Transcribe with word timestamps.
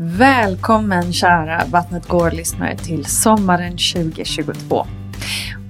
Välkommen 0.00 1.12
kära 1.12 1.62
Vattnet 1.70 2.08
går-lyssnare 2.08 2.76
till 2.76 3.04
sommaren 3.04 3.70
2022. 3.70 4.86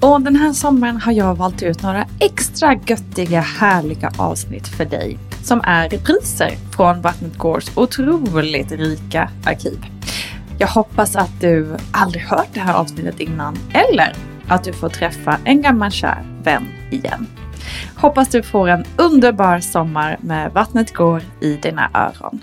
Och 0.00 0.21
den 0.21 0.37
här 0.37 0.53
sommaren 0.53 0.97
har 0.97 1.12
jag 1.12 1.34
valt 1.34 1.62
ut 1.62 1.83
några 1.83 2.06
extra 2.21 2.75
göttiga 2.87 3.41
härliga 3.41 4.12
avsnitt 4.19 4.69
för 4.69 4.84
dig 4.84 5.19
som 5.43 5.61
är 5.65 5.88
repriser 5.88 6.50
från 6.77 7.03
Vattnet 7.03 7.38
Gårds 7.38 7.77
otroligt 7.77 8.72
rika 8.72 9.31
arkiv. 9.44 9.78
Jag 10.59 10.69
hoppas 10.69 11.17
att 11.17 11.41
du 11.41 11.77
aldrig 11.93 12.22
hört 12.22 12.49
det 12.55 12.61
här 12.61 12.75
avsnittet 12.75 13.21
innan 13.21 13.56
eller 13.72 14.12
att 14.49 14.65
du 14.65 14.72
får 14.72 14.88
träffa 14.88 15.38
en 15.44 15.62
gammal 15.62 15.91
kär 15.91 16.25
vän 16.43 16.69
igen. 16.91 17.27
Hoppas 17.97 18.28
du 18.28 18.43
får 18.43 18.69
en 18.69 18.84
underbar 18.97 19.61
sommar 19.61 20.17
med 20.21 20.53
Vattnet 20.53 20.94
går 20.94 21.22
i 21.41 21.56
dina 21.56 21.91
öron. 21.94 22.41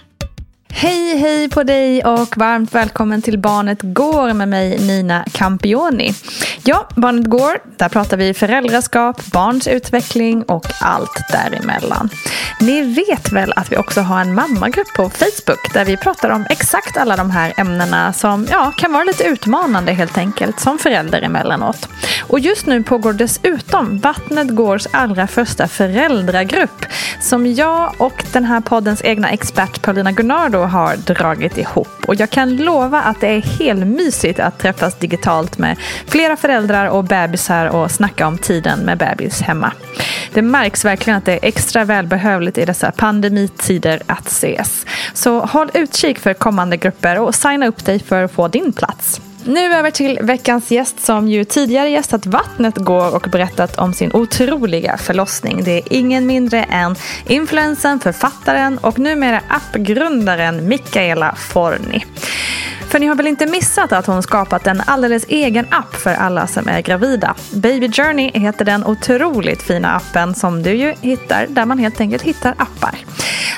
Hej 0.77 1.17
hej 1.17 1.49
på 1.49 1.63
dig 1.63 2.03
och 2.03 2.37
varmt 2.37 2.75
välkommen 2.75 3.21
till 3.21 3.39
Barnet 3.39 3.77
Går 3.81 4.33
med 4.33 4.47
mig 4.47 4.79
Nina 4.79 5.25
Campioni. 5.31 6.13
Ja, 6.63 6.87
Barnet 6.95 7.25
Går, 7.25 7.77
där 7.77 7.89
pratar 7.89 8.17
vi 8.17 8.33
föräldraskap, 8.33 9.25
barns 9.25 9.67
utveckling 9.67 10.43
och 10.43 10.65
allt 10.81 11.21
däremellan. 11.31 12.09
Ni 12.59 12.81
vet 12.81 13.31
väl 13.31 13.53
att 13.55 13.71
vi 13.71 13.77
också 13.77 14.01
har 14.01 14.21
en 14.21 14.35
mammagrupp 14.35 14.93
på 14.95 15.09
Facebook 15.09 15.73
där 15.73 15.85
vi 15.85 15.97
pratar 15.97 16.29
om 16.29 16.45
exakt 16.49 16.97
alla 16.97 17.15
de 17.15 17.31
här 17.31 17.53
ämnena 17.57 18.13
som 18.13 18.47
ja, 18.51 18.73
kan 18.77 18.93
vara 18.93 19.03
lite 19.03 19.23
utmanande 19.23 19.91
helt 19.93 20.17
enkelt 20.17 20.59
som 20.59 20.77
förälder 20.77 21.21
emellanåt. 21.21 21.89
Och 22.27 22.39
just 22.39 22.65
nu 22.65 22.83
pågår 22.83 23.13
dessutom 23.13 23.99
Vattnet 23.99 24.49
Gårs 24.49 24.87
allra 24.91 25.27
första 25.27 25.67
föräldragrupp 25.67 26.85
som 27.21 27.53
jag 27.53 27.93
och 27.97 28.25
den 28.33 28.43
här 28.43 28.61
poddens 28.61 29.01
egna 29.03 29.29
expert 29.29 29.81
Paulina 29.81 30.11
Gunnardo 30.11 30.64
har 30.67 30.95
dragit 30.95 31.57
ihop. 31.57 31.87
Och 32.07 32.15
jag 32.15 32.29
kan 32.29 32.55
lova 32.55 33.01
att 33.01 33.21
det 33.21 33.27
är 33.27 33.41
helt 33.41 33.87
mysigt 33.87 34.39
att 34.39 34.59
träffas 34.59 34.95
digitalt 34.95 35.57
med 35.57 35.77
flera 36.07 36.35
föräldrar 36.35 36.85
och 36.85 37.03
bebisar 37.03 37.65
och 37.65 37.91
snacka 37.91 38.27
om 38.27 38.37
tiden 38.37 38.79
med 38.79 38.97
bebis 38.97 39.41
hemma. 39.41 39.71
Det 40.33 40.41
märks 40.41 40.85
verkligen 40.85 41.17
att 41.17 41.25
det 41.25 41.33
är 41.33 41.39
extra 41.41 41.85
välbehövligt 41.85 42.57
i 42.57 42.65
dessa 42.65 42.91
pandemitider 42.91 44.01
att 44.05 44.27
ses. 44.27 44.85
Så 45.13 45.39
håll 45.39 45.71
utkik 45.73 46.19
för 46.19 46.33
kommande 46.33 46.77
grupper 46.77 47.19
och 47.19 47.35
signa 47.35 47.67
upp 47.67 47.85
dig 47.85 47.99
för 47.99 48.23
att 48.23 48.31
få 48.31 48.47
din 48.47 48.73
plats. 48.73 49.21
Nu 49.47 49.73
över 49.73 49.91
till 49.91 50.19
veckans 50.21 50.71
gäst 50.71 51.05
som 51.05 51.27
ju 51.27 51.43
tidigare 51.43 51.89
gästat 51.89 52.25
Vattnet 52.25 52.75
går 52.75 53.15
och 53.15 53.27
berättat 53.31 53.77
om 53.77 53.93
sin 53.93 54.11
otroliga 54.13 54.97
förlossning. 54.97 55.63
Det 55.63 55.71
är 55.71 55.81
ingen 55.89 56.25
mindre 56.25 56.63
än 56.63 56.95
influensen, 57.27 57.99
författaren 57.99 58.77
och 58.77 58.99
numera 58.99 59.41
appgrundaren 59.49 60.67
Mikaela 60.67 61.35
Forni. 61.35 62.05
För 62.89 62.99
ni 62.99 63.05
har 63.05 63.15
väl 63.15 63.27
inte 63.27 63.45
missat 63.45 63.91
att 63.91 64.05
hon 64.05 64.23
skapat 64.23 64.67
en 64.67 64.81
alldeles 64.85 65.25
egen 65.27 65.67
app 65.71 65.95
för 65.95 66.13
alla 66.13 66.47
som 66.47 66.67
är 66.67 66.81
gravida. 66.81 67.35
Baby 67.53 67.91
Journey 67.91 68.31
heter 68.33 68.65
den 68.65 68.85
otroligt 68.85 69.61
fina 69.61 69.95
appen 69.95 70.35
som 70.35 70.63
du 70.63 70.73
ju 70.73 70.93
hittar 71.01 71.47
där 71.49 71.65
man 71.65 71.79
helt 71.79 72.01
enkelt 72.01 72.23
hittar 72.23 72.51
appar. 72.57 72.95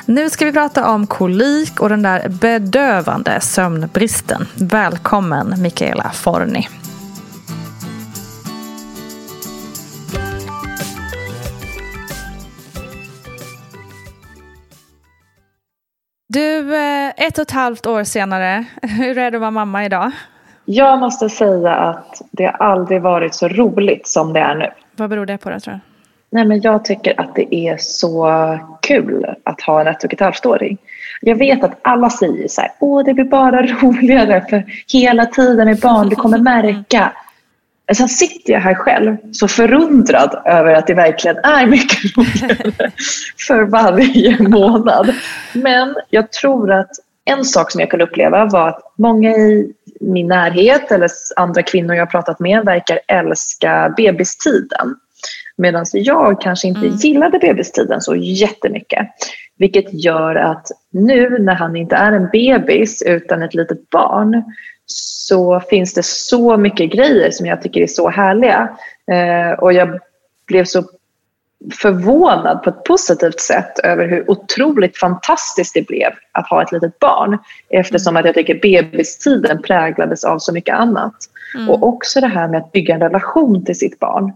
Nu 0.06 0.30
ska 0.30 0.46
vi 0.46 0.52
prata 0.52 0.90
om 0.90 1.08
kolik 1.08 1.80
och 1.80 1.90
den 1.90 2.02
där 2.02 2.30
bedövande 2.30 3.42
sömnbristen. 3.42 4.48
Välkommen 4.56 5.56
Mikaela 5.62 5.77
Forni. 6.14 6.68
Du, 16.30 16.76
eh, 16.76 17.08
ett 17.18 17.38
och 17.38 17.42
ett 17.42 17.52
halvt 17.52 17.86
år 17.86 18.04
senare, 18.04 18.66
hur 18.82 19.18
är 19.18 19.32
det 19.32 19.38
att 19.38 19.42
vara 19.42 19.52
mamma 19.52 19.86
idag? 19.86 20.12
Jag 20.66 21.00
måste 21.00 21.30
säga 21.30 21.76
att 21.76 22.22
det 22.32 22.50
aldrig 22.50 23.02
varit 23.02 23.36
så 23.36 23.48
roligt 23.48 24.08
som 24.08 24.34
det 24.34 24.40
är 24.40 24.56
nu. 24.56 24.70
Vad 24.96 25.10
beror 25.10 25.26
det 25.26 25.38
på 25.38 25.50
då 25.50 25.60
tror 25.60 25.74
du? 25.74 25.80
Nej, 26.30 26.46
men 26.46 26.62
jag 26.62 26.86
tycker 26.86 27.22
att 27.22 27.36
det 27.36 27.56
är 27.56 27.78
så 27.78 28.30
kul 28.82 29.36
att 29.44 29.62
ha 29.62 29.82
en 29.82 29.88
ett 29.88 30.04
och 30.04 30.14
ett 30.14 30.20
halvt 30.20 30.46
åring. 30.46 30.78
Jag 31.22 31.36
vet 31.36 31.64
att 31.64 31.80
alla 31.82 32.10
säger 32.10 32.48
så 32.48 32.62
här, 32.62 32.72
åh 32.80 33.04
det 33.06 33.14
blir 33.14 33.26
bara 33.26 33.62
roligare 33.82 34.46
för 34.50 34.66
hela 34.94 35.26
tiden 35.26 35.68
med 35.68 35.80
barn, 35.80 36.10
du 36.10 36.16
kommer 36.16 36.38
märka. 36.38 37.12
Sen 37.94 38.10
sitter 38.10 38.54
jag 38.54 38.60
här 38.60 38.74
själv 38.74 39.18
så 39.32 39.48
förundrad 39.48 40.42
över 40.46 40.74
att 40.74 40.88
det 40.88 40.94
verkligen 40.94 41.38
är 41.38 41.66
mycket 41.66 42.18
roligare 42.18 42.92
för 43.48 43.64
varje 43.64 44.44
månad. 44.50 45.16
Men 45.54 45.96
jag 46.10 46.32
tror 46.32 46.72
att 46.72 46.92
en 47.26 47.46
sak 47.46 47.72
som 47.72 47.82
jag 47.82 47.90
kunde 47.90 48.06
uppleva 48.06 48.46
var 48.46 48.70
att 48.70 48.94
många 48.98 49.32
i 49.32 49.74
min 50.00 50.28
närhet 50.28 50.92
eller 50.92 51.10
andra 51.36 51.64
kvinnor 51.64 51.96
jag 51.96 52.12
pratat 52.12 52.40
med 52.40 52.66
verkar 52.66 53.00
älska 53.08 53.94
bebistiden. 53.98 54.96
Medan 55.58 55.86
jag 55.94 56.42
kanske 56.42 56.68
inte 56.68 56.86
mm. 56.86 56.96
gillade 56.96 57.40
bebistiden 57.40 58.02
så 58.02 58.16
jättemycket. 58.16 59.08
Vilket 59.58 59.94
gör 60.04 60.36
att 60.36 60.68
nu 60.92 61.40
när 61.40 61.56
han 61.56 61.76
inte 61.76 61.96
är 61.96 62.12
en 62.12 62.30
bebis 62.32 63.02
utan 63.02 63.44
ett 63.44 63.54
litet 63.54 63.90
barn 63.90 64.44
så 64.86 65.60
finns 65.60 65.94
det 65.94 66.06
så 66.06 66.58
mycket 66.58 66.92
grejer 66.92 67.32
som 67.32 67.46
jag 67.46 67.62
tycker 67.62 67.82
är 67.82 67.88
så 67.88 68.10
härliga. 68.10 68.78
Eh, 69.12 69.60
och 69.60 69.74
jag 69.74 70.00
blev 70.48 70.66
så 70.66 70.84
förvånad 71.74 72.64
på 72.64 72.70
ett 72.70 72.84
positivt 72.84 73.40
sätt 73.40 73.80
över 73.80 74.08
hur 74.08 74.32
otroligt 74.32 74.98
fantastiskt 74.98 75.74
det 75.74 75.88
blev 75.88 76.12
att 76.32 76.50
ha 76.50 76.62
ett 76.62 76.72
litet 76.72 77.00
barn. 77.00 77.38
Eftersom 77.70 78.12
mm. 78.12 78.20
att 78.20 78.26
jag 78.26 78.36
tycker 78.36 78.60
bebistiden 78.62 79.62
präglades 79.62 80.24
av 80.24 80.40
så 80.40 80.54
mycket 80.54 80.76
annat. 80.76 81.16
Mm. 81.56 81.70
Och 81.70 81.88
också 81.88 82.22
det 82.22 82.28
här 82.28 82.48
med 82.48 82.58
att 82.60 82.72
bygga 82.72 82.96
en 82.96 83.02
relation 83.02 83.66
till 83.66 83.78
sitt 83.78 84.00
barn. 84.00 84.34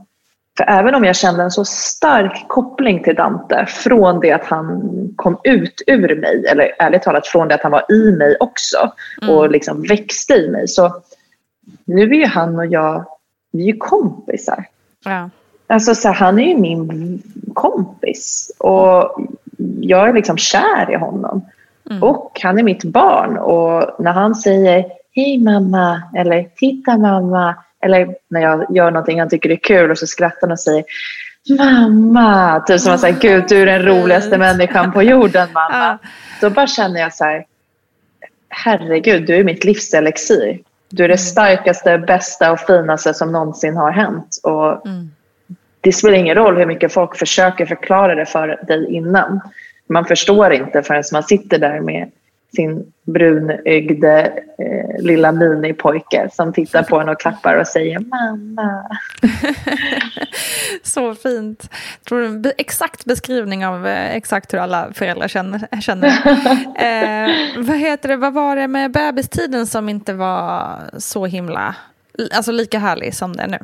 För 0.61 0.69
även 0.69 0.95
om 0.95 1.03
jag 1.03 1.15
kände 1.15 1.43
en 1.43 1.51
så 1.51 1.65
stark 1.65 2.47
koppling 2.47 3.03
till 3.03 3.15
Dante 3.15 3.65
från 3.65 4.19
det 4.19 4.31
att 4.31 4.45
han 4.45 4.81
kom 5.15 5.37
ut 5.43 5.81
ur 5.87 6.15
mig, 6.15 6.45
eller 6.51 6.71
ärligt 6.79 7.01
talat 7.01 7.27
från 7.27 7.47
det 7.47 7.55
att 7.55 7.61
han 7.61 7.71
var 7.71 7.91
i 7.91 8.11
mig 8.11 8.37
också 8.39 8.91
mm. 9.21 9.35
och 9.35 9.51
liksom 9.51 9.81
växte 9.81 10.33
i 10.33 10.49
mig. 10.49 10.67
Så 10.67 10.95
nu 11.85 12.01
är 12.01 12.15
ju 12.15 12.25
han 12.25 12.59
och 12.59 12.65
jag, 12.65 13.05
vi 13.51 13.61
är 13.63 13.67
ju 13.67 13.77
kompisar. 13.77 14.65
Ja. 15.05 15.29
Alltså 15.67 15.95
så 15.95 16.07
här, 16.07 16.15
han 16.15 16.39
är 16.39 16.47
ju 16.47 16.57
min 16.57 17.21
kompis 17.53 18.51
och 18.57 19.21
jag 19.79 20.09
är 20.09 20.13
liksom 20.13 20.37
kär 20.37 20.91
i 20.91 20.95
honom. 20.95 21.45
Mm. 21.89 22.03
Och 22.03 22.39
han 22.43 22.59
är 22.59 22.63
mitt 22.63 22.83
barn 22.83 23.37
och 23.37 24.03
när 24.03 24.11
han 24.11 24.35
säger 24.35 24.85
Hej 25.15 25.37
mamma 25.37 26.01
eller 26.15 26.49
Titta 26.55 26.97
mamma 26.97 27.55
eller 27.81 28.15
när 28.27 28.41
jag 28.41 28.65
gör 28.75 28.91
någonting 28.91 29.19
han 29.19 29.29
tycker 29.29 29.49
är 29.49 29.55
kul 29.55 29.91
och 29.91 29.97
så 29.97 30.07
skrattar 30.07 30.41
han 30.41 30.51
och 30.51 30.59
säger 30.59 30.83
Mamma! 31.49 32.59
Typ 32.67 32.81
som 32.81 32.93
att 32.93 32.99
säga, 32.99 33.17
Gud 33.21 33.43
du 33.49 33.61
är 33.61 33.65
den 33.65 33.85
roligaste 33.85 34.37
människan 34.37 34.91
på 34.91 35.03
jorden 35.03 35.47
mamma. 35.53 35.97
Då 36.41 36.49
bara 36.49 36.67
känner 36.67 37.01
jag 37.01 37.13
så 37.13 37.23
här, 37.23 37.45
herregud 38.49 39.27
du 39.27 39.35
är 39.35 39.43
mitt 39.43 39.63
livselixir. 39.63 40.59
Du 40.89 41.03
är 41.03 41.07
det 41.07 41.13
mm. 41.13 41.17
starkaste, 41.17 41.97
bästa 41.97 42.51
och 42.51 42.59
finaste 42.59 43.13
som 43.13 43.31
någonsin 43.31 43.77
har 43.77 43.91
hänt. 43.91 44.39
Och 44.43 44.85
mm. 44.87 45.11
Det 45.81 45.91
spelar 45.91 46.17
ingen 46.17 46.35
roll 46.35 46.57
hur 46.57 46.65
mycket 46.65 46.93
folk 46.93 47.17
försöker 47.17 47.65
förklara 47.65 48.15
det 48.15 48.25
för 48.25 48.47
dig 48.67 48.93
innan. 48.93 49.41
Man 49.87 50.05
förstår 50.05 50.53
inte 50.53 50.83
förrän 50.83 51.03
man 51.11 51.23
sitter 51.23 51.57
där 51.57 51.79
med 51.79 52.11
sin 52.55 52.93
brunögde 53.03 54.33
eh, 54.57 55.03
lilla 55.03 55.31
minipojke 55.31 56.29
som 56.33 56.53
tittar 56.53 56.83
på 56.83 56.99
en 56.99 57.09
och 57.09 57.19
klappar 57.19 57.55
och 57.55 57.67
säger 57.67 57.99
mamma. 57.99 58.97
Så 60.83 61.15
fint. 61.15 61.69
Tror 62.07 62.41
du 62.43 62.53
exakt 62.57 63.05
beskrivning 63.05 63.65
av 63.65 63.87
eh, 63.87 64.15
exakt 64.15 64.53
hur 64.53 64.59
alla 64.59 64.93
föräldrar 64.93 65.27
känner. 65.27 65.81
känner. 65.81 66.07
eh, 66.75 67.29
vad 67.57 67.77
heter 67.77 68.09
det, 68.09 68.17
vad 68.17 68.33
var 68.33 68.55
det 68.55 68.67
med 68.67 68.91
bebistiden 68.91 69.67
som 69.67 69.89
inte 69.89 70.13
var 70.13 70.79
så 70.97 71.25
himla, 71.25 71.75
alltså 72.35 72.51
lika 72.51 72.79
härlig 72.79 73.15
som 73.15 73.35
det 73.35 73.43
är 73.43 73.47
nu? 73.47 73.59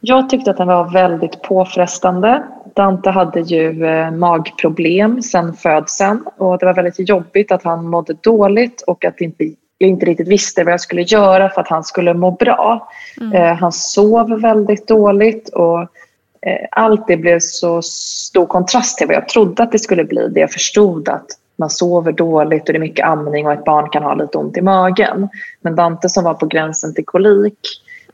Jag 0.00 0.28
tyckte 0.28 0.50
att 0.50 0.56
den 0.56 0.66
var 0.66 0.92
väldigt 0.92 1.42
påfrestande. 1.42 2.42
Dante 2.74 3.10
hade 3.10 3.40
ju 3.40 3.86
eh, 3.86 4.10
magproblem 4.10 5.22
sedan 5.22 5.54
födseln 5.54 6.24
och 6.36 6.58
det 6.58 6.66
var 6.66 6.74
väldigt 6.74 7.08
jobbigt 7.08 7.52
att 7.52 7.62
han 7.62 7.88
mådde 7.88 8.14
dåligt 8.20 8.82
och 8.82 9.04
att 9.04 9.20
inte, 9.20 9.44
jag 9.78 9.90
inte 9.90 10.06
riktigt 10.06 10.28
visste 10.28 10.64
vad 10.64 10.72
jag 10.72 10.80
skulle 10.80 11.02
göra 11.02 11.48
för 11.48 11.60
att 11.60 11.68
han 11.68 11.84
skulle 11.84 12.14
må 12.14 12.30
bra. 12.30 12.88
Mm. 13.20 13.32
Eh, 13.32 13.54
han 13.54 13.72
sov 13.72 14.40
väldigt 14.40 14.88
dåligt 14.88 15.48
och 15.48 15.80
eh, 15.80 16.68
allt 16.70 17.06
det 17.06 17.16
blev 17.16 17.38
så 17.40 17.82
stor 17.82 18.46
kontrast 18.46 18.98
till 18.98 19.06
vad 19.06 19.16
jag 19.16 19.28
trodde 19.28 19.62
att 19.62 19.72
det 19.72 19.78
skulle 19.78 20.04
bli. 20.04 20.28
Det 20.28 20.40
jag 20.40 20.52
förstod 20.52 21.08
att 21.08 21.26
man 21.56 21.70
sover 21.70 22.12
dåligt 22.12 22.68
och 22.68 22.72
det 22.72 22.78
är 22.78 22.80
mycket 22.80 23.06
amning 23.06 23.46
och 23.46 23.52
ett 23.52 23.64
barn 23.64 23.90
kan 23.90 24.02
ha 24.02 24.14
lite 24.14 24.38
ont 24.38 24.56
i 24.56 24.62
magen. 24.62 25.28
Men 25.60 25.76
Dante 25.76 26.08
som 26.08 26.24
var 26.24 26.34
på 26.34 26.46
gränsen 26.46 26.94
till 26.94 27.04
kolik 27.04 27.58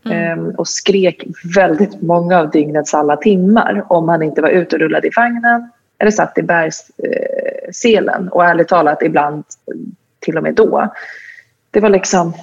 Mm. 0.05 0.39
Ehm, 0.39 0.55
och 0.55 0.69
skrek 0.69 1.25
väldigt 1.57 2.03
många 2.03 2.39
av 2.39 2.51
dygnets 2.51 2.95
alla 2.95 3.17
timmar 3.17 3.85
om 3.89 4.09
han 4.09 4.23
inte 4.23 4.43
var 4.43 4.49
ute 4.49 4.77
och 4.77 4.81
rullade 4.81 5.07
i 5.07 5.11
vagnen 5.17 5.71
eller 5.99 6.11
satt 6.11 6.39
i 6.39 6.43
bergsselen. 6.43 8.29
Och 8.29 8.45
ärligt 8.45 8.69
talat 8.69 9.03
ibland 9.03 9.45
till 10.21 10.37
och 10.37 10.43
med 10.43 10.55
då. 10.55 10.93
Det 11.71 11.81
var 11.81 11.89
liksom 11.89 12.35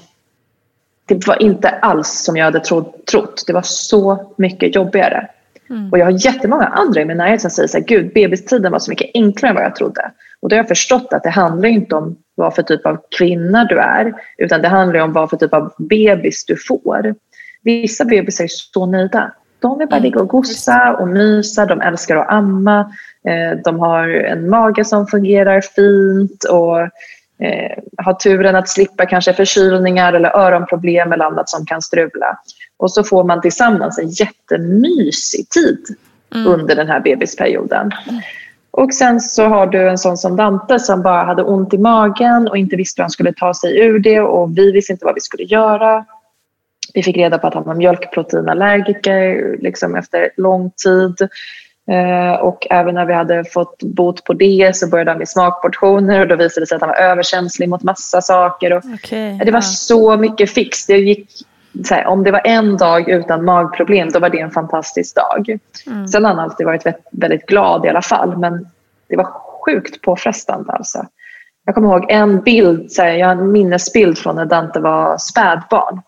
det 1.06 1.28
var 1.28 1.42
inte 1.42 1.70
alls 1.70 2.24
som 2.24 2.38
jag 2.38 2.46
hade 2.46 2.60
trott. 2.60 3.44
Det 3.48 3.54
var 3.54 3.62
så 3.62 4.34
mycket 4.38 4.76
jobbigare. 4.76 5.28
Mm. 5.70 5.92
Och 5.92 6.00
jag 6.00 6.06
har 6.06 6.26
jättemånga 6.26 6.66
andra 6.66 7.02
i 7.02 7.06
min 7.06 7.18
närhet 7.18 7.42
som 7.42 7.50
säger 7.50 7.68
så 7.68 7.78
här, 7.78 7.86
gud 7.86 8.14
bebistiden 8.14 8.72
var 8.72 8.80
så 8.80 8.92
mycket 8.92 9.12
enklare 9.14 9.50
än 9.50 9.56
vad 9.56 9.64
jag 9.64 9.76
trodde. 9.76 10.12
Och 10.40 10.50
då 10.50 10.56
har 10.56 10.58
jag 10.58 10.68
förstått 10.68 11.14
att 11.14 11.24
det 11.24 11.30
handlar 11.30 11.70
inte 11.70 11.96
om 11.96 12.18
vad 12.36 12.56
för 12.56 12.64
typ 12.64 12.86
av 12.86 12.98
kvinna 13.18 13.66
du 13.66 13.80
är, 13.80 14.14
utan 14.38 14.62
det 14.62 14.68
handlar 14.68 15.00
om 15.00 15.14
vad 15.14 15.30
för 15.30 15.38
typ 15.38 15.54
av 15.54 15.74
bebis 15.78 16.46
du 16.46 16.56
får. 16.68 17.16
Vissa 17.68 18.06
bebisar 18.06 18.44
är 18.44 18.48
så 18.48 18.86
nöjda. 18.86 19.32
De 19.60 19.80
vill 19.80 19.88
bara 19.88 19.96
mm. 19.96 20.04
ligga 20.04 20.20
och 20.20 20.28
gossa 20.28 20.96
och 21.00 21.08
mysa, 21.08 21.66
de 21.66 21.82
älskar 21.82 22.16
att 22.16 22.30
amma, 22.30 22.80
eh, 23.28 23.60
de 23.64 23.80
har 23.80 24.08
en 24.08 24.50
mage 24.50 24.86
som 24.86 25.08
fungerar 25.08 25.62
fint 25.62 26.44
och 26.44 26.80
eh, 27.46 27.84
har 27.98 28.14
turen 28.14 28.56
att 28.56 28.70
slippa 28.70 29.06
kanske 29.06 29.34
förkylningar 29.34 30.14
eller 30.14 30.38
öronproblem 30.38 31.12
eller 31.12 31.26
annat 31.26 31.50
som 31.50 31.66
kan 31.66 31.82
strula. 31.82 32.40
Och 32.78 32.92
så 32.92 33.04
får 33.04 33.24
man 33.24 33.42
tillsammans 33.42 34.00
en 34.00 34.10
jättemysig 34.10 35.50
tid 35.50 35.86
mm. 36.36 36.48
under 36.48 36.76
den 36.76 36.88
här 36.88 37.00
bebisperioden. 37.00 37.92
Och 38.72 38.94
sen 38.94 39.22
så 39.22 39.46
har 39.46 39.68
du 39.68 39.90
en 39.90 39.98
sån 39.98 40.18
som 40.18 40.36
Dante 40.36 40.80
som 40.80 41.02
bara 41.02 41.24
hade 41.24 41.44
ont 41.44 41.74
i 41.74 41.78
magen 41.78 42.48
och 42.48 42.58
inte 42.58 42.76
visste 42.76 43.02
hur 43.02 43.04
han 43.04 43.12
skulle 43.12 43.34
ta 43.34 43.54
sig 43.54 43.80
ur 43.80 44.00
det 44.00 44.20
och 44.20 44.58
vi 44.58 44.72
visste 44.72 44.94
inte 44.94 45.06
vad 45.06 45.16
vi 45.16 45.22
skulle 45.22 45.44
göra. 45.44 46.06
Vi 46.94 47.04
fick 47.04 47.18
reda 47.18 47.38
på 47.38 47.48
att 47.48 47.54
han 47.54 47.64
var 47.64 47.76
mjölkproteinallergiker 47.76 49.58
liksom 49.60 49.96
efter 49.96 50.30
lång 50.38 50.72
tid. 50.72 51.30
Eh, 51.92 52.40
och 52.40 52.68
även 52.70 52.96
när 52.96 53.06
vi 53.06 53.14
hade 53.14 53.44
fått 53.46 53.84
bot 53.84 54.24
på 54.24 54.34
det 54.34 54.76
så 54.76 54.88
började 54.88 55.12
han 55.12 55.18
med 55.18 55.30
smakportioner 55.30 56.22
och 56.22 56.28
då 56.28 56.36
visade 56.36 56.62
det 56.62 56.68
sig 56.68 56.76
att 56.76 56.82
han 56.82 56.90
var 56.90 56.96
överkänslig 56.96 57.70
mot 57.70 57.84
massa 57.84 58.22
saker. 58.22 58.74
Och 58.74 58.86
okay, 58.86 59.38
det 59.38 59.52
var 59.52 59.58
ja. 59.58 59.62
så 59.62 60.18
mycket 60.18 60.52
fix. 60.52 60.86
Det 60.86 60.98
gick, 60.98 61.30
här, 61.90 62.06
om 62.06 62.24
det 62.24 62.32
var 62.32 62.42
en 62.44 62.78
dag 62.78 63.10
utan 63.10 63.46
magproblem 63.46 64.10
då 64.10 64.20
var 64.20 64.30
det 64.30 64.40
en 64.40 64.52
fantastisk 64.52 65.16
dag. 65.16 65.60
Mm. 65.88 66.08
Sen 66.08 66.26
har 66.26 66.34
han 66.34 66.40
alltid 66.40 66.66
varit 66.66 66.84
väldigt 67.12 67.46
glad 67.46 67.86
i 67.86 67.90
alla 67.90 68.02
fall 68.02 68.38
men 68.38 68.68
det 69.10 69.18
var 69.18 69.28
sjukt 69.66 70.02
påfrestande. 70.02 70.72
Alltså. 70.72 71.06
Jag 71.66 71.76
kommer 71.76 71.88
ihåg 71.88 72.12
en 72.12 72.42
bild, 72.42 72.92
så 72.92 73.02
här, 73.02 73.10
jag 73.10 73.28
har 73.28 73.36
en 73.36 73.52
minnesbild 73.52 74.18
från 74.18 74.36
när 74.36 74.46
Dante 74.46 74.80
var 74.80 75.18
spädbarn. 75.18 76.02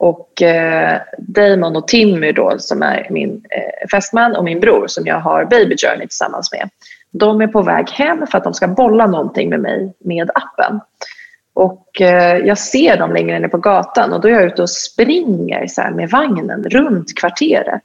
Och 0.00 0.42
eh, 0.42 1.00
Damon 1.18 1.76
och 1.76 1.88
Timmy 1.88 2.32
då, 2.32 2.54
som 2.58 2.82
är 2.82 3.06
min 3.10 3.44
eh, 3.50 3.88
fästman 3.90 4.36
och 4.36 4.44
min 4.44 4.60
bror 4.60 4.86
som 4.86 5.06
jag 5.06 5.20
har 5.20 5.44
Baby 5.44 5.76
Journey 5.76 6.06
tillsammans 6.06 6.52
med. 6.52 6.70
De 7.10 7.40
är 7.40 7.46
på 7.46 7.62
väg 7.62 7.90
hem 7.90 8.26
för 8.26 8.38
att 8.38 8.44
de 8.44 8.54
ska 8.54 8.68
bolla 8.68 9.06
någonting 9.06 9.50
med 9.50 9.60
mig 9.60 9.92
med 9.98 10.30
appen. 10.34 10.80
Och 11.54 12.00
eh, 12.00 12.36
jag 12.38 12.58
ser 12.58 12.96
dem 12.96 13.12
längre 13.12 13.38
ner 13.38 13.48
på 13.48 13.58
gatan 13.58 14.12
och 14.12 14.20
då 14.20 14.28
är 14.28 14.32
jag 14.32 14.44
ute 14.44 14.62
och 14.62 14.70
springer 14.70 15.66
så 15.66 15.82
med 15.94 16.10
vagnen 16.10 16.64
runt 16.64 17.18
kvarteret. 17.18 17.82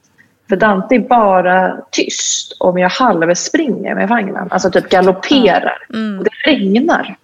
För 0.48 0.56
Dante 0.56 0.94
är 0.94 1.00
bara 1.00 1.76
tyst 1.90 2.56
om 2.60 2.78
jag 2.78 2.88
halvspringer 2.88 3.94
med 3.94 4.08
vagnen, 4.08 4.48
alltså 4.50 4.70
typ 4.70 4.88
galopperar. 4.88 5.86
Mm. 5.94 6.18
Och 6.18 6.24
det 6.24 6.50
regnar. 6.50 7.16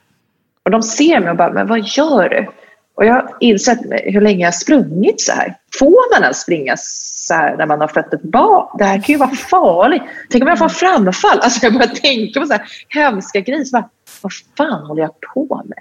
Och 0.65 0.71
de 0.71 0.83
ser 0.83 1.21
mig 1.21 1.31
och 1.31 1.37
bara, 1.37 1.53
men 1.53 1.67
vad 1.67 1.81
gör 1.81 2.29
du? 2.29 2.47
Och 2.95 3.05
jag 3.05 3.15
har 3.15 3.37
insett 3.41 3.79
hur 3.91 4.21
länge 4.21 4.41
jag 4.41 4.47
har 4.47 4.53
sprungit 4.53 5.21
så 5.21 5.33
här. 5.33 5.57
Får 5.79 6.15
man 6.15 6.23
ens 6.23 6.41
springa 6.41 6.75
så 6.77 7.35
här 7.35 7.57
när 7.57 7.67
man 7.67 7.81
har 7.81 7.89
fött 7.89 8.15
ett 8.15 8.23
barn? 8.23 8.79
Det 8.79 8.85
här 8.85 8.97
kan 8.97 9.13
ju 9.13 9.17
vara 9.17 9.31
farligt. 9.31 10.03
Tänk 10.31 10.43
om 10.43 10.49
jag 10.49 10.59
får 10.59 10.69
framfall? 10.69 11.41
Alltså 11.41 11.67
jag 11.67 11.73
börjar 11.73 11.87
tänka 11.87 12.41
på 12.41 12.47
så 12.47 12.53
här 12.53 12.63
hemska 12.89 13.41
grejer. 13.41 13.73
Bara, 13.73 13.89
vad 14.23 14.33
fan 14.57 14.87
håller 14.87 15.03
jag 15.03 15.21
på 15.35 15.63
med? 15.65 15.79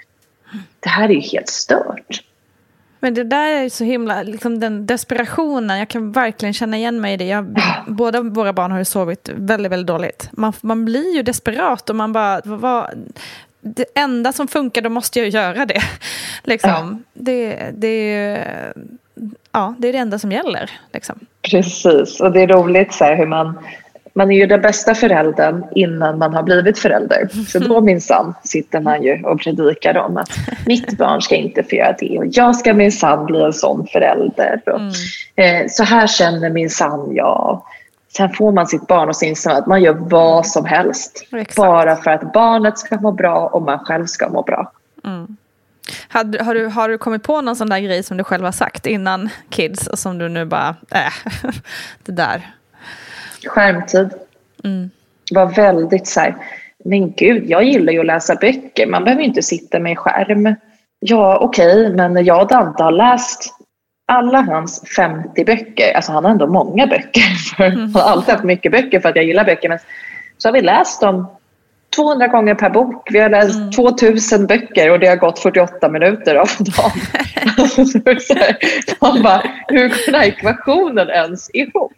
Det 0.79 0.89
här 0.89 1.09
är 1.09 1.13
ju 1.13 1.19
helt 1.19 1.49
stört. 1.49 2.23
Men 2.99 3.13
det 3.13 3.23
där 3.23 3.47
är 3.47 3.69
så 3.69 3.83
himla, 3.83 4.23
liksom 4.23 4.59
den 4.59 4.85
desperationen, 4.85 5.79
jag 5.79 5.87
kan 5.87 6.11
verkligen 6.11 6.53
känna 6.53 6.77
igen 6.77 7.01
mig 7.01 7.13
i 7.13 7.17
det. 7.17 7.25
Jag, 7.25 7.55
båda 7.87 8.21
våra 8.21 8.53
barn 8.53 8.71
har 8.71 8.77
ju 8.77 8.85
sovit 8.85 9.29
väldigt, 9.33 9.71
väldigt 9.71 9.87
dåligt. 9.87 10.29
Man, 10.31 10.53
man 10.61 10.85
blir 10.85 11.15
ju 11.15 11.23
desperat 11.23 11.89
och 11.89 11.95
man 11.95 12.13
bara, 12.13 12.41
vad, 12.43 13.13
det 13.61 13.85
enda 13.95 14.33
som 14.33 14.47
funkar, 14.47 14.81
då 14.81 14.89
måste 14.89 15.19
jag 15.19 15.29
göra 15.29 15.65
det. 15.65 15.81
liksom. 16.43 16.69
Ja. 16.69 16.97
Det, 17.13 17.71
det, 17.73 18.45
ja, 19.51 19.75
det 19.77 19.87
är 19.87 19.93
det 19.93 19.99
enda 19.99 20.19
som 20.19 20.31
gäller. 20.31 20.71
Liksom. 20.93 21.19
Precis, 21.51 22.19
och 22.19 22.31
det 22.31 22.41
är 22.41 22.47
roligt 22.47 22.93
så 22.93 23.03
här, 23.03 23.15
hur 23.15 23.25
man 23.25 23.59
man 24.13 24.31
är 24.31 24.35
ju 24.35 24.45
den 24.45 24.61
bästa 24.61 24.95
föräldern 24.95 25.63
innan 25.75 26.17
man 26.17 26.33
har 26.33 26.43
blivit 26.43 26.79
förälder. 26.79 27.29
Så 27.47 27.59
då 27.59 27.81
minsann 27.91 28.33
sitter 28.43 28.79
man 28.79 29.03
ju 29.03 29.23
och 29.23 29.39
predikar 29.39 29.97
om 29.97 30.17
att 30.17 30.29
mitt 30.65 30.97
barn 30.97 31.21
ska 31.21 31.35
inte 31.35 31.63
få 31.63 31.75
göra 31.75 31.95
det 31.99 32.17
och 32.17 32.25
jag 32.31 32.55
ska 32.55 32.73
minsann 32.73 33.25
bli 33.25 33.41
en 33.41 33.53
sån 33.53 33.87
förälder. 33.87 34.61
Och, 34.65 34.79
mm. 34.79 35.61
eh, 35.61 35.67
så 35.69 35.83
här 35.83 36.07
känner 36.07 36.49
minsann 36.49 37.15
jag. 37.15 37.63
Sen 38.17 38.33
får 38.33 38.51
man 38.51 38.67
sitt 38.67 38.87
barn 38.87 39.09
och 39.09 39.15
så 39.15 39.25
inser 39.25 39.51
att 39.51 39.67
man 39.67 39.81
gör 39.81 39.93
vad 39.93 40.47
som 40.47 40.65
helst. 40.65 41.27
Exakt. 41.31 41.55
Bara 41.55 41.95
för 41.95 42.11
att 42.11 42.33
barnet 42.33 42.79
ska 42.79 42.99
må 42.99 43.11
bra 43.11 43.47
och 43.47 43.61
man 43.61 43.79
själv 43.79 44.05
ska 44.05 44.29
må 44.29 44.41
bra. 44.41 44.71
Mm. 45.03 45.37
Har, 46.07 46.43
har, 46.43 46.55
du, 46.55 46.65
har 46.67 46.89
du 46.89 46.97
kommit 46.97 47.23
på 47.23 47.41
någon 47.41 47.55
sån 47.55 47.69
där 47.69 47.79
grej 47.79 48.03
som 48.03 48.17
du 48.17 48.23
själv 48.23 48.45
har 48.45 48.51
sagt 48.51 48.85
innan 48.85 49.29
kids 49.49 49.87
och 49.87 49.99
som 49.99 50.17
du 50.17 50.29
nu 50.29 50.45
bara, 50.45 50.75
äh, 50.91 51.13
det 52.03 52.11
där 52.11 52.51
skärmtid. 53.47 54.09
Mm. 54.63 54.89
Var 55.31 55.45
väldigt 55.45 56.07
så 56.07 56.19
här, 56.19 56.35
men 56.85 57.11
gud, 57.11 57.49
jag 57.49 57.63
gillar 57.63 57.93
ju 57.93 57.99
att 57.99 58.05
läsa 58.05 58.35
böcker. 58.35 58.87
Man 58.87 59.03
behöver 59.03 59.21
ju 59.21 59.27
inte 59.27 59.43
sitta 59.43 59.79
med 59.79 59.97
skärm. 59.97 60.55
Ja, 60.99 61.37
okej, 61.37 61.85
okay, 61.85 62.09
men 62.09 62.25
jag 62.25 62.41
och 62.41 62.47
Dante 62.47 62.83
har 62.83 62.91
läst 62.91 63.53
alla 64.11 64.41
hans 64.41 64.83
50 64.95 65.45
böcker. 65.45 65.93
Alltså 65.95 66.11
han 66.11 66.23
har 66.23 66.31
ändå 66.31 66.47
många 66.47 66.87
böcker. 66.87 67.21
För 67.57 67.63
mm. 67.63 67.79
Han 67.79 67.91
har 67.93 68.01
alltid 68.01 68.33
haft 68.33 68.43
mycket 68.43 68.71
böcker 68.71 68.99
för 68.99 69.09
att 69.09 69.15
jag 69.15 69.25
gillar 69.25 69.45
böcker. 69.45 69.69
Men 69.69 69.79
så 70.37 70.47
har 70.47 70.53
vi 70.53 70.61
läst 70.61 71.01
dem 71.01 71.27
200 71.95 72.27
gånger 72.27 72.55
per 72.55 72.69
bok. 72.69 73.07
Vi 73.11 73.19
har 73.19 73.29
läst 73.29 73.55
mm. 73.55 73.71
2000 73.71 74.47
böcker 74.47 74.91
och 74.91 74.99
det 74.99 75.07
har 75.07 75.15
gått 75.15 75.39
48 75.39 75.89
minuter 75.89 76.35
av 76.35 76.49
dagen. 76.59 76.91
man 79.01 79.23
bara, 79.23 79.43
hur 79.67 79.87
går 79.87 80.11
den 80.11 80.15
här 80.15 80.27
ekvationen 80.27 81.09
ens 81.09 81.49
ihop? 81.53 81.93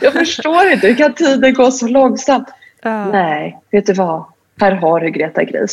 Jag 0.00 0.12
förstår 0.12 0.72
inte, 0.72 0.86
hur 0.86 0.94
kan 0.94 1.12
tiden 1.12 1.54
gå 1.54 1.70
så 1.70 1.86
långsamt? 1.88 2.48
Uh. 2.86 3.08
Nej, 3.12 3.58
vet 3.70 3.86
du 3.86 3.92
vad? 3.92 4.24
Här 4.60 4.72
har 4.72 5.00
du 5.00 5.10
Greta 5.10 5.44
Gris. 5.44 5.72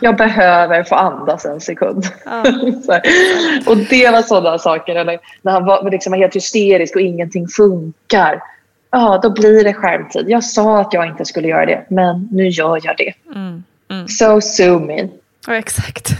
Jag 0.00 0.16
behöver 0.16 0.84
få 0.84 0.94
andas 0.94 1.44
en 1.44 1.60
sekund. 1.60 2.04
Uh. 2.26 2.42
och 3.66 3.76
det 3.76 4.10
var 4.10 4.22
sådana 4.22 4.58
saker. 4.58 4.94
Eller 4.94 5.18
när 5.42 5.52
han 5.52 5.64
var, 5.64 5.90
liksom 5.90 6.12
helt 6.12 6.36
hysterisk 6.36 6.96
och 6.96 7.02
ingenting 7.02 7.48
funkar 7.48 8.42
ja, 8.90 9.20
då 9.22 9.30
blir 9.30 9.64
det 9.64 9.74
skärmtid. 9.74 10.24
Jag 10.28 10.44
sa 10.44 10.80
att 10.80 10.92
jag 10.92 11.06
inte 11.06 11.24
skulle 11.24 11.48
göra 11.48 11.66
det, 11.66 11.86
men 11.88 12.28
nu 12.32 12.48
gör 12.48 12.80
jag 12.82 12.96
det. 12.96 13.14
Mm, 13.34 13.64
mm. 13.90 14.08
So 14.08 14.40
sue 14.40 14.80
me. 14.80 15.08
Ja, 15.46 15.54
exakt. 15.54 16.10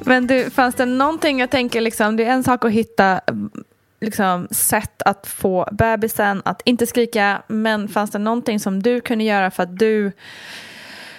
men 0.00 0.26
du, 0.26 0.50
fanns 0.50 0.74
det 0.74 0.84
någonting, 0.84 1.40
jag 1.40 1.50
tänker 1.50 1.80
liksom, 1.80 2.16
det 2.16 2.24
är 2.24 2.30
en 2.30 2.44
sak 2.44 2.64
att 2.64 2.72
hitta 2.72 3.20
liksom, 4.00 4.48
sätt 4.50 5.02
att 5.02 5.26
få 5.26 5.68
bebisen 5.72 6.42
att 6.44 6.62
inte 6.64 6.86
skrika, 6.86 7.42
men 7.46 7.88
fanns 7.88 8.10
det 8.10 8.18
någonting 8.18 8.60
som 8.60 8.82
du 8.82 9.00
kunde 9.00 9.24
göra 9.24 9.50
för 9.50 9.62
att 9.62 9.78
du 9.78 10.12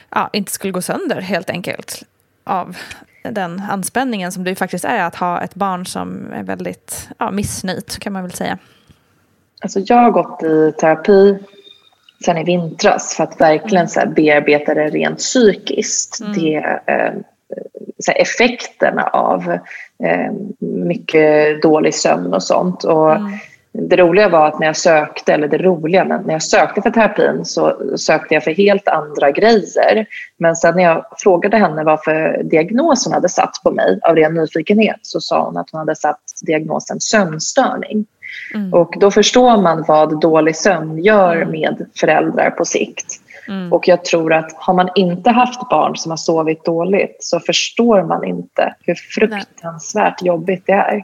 ja, 0.10 0.30
inte 0.34 0.52
skulle 0.52 0.74
gå 0.74 0.82
sönder 0.82 1.22
helt 1.22 1.50
enkelt 1.50 2.04
av 2.44 2.78
den 3.24 3.62
anspänningen 3.70 4.32
som 4.32 4.44
det 4.44 4.56
faktiskt 4.56 4.86
är 4.86 5.04
att 5.04 5.16
ha 5.16 5.42
ett 5.42 5.56
barn 5.56 5.86
som 5.86 6.34
är 6.34 6.44
väldigt 6.44 7.10
ja, 7.18 7.32
missnöjt 7.32 8.00
kan 8.00 8.14
man 8.14 8.22
väl 8.22 8.32
säga. 8.32 8.58
Alltså 9.62 9.80
jag 9.80 9.96
har 9.96 10.12
gått 10.12 10.44
i 10.44 10.72
terapi 10.80 11.40
sen 12.26 12.38
i 12.38 12.44
vintras 12.44 13.16
för 13.16 13.24
att 13.24 13.42
verkligen 13.42 13.88
så 13.88 14.02
bearbeta 14.16 14.74
det 14.74 14.90
rent 14.90 15.18
psykiskt. 15.18 16.20
Mm. 16.22 16.34
Det, 16.34 16.56
eh, 16.86 17.14
effekterna 18.16 19.04
av 19.04 19.52
eh, 20.04 20.32
mycket 20.60 21.62
dålig 21.62 21.96
sömn 21.96 22.34
och 22.34 22.44
sånt. 22.44 22.84
Och 22.84 23.16
mm 23.16 23.32
det 23.72 23.96
roliga 23.96 24.30
var 24.30 24.48
att 24.48 24.60
när 24.60 24.68
jag 24.68 24.78
sökte, 24.78 25.34
eller 25.34 25.48
det 25.48 25.58
roliga, 25.58 26.06
men 26.06 26.22
när 26.22 26.34
jag 26.34 26.44
sökte 26.44 26.82
för 26.82 26.90
terapin 26.90 27.46
så 27.46 27.78
sökte 27.98 28.34
jag 28.34 28.44
för 28.44 28.52
helt 28.52 28.88
andra 28.88 29.32
grejer. 29.32 30.06
Men 30.38 30.56
sen 30.56 30.76
när 30.76 30.84
jag 30.84 31.06
frågade 31.18 31.58
henne 31.58 31.84
vad 31.84 32.04
för 32.04 32.44
diagnos 32.44 33.06
hon 33.06 33.14
hade 33.14 33.30
satt 33.30 33.64
på 33.64 33.72
mig 33.72 34.00
av 34.04 34.16
ren 34.16 34.34
nyfikenhet 34.34 35.00
så 35.02 35.22
sa 35.22 35.46
hon 35.46 35.58
att 35.58 35.70
hon 35.72 35.80
hade 35.80 35.96
satt 35.96 36.22
diagnosen 36.42 37.00
sömnstörning. 37.00 38.06
Mm. 38.56 38.74
Och 38.74 38.94
då 39.00 39.12
förstår 39.12 39.62
man 39.62 39.84
vad 39.88 40.22
dålig 40.22 40.56
sömn 40.56 40.98
gör 40.98 41.36
mm. 41.36 41.52
med 41.52 41.86
föräldrar 41.96 42.50
på 42.50 42.66
sikt. 42.66 43.22
Mm. 43.50 43.74
Och 43.74 43.88
jag 43.88 44.06
tror 44.06 44.34
att 44.34 44.54
har 44.56 44.74
man 44.74 44.90
inte 44.96 45.30
haft 45.30 45.70
barn 45.70 45.96
som 45.96 46.10
har 46.10 46.18
sovit 46.18 46.66
dåligt 46.66 47.18
så 47.20 47.40
förstår 47.40 48.04
man 48.04 48.26
inte 48.26 48.76
hur 48.82 48.96
fruktansvärt 48.96 50.22
jobbigt 50.22 50.64
det 50.66 50.74
är 50.74 51.04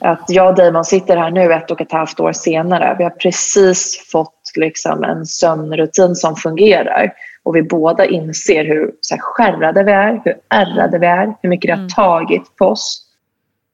att 0.00 0.24
jag 0.28 0.48
och 0.48 0.54
Damon 0.54 0.84
sitter 0.84 1.16
här 1.16 1.30
nu 1.30 1.52
ett 1.52 1.70
och 1.70 1.80
ett 1.80 1.92
halvt 1.92 2.20
år 2.20 2.32
senare. 2.32 2.94
Vi 2.98 3.04
har 3.04 3.10
precis 3.10 4.08
fått 4.12 4.52
liksom 4.56 5.04
en 5.04 5.26
sömnrutin 5.26 6.14
som 6.14 6.36
fungerar 6.36 7.12
och 7.42 7.56
vi 7.56 7.62
båda 7.62 8.04
inser 8.04 8.64
hur 8.64 8.92
så 9.00 9.14
här, 9.14 9.20
skärrade 9.22 9.82
vi 9.82 9.92
är, 9.92 10.20
hur 10.24 10.34
ärrade 10.48 10.98
vi 10.98 11.06
är, 11.06 11.34
hur 11.42 11.48
mycket 11.48 11.68
det 11.68 11.72
har 11.72 11.78
mm. 11.78 11.88
tagit 11.88 12.56
på 12.56 12.66
oss. 12.66 13.04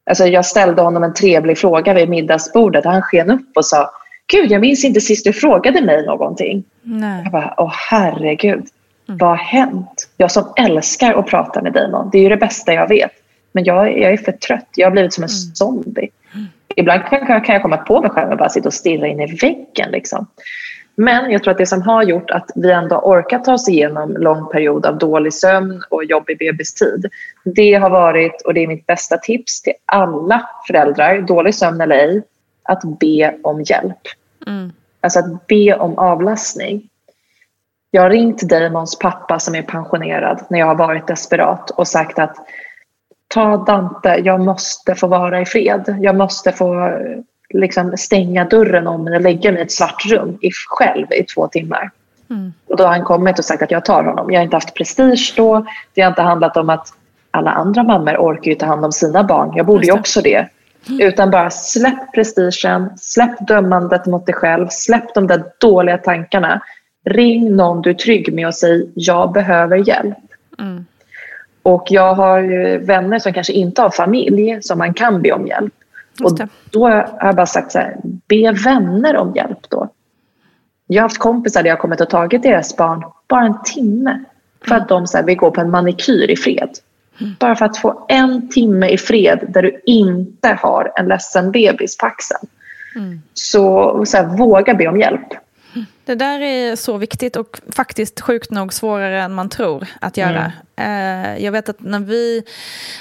Alltså, 0.07 0.27
jag 0.27 0.47
ställde 0.47 0.83
honom 0.83 1.05
en 1.05 1.15
trevlig 1.15 1.59
fråga 1.59 1.95
vid 1.95 2.09
middagsbordet 2.09 2.87
och 2.87 2.93
han 2.93 3.03
sken 3.03 3.31
upp 3.31 3.57
och 3.57 3.67
sa 3.67 3.91
Gud, 4.27 4.51
jag 4.51 4.61
minns 4.61 4.85
inte 4.85 5.01
sist 5.01 5.25
du 5.25 5.33
frågade 5.33 5.83
mig 5.83 6.07
någonting. 6.07 6.65
Nej. 6.83 7.23
Jag 7.23 7.33
bara, 7.33 7.55
åh 7.57 7.73
herregud, 7.91 8.65
mm. 9.09 9.19
vad 9.19 9.29
har 9.29 9.37
hänt? 9.37 10.09
Jag 10.17 10.31
som 10.31 10.53
älskar 10.57 11.15
att 11.15 11.27
prata 11.27 11.63
med 11.63 11.73
Damon, 11.73 12.11
det 12.13 12.19
är 12.19 12.23
ju 12.23 12.29
det 12.29 12.37
bästa 12.37 12.73
jag 12.73 12.89
vet. 12.89 13.13
Men 13.53 13.65
jag, 13.65 13.99
jag 13.99 14.13
är 14.13 14.17
för 14.17 14.33
trött. 14.33 14.69
Jag 14.77 14.87
har 14.87 14.93
blivit 14.93 15.13
som 15.13 15.25
en 15.25 15.31
mm. 15.31 15.55
zombie. 15.55 16.09
Ibland 16.77 17.05
kan, 17.05 17.27
kan 17.27 17.53
jag 17.53 17.63
komma 17.63 17.77
på 17.77 18.01
mig 18.01 18.11
själv 18.11 18.31
och 18.31 18.39
bara 18.39 18.49
sitta 18.49 18.69
och 18.69 18.75
stirra 18.75 19.07
in 19.07 19.21
i 19.21 19.37
väggen. 19.37 19.91
Liksom. 19.91 20.27
Men 20.97 21.31
jag 21.31 21.43
tror 21.43 21.53
att 21.53 21.59
det 21.59 21.67
som 21.67 21.83
har 21.83 22.03
gjort 22.03 22.31
att 22.31 22.51
vi 22.55 22.71
ändå 22.71 22.97
orkat 22.97 23.45
ta 23.45 23.53
oss 23.53 23.69
igenom 23.69 24.17
en 24.17 24.23
lång 24.23 24.49
period 24.49 24.87
av 24.87 24.99
dålig 24.99 25.35
sömn 25.35 25.83
och 25.91 26.05
jobbig 26.05 26.39
bebistid. 26.39 27.07
Det 27.45 27.75
har 27.75 27.91
varit, 27.91 28.43
och 28.43 28.55
det 28.55 28.63
är 28.63 28.67
mitt 28.67 28.87
bästa 28.87 29.17
tips 29.17 29.63
till 29.63 29.73
alla 29.87 30.51
föräldrar, 30.67 31.21
dålig 31.21 31.55
sömn 31.55 31.81
eller 31.81 31.97
ej, 31.97 32.23
att 32.65 32.99
be 33.01 33.37
om 33.43 33.63
hjälp. 33.63 34.01
Mm. 34.47 34.73
Alltså 35.01 35.19
att 35.19 35.47
be 35.47 35.75
om 35.75 35.99
avlastning. 35.99 36.89
Jag 37.91 38.03
har 38.03 38.11
ringt 38.11 38.43
Damons 38.43 38.99
pappa 38.99 39.39
som 39.39 39.55
är 39.55 39.63
pensionerad 39.63 40.45
när 40.51 40.59
jag 40.59 40.67
har 40.67 40.75
varit 40.75 41.07
desperat 41.07 41.71
och 41.71 41.89
sagt 41.89 42.19
att 42.19 42.37
ta 43.29 43.57
Dante, 43.57 44.21
jag 44.25 44.41
måste 44.41 44.95
få 44.95 45.07
vara 45.07 45.41
i 45.41 45.45
fred. 45.45 45.99
Jag 46.01 46.17
måste 46.17 46.53
få 46.53 46.99
liksom, 47.49 47.97
stänga 47.97 48.45
dörren 48.45 48.87
om 48.87 49.05
mig 49.05 49.17
och 49.17 49.23
lägga 49.23 49.53
mig 49.53 49.61
i 49.61 49.65
ett 49.65 49.73
svart 49.73 50.07
rum 50.07 50.39
i, 50.41 50.51
själv 50.51 51.07
i 51.13 51.25
två 51.25 51.49
timmar. 51.49 51.91
Mm. 52.31 52.53
Och 52.67 52.77
då 52.77 52.85
har 52.85 52.91
han 52.91 53.05
kommit 53.05 53.39
och 53.39 53.45
sagt 53.45 53.63
att 53.63 53.71
jag 53.71 53.85
tar 53.85 54.05
honom. 54.05 54.33
Jag 54.33 54.41
har 54.41 54.45
inte 54.45 54.57
haft 54.57 54.75
prestige 54.75 55.35
då. 55.37 55.67
Det 55.95 56.03
har 56.03 56.09
inte 56.09 56.23
handlat 56.23 56.57
om 56.57 56.71
att 56.71 56.89
alla 57.31 57.51
andra 57.51 57.83
mammor 57.83 58.17
orkar 58.17 58.51
ju 58.51 58.55
ta 58.55 58.67
hand 58.67 58.85
om 58.85 58.93
sina 58.93 59.25
barn. 59.25 59.53
Jag 59.57 59.67
borde 59.67 59.87
ju 59.87 59.93
också 59.93 60.21
det. 60.21 60.49
Mm. 60.89 61.09
Utan 61.09 61.31
bara 61.31 61.51
släpp 61.51 62.13
prestigen, 62.15 62.91
släpp 62.97 63.47
dömandet 63.49 64.07
mot 64.07 64.27
dig 64.27 64.35
själv, 64.35 64.67
släpp 64.71 65.15
de 65.15 65.27
där 65.27 65.45
dåliga 65.61 65.99
tankarna. 65.99 66.63
Ring 67.05 67.57
någon 67.57 67.83
du 67.83 67.91
är 67.91 67.95
trygg 67.95 68.35
med 68.35 68.47
och 68.47 68.55
säg 68.55 68.91
jag 68.95 69.33
behöver 69.33 69.89
hjälp. 69.89 70.19
Mm. 70.59 70.87
Och 71.63 71.87
jag 71.91 72.15
har 72.15 72.79
vänner 72.79 73.19
som 73.19 73.33
kanske 73.33 73.53
inte 73.53 73.83
har 73.83 73.91
familj 73.91 74.59
som 74.63 74.79
man 74.79 74.95
kan 74.95 75.23
be 75.23 75.33
om 75.33 75.47
hjälp. 75.47 75.75
Och 76.23 76.39
då 76.71 76.89
har 76.89 77.09
jag 77.21 77.37
bara 77.37 77.47
sagt 77.47 77.73
så 77.73 77.79
här, 77.79 77.97
be 78.29 78.53
vänner 78.53 79.17
om 79.17 79.33
hjälp 79.35 79.71
då. 79.71 79.89
Jag 80.87 81.03
har 81.03 81.09
haft 81.09 81.19
kompisar 81.19 81.63
där 81.63 81.71
jag 81.71 81.79
kommit 81.79 82.01
och 82.01 82.11
tagit 82.11 82.43
deras 82.43 82.77
barn 82.77 83.05
bara 83.29 83.47
en 83.47 83.63
timme 83.65 84.25
för 84.67 84.75
att 84.75 84.89
de 84.89 85.07
så 85.07 85.17
här, 85.17 85.25
vill 85.25 85.37
gå 85.37 85.51
på 85.51 85.61
en 85.61 85.71
manikyr 85.71 86.31
i 86.31 86.37
fred. 86.37 86.71
Bara 87.39 87.57
för 87.57 87.65
att 87.65 87.79
få 87.79 88.07
en 88.09 88.49
timme 88.49 88.89
i 88.89 88.99
fred 88.99 89.45
där 89.49 89.63
du 89.63 89.81
inte 89.87 90.49
har 90.49 90.93
en 90.97 91.09
ledsen 91.09 91.53
bebis 91.53 91.97
på 91.97 92.07
axeln. 92.07 92.47
Mm. 92.97 93.23
Så, 93.35 94.05
så 94.07 94.17
här, 94.17 94.37
våga 94.37 94.75
be 94.75 94.89
om 94.89 95.01
hjälp. 95.01 95.29
Det 96.05 96.15
där 96.15 96.41
är 96.41 96.77
så 96.77 96.97
viktigt 96.97 97.37
och 97.37 97.61
faktiskt 97.73 98.21
sjukt 98.21 98.51
nog 98.51 98.73
svårare 98.73 99.23
än 99.23 99.35
man 99.35 99.49
tror 99.49 99.87
att 100.01 100.17
göra. 100.17 100.53
Mm. 100.77 101.43
Jag 101.45 101.53
vet 101.53 101.69
att 101.69 101.81
när 101.81 102.01
vi 102.01 102.43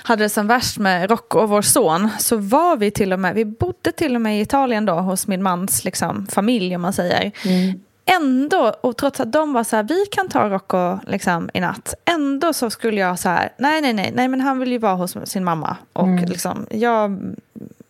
hade 0.04 0.24
det 0.24 0.30
som 0.30 0.48
värst 0.48 0.78
med 0.78 1.10
Rocco 1.10 1.40
och 1.40 1.50
vår 1.50 1.62
son 1.62 2.10
så 2.20 2.38
var 2.38 2.78
vi 2.78 2.92
till 2.92 3.14
och 3.14 3.20
med, 3.20 3.36
vi 3.36 3.46
bodde 3.46 3.92
till 3.92 4.16
och 4.16 4.22
med 4.22 4.38
i 4.38 4.42
Italien 4.42 4.86
då 4.86 4.94
hos 4.94 5.28
min 5.28 5.44
mans 5.44 5.86
liksom, 5.86 6.28
familj 6.28 6.76
om 6.76 6.82
man 6.82 6.94
säger. 6.94 7.32
Mm. 7.46 7.80
Ändå, 8.06 8.76
och 8.82 8.98
trots 8.98 9.20
att 9.20 9.32
de 9.32 9.54
var 9.54 9.64
så 9.64 9.76
här, 9.76 9.84
vi 9.84 10.06
kan 10.12 10.30
ta 10.30 10.50
Rocco 10.50 11.00
liksom, 11.08 11.50
i 11.54 11.60
natt, 11.60 11.94
ändå 12.06 12.54
så 12.54 12.70
skulle 12.70 13.02
jag 13.02 13.20
så 13.20 13.30
här, 13.30 13.50
nej, 13.58 13.82
nej, 13.82 13.94
nej, 13.94 14.12
nej, 14.16 14.28
men 14.28 14.42
han 14.42 14.60
vill 14.60 14.72
ju 14.72 14.78
vara 14.78 14.96
hos 14.96 15.18
sin 15.24 15.44
mamma 15.44 15.78
och 15.94 16.08
mm. 16.08 16.26
liksom, 16.26 16.66
jag 16.70 17.36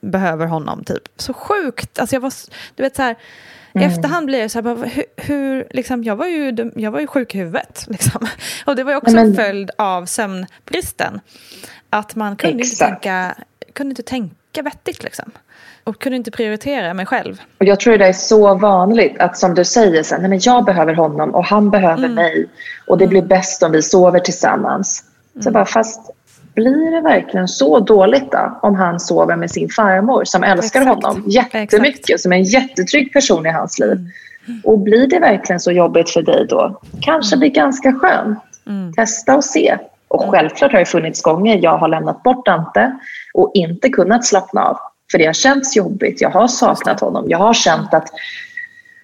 behöver 0.02 0.46
honom 0.46 0.84
typ. 0.84 1.04
Så 1.16 1.34
sjukt, 1.34 2.00
alltså 2.00 2.16
jag 2.16 2.22
var, 2.22 2.34
du 2.76 2.84
vet 2.84 2.96
så 2.96 3.02
här, 3.02 3.16
Mm. 3.76 3.90
I 3.90 3.94
efterhand 3.94 4.26
blir 4.26 4.40
det 4.40 4.50
så 4.50 4.62
här, 4.62 4.76
hur, 4.86 5.06
hur, 5.18 5.68
liksom, 5.70 6.04
jag, 6.04 6.16
var 6.16 6.26
ju, 6.26 6.72
jag 6.76 6.92
var 6.92 7.00
ju 7.00 7.08
sjuk 7.08 7.36
i 7.36 7.38
huvudet. 7.38 7.86
Liksom. 7.90 8.28
Och 8.66 8.76
det 8.76 8.84
var 8.84 8.92
ju 8.92 8.98
också 8.98 9.16
men, 9.16 9.28
en 9.28 9.36
följd 9.36 9.72
av 9.78 10.06
sömnbristen. 10.06 11.20
Att 11.90 12.16
man 12.16 12.36
kunde 12.36 12.64
inte, 12.64 12.76
tänka, 12.76 13.36
kunde 13.74 13.90
inte 13.90 14.04
tänka 14.04 14.36
vettigt. 14.62 15.04
Liksom. 15.04 15.32
Och 15.84 16.00
kunde 16.02 16.16
inte 16.16 16.32
prioritera 16.32 16.94
mig 16.94 17.06
själv. 17.06 17.42
Och 17.58 17.66
jag 17.66 17.80
tror 17.80 17.98
det 17.98 18.08
är 18.08 18.14
så 18.14 18.56
vanligt 18.56 19.20
att 19.20 19.38
som 19.38 19.54
du 19.56 19.66
säger, 19.66 20.04
så 20.04 20.18
nej, 20.18 20.30
men 20.30 20.40
jag 20.42 20.66
behöver 20.66 20.94
honom 20.94 21.36
och 21.36 21.46
han 21.46 21.70
behöver 21.70 22.04
mm. 22.04 22.14
mig. 22.14 22.50
Och 22.88 22.98
det 22.98 23.08
blir 23.08 23.20
mm. 23.20 23.28
bäst 23.28 23.64
om 23.64 23.72
vi 23.72 23.82
sover 23.82 24.20
tillsammans. 24.20 25.04
Så 25.34 25.40
mm. 25.40 25.54
bara, 25.54 25.66
fast 25.66 26.12
blir 26.56 26.92
det 26.92 27.02
verkligen 27.02 27.48
så 27.48 27.80
dåligt 27.80 28.32
då 28.32 28.60
om 28.62 28.76
han 28.76 29.00
sover 29.00 29.36
med 29.36 29.52
sin 29.52 29.70
farmor 29.70 30.24
som 30.26 30.44
älskar 30.44 30.82
Exakt. 30.82 31.04
honom 31.04 31.24
jättemycket, 31.28 32.00
Exakt. 32.00 32.22
som 32.22 32.34
är 32.34 32.38
en 32.38 32.44
jättetrygg 32.44 33.14
person 33.14 33.46
i 33.46 33.50
hans 33.50 33.80
liv. 33.80 34.10
Mm. 34.48 34.62
Och 34.64 34.80
blir 34.80 35.08
det 35.08 35.20
verkligen 35.20 35.60
så 35.60 35.72
jobbigt 35.72 36.10
för 36.10 36.22
dig 36.22 36.46
då? 36.50 36.82
Kanske 37.02 37.36
mm. 37.36 37.40
blir 37.40 37.50
ganska 37.50 37.94
skönt. 37.94 38.40
Mm. 38.68 38.94
Testa 38.94 39.36
och 39.36 39.44
se. 39.44 39.78
Och 40.08 40.24
mm. 40.24 40.32
självklart 40.32 40.72
har 40.72 40.80
det 40.80 40.86
funnits 40.86 41.22
gånger 41.22 41.60
jag 41.64 41.78
har 41.78 41.88
lämnat 41.88 42.24
bort 42.24 42.46
Dante 42.46 43.00
och 43.34 43.52
inte 43.54 43.90
kunnat 43.90 44.26
slappna 44.26 44.66
av. 44.66 44.78
För 45.12 45.18
det 45.18 45.26
har 45.26 45.34
känts 45.34 45.76
jobbigt. 45.76 46.22
Jag 46.22 46.30
har 46.30 46.48
saknat 46.48 47.00
honom. 47.00 47.26
Jag 47.28 47.38
har 47.38 47.54
känt 47.54 47.94
att 47.94 48.10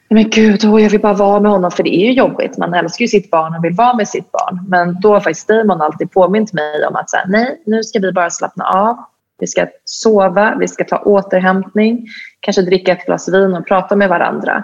men 0.09 0.29
gud, 0.29 0.65
oh, 0.65 0.83
jag 0.83 0.89
vill 0.89 1.01
bara 1.01 1.13
vara 1.13 1.39
med 1.39 1.51
honom 1.51 1.71
för 1.71 1.83
det 1.83 1.95
är 1.95 2.05
ju 2.05 2.11
jobbigt. 2.11 2.57
Man 2.57 2.73
älskar 2.73 3.03
ju 3.03 3.07
sitt 3.07 3.31
barn 3.31 3.55
och 3.55 3.63
vill 3.63 3.73
vara 3.73 3.93
med 3.93 4.07
sitt 4.07 4.31
barn. 4.31 4.65
Men 4.67 5.01
då 5.01 5.13
har 5.13 5.19
faktiskt 5.19 5.47
Damon 5.47 5.81
alltid 5.81 6.11
påmint 6.11 6.53
mig 6.53 6.85
om 6.85 6.95
att 6.95 7.09
så 7.09 7.17
här, 7.17 7.25
nej, 7.27 7.61
nu 7.65 7.83
ska 7.83 7.99
vi 7.99 8.11
bara 8.11 8.29
slappna 8.29 8.65
av. 8.65 8.97
Vi 9.39 9.47
ska 9.47 9.67
sova, 9.85 10.55
vi 10.59 10.67
ska 10.67 10.83
ta 10.83 10.97
återhämtning, 10.97 12.07
kanske 12.39 12.61
dricka 12.61 12.91
ett 12.91 13.05
glas 13.05 13.29
vin 13.29 13.53
och 13.53 13.67
prata 13.67 13.95
med 13.95 14.09
varandra. 14.09 14.63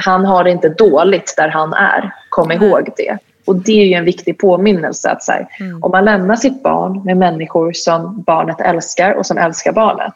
Han 0.00 0.24
har 0.24 0.44
det 0.44 0.50
inte 0.50 0.68
dåligt 0.68 1.34
där 1.36 1.48
han 1.48 1.72
är, 1.72 2.14
kom 2.28 2.52
ihåg 2.52 2.90
det. 2.96 3.18
Och 3.44 3.56
det 3.56 3.82
är 3.82 3.86
ju 3.86 3.94
en 3.94 4.04
viktig 4.04 4.38
påminnelse 4.38 5.10
att 5.10 5.22
så 5.22 5.32
här, 5.32 5.48
mm. 5.60 5.82
om 5.82 5.90
man 5.90 6.04
lämnar 6.04 6.36
sitt 6.36 6.62
barn 6.62 7.04
med 7.04 7.16
människor 7.16 7.72
som 7.72 8.22
barnet 8.22 8.60
älskar 8.60 9.12
och 9.12 9.26
som 9.26 9.38
älskar 9.38 9.72
barnet 9.72 10.14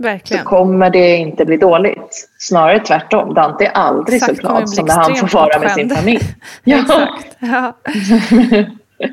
Verkligen. 0.00 0.42
så 0.42 0.48
kommer 0.48 0.90
det 0.90 1.16
inte 1.16 1.44
bli 1.44 1.56
dåligt. 1.56 2.28
Snarare 2.38 2.80
tvärtom. 2.80 3.34
Dante 3.34 3.64
är 3.64 3.70
aldrig 3.70 4.16
Exakt, 4.16 4.36
så 4.36 4.40
glad 4.40 4.70
som 4.70 4.86
när 4.86 4.94
han 4.94 5.16
får 5.16 5.28
vara 5.28 5.58
med 5.58 5.70
sin 5.70 5.90
familj. 5.90 6.34
ja. 6.64 7.08
ja. 7.38 7.76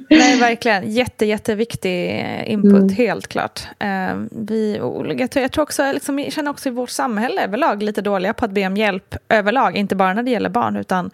Nej, 0.10 0.40
verkligen. 0.40 0.92
Jätte, 0.92 1.26
jätteviktig 1.26 2.26
input, 2.46 2.74
mm. 2.74 2.90
helt 2.90 3.28
klart. 3.28 3.62
Uh, 3.84 4.26
vi, 4.32 4.82
jag 5.16 5.52
tror 5.52 5.64
också, 5.64 5.92
liksom, 5.92 6.20
jag 6.20 6.34
känner 6.34 6.52
också 6.52 6.70
i 6.70 6.72
vårt 6.72 6.90
samhälle 6.90 7.44
överlag 7.44 7.84
lite 7.84 8.02
dåliga 8.02 8.34
på 8.34 8.46
att 8.46 8.52
be 8.52 8.68
om 8.68 8.78
hjälp 8.78 9.16
överlag. 9.30 9.76
Inte 9.76 9.96
bara 9.96 10.14
när 10.14 10.24
det 10.24 10.32
gäller 10.32 10.50
barn, 10.50 10.76
utan 10.76 11.12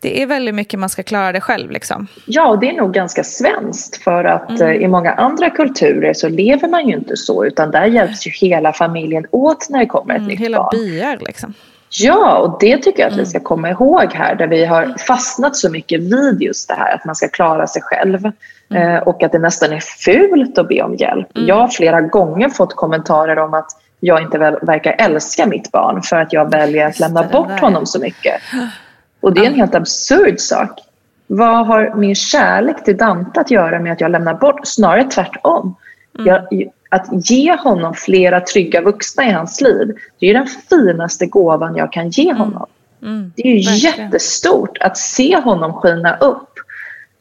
det 0.00 0.22
är 0.22 0.26
väldigt 0.26 0.54
mycket 0.54 0.80
man 0.80 0.88
ska 0.88 1.02
klara 1.02 1.32
det 1.32 1.40
själv. 1.40 1.70
Liksom. 1.70 2.06
Ja, 2.24 2.48
och 2.48 2.58
det 2.58 2.70
är 2.70 2.74
nog 2.74 2.92
ganska 2.92 3.24
svenskt 3.24 4.02
för 4.02 4.24
att 4.24 4.50
mm. 4.50 4.62
Eh, 4.62 4.82
i 4.82 4.88
många 4.88 5.12
andra 5.12 5.50
kulturer 5.50 6.12
så 6.12 6.28
lever 6.28 6.68
man 6.68 6.88
ju 6.88 6.94
inte 6.94 7.16
så 7.16 7.44
utan 7.44 7.70
där 7.70 7.84
hjälps 7.84 8.26
ju 8.26 8.30
hela 8.30 8.72
familjen 8.72 9.26
åt 9.30 9.70
när 9.70 9.78
det 9.78 9.86
kommer 9.86 10.14
ett 10.14 10.18
mm, 10.18 10.28
nytt 10.28 10.40
hela 10.40 10.58
barn. 10.58 10.68
Hela 10.72 10.84
byar 10.84 11.18
liksom. 11.20 11.54
Ja, 11.90 12.38
och 12.38 12.58
det 12.60 12.76
tycker 12.76 13.00
jag 13.00 13.06
att 13.06 13.12
mm. 13.12 13.24
vi 13.24 13.30
ska 13.30 13.40
komma 13.40 13.70
ihåg 13.70 14.12
här 14.12 14.34
där 14.34 14.46
vi 14.46 14.64
har 14.64 14.94
fastnat 15.06 15.56
så 15.56 15.70
mycket 15.70 16.00
vid 16.00 16.42
just 16.42 16.68
det 16.68 16.74
här 16.74 16.94
att 16.94 17.04
man 17.04 17.14
ska 17.14 17.28
klara 17.28 17.66
sig 17.66 17.82
själv 17.82 18.30
mm. 18.70 18.96
eh, 18.96 19.02
och 19.02 19.22
att 19.22 19.32
det 19.32 19.38
nästan 19.38 19.72
är 19.72 19.80
fult 19.80 20.58
att 20.58 20.68
be 20.68 20.82
om 20.82 20.94
hjälp. 20.94 21.36
Mm. 21.36 21.48
Jag 21.48 21.54
har 21.54 21.68
flera 21.68 22.00
gånger 22.00 22.48
fått 22.48 22.76
kommentarer 22.76 23.38
om 23.38 23.54
att 23.54 23.68
jag 24.00 24.22
inte 24.22 24.38
verkar 24.62 24.96
älska 24.98 25.46
mitt 25.46 25.72
barn 25.72 26.02
för 26.02 26.16
att 26.16 26.32
jag 26.32 26.50
väljer 26.50 26.86
att 26.86 26.98
lämna 26.98 27.22
bort 27.22 27.60
honom 27.60 27.86
så 27.86 28.00
mycket. 28.00 28.40
Och 29.20 29.34
det 29.34 29.40
är 29.40 29.46
en 29.46 29.54
helt 29.54 29.74
absurd 29.74 30.40
sak. 30.40 30.80
Vad 31.26 31.66
har 31.66 31.94
min 31.94 32.14
kärlek 32.14 32.84
till 32.84 32.96
Dante 32.96 33.40
att 33.40 33.50
göra 33.50 33.78
med 33.78 33.92
att 33.92 34.00
jag 34.00 34.10
lämnar 34.10 34.34
bort? 34.34 34.60
Snarare 34.64 35.04
tvärtom. 35.04 35.76
Mm. 36.18 36.26
Jag, 36.26 36.68
att 36.88 37.30
ge 37.30 37.56
honom 37.56 37.94
flera 37.94 38.40
trygga 38.40 38.80
vuxna 38.80 39.28
i 39.28 39.30
hans 39.30 39.60
liv, 39.60 39.96
det 40.18 40.26
är 40.26 40.34
den 40.34 40.46
finaste 40.46 41.26
gåvan 41.26 41.76
jag 41.76 41.92
kan 41.92 42.10
ge 42.10 42.30
mm. 42.30 42.36
honom. 42.36 42.66
Mm. 43.02 43.32
Det 43.36 43.48
är 43.48 43.84
jättestort 43.84 44.78
att 44.80 44.96
se 44.98 45.36
honom 45.36 45.72
skina 45.72 46.16
upp 46.16 46.52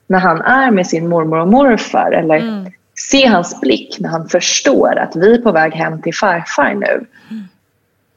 när 0.08 0.20
han 0.20 0.42
är 0.42 0.72
med 0.72 0.88
sin 0.88 1.10
mormor 1.10 1.40
och 1.40 1.48
morfar 1.48 2.12
eller 2.12 2.72
se 2.96 3.28
hans 3.28 3.62
blick 3.62 4.00
när 4.00 4.10
han 4.10 4.30
förstår 4.30 4.98
att 4.98 5.16
vi 5.16 5.34
är 5.34 5.42
på 5.42 5.52
väg 5.52 5.74
hem 5.74 6.02
till 6.02 6.16
farfar 6.16 6.74
nu. 6.74 7.06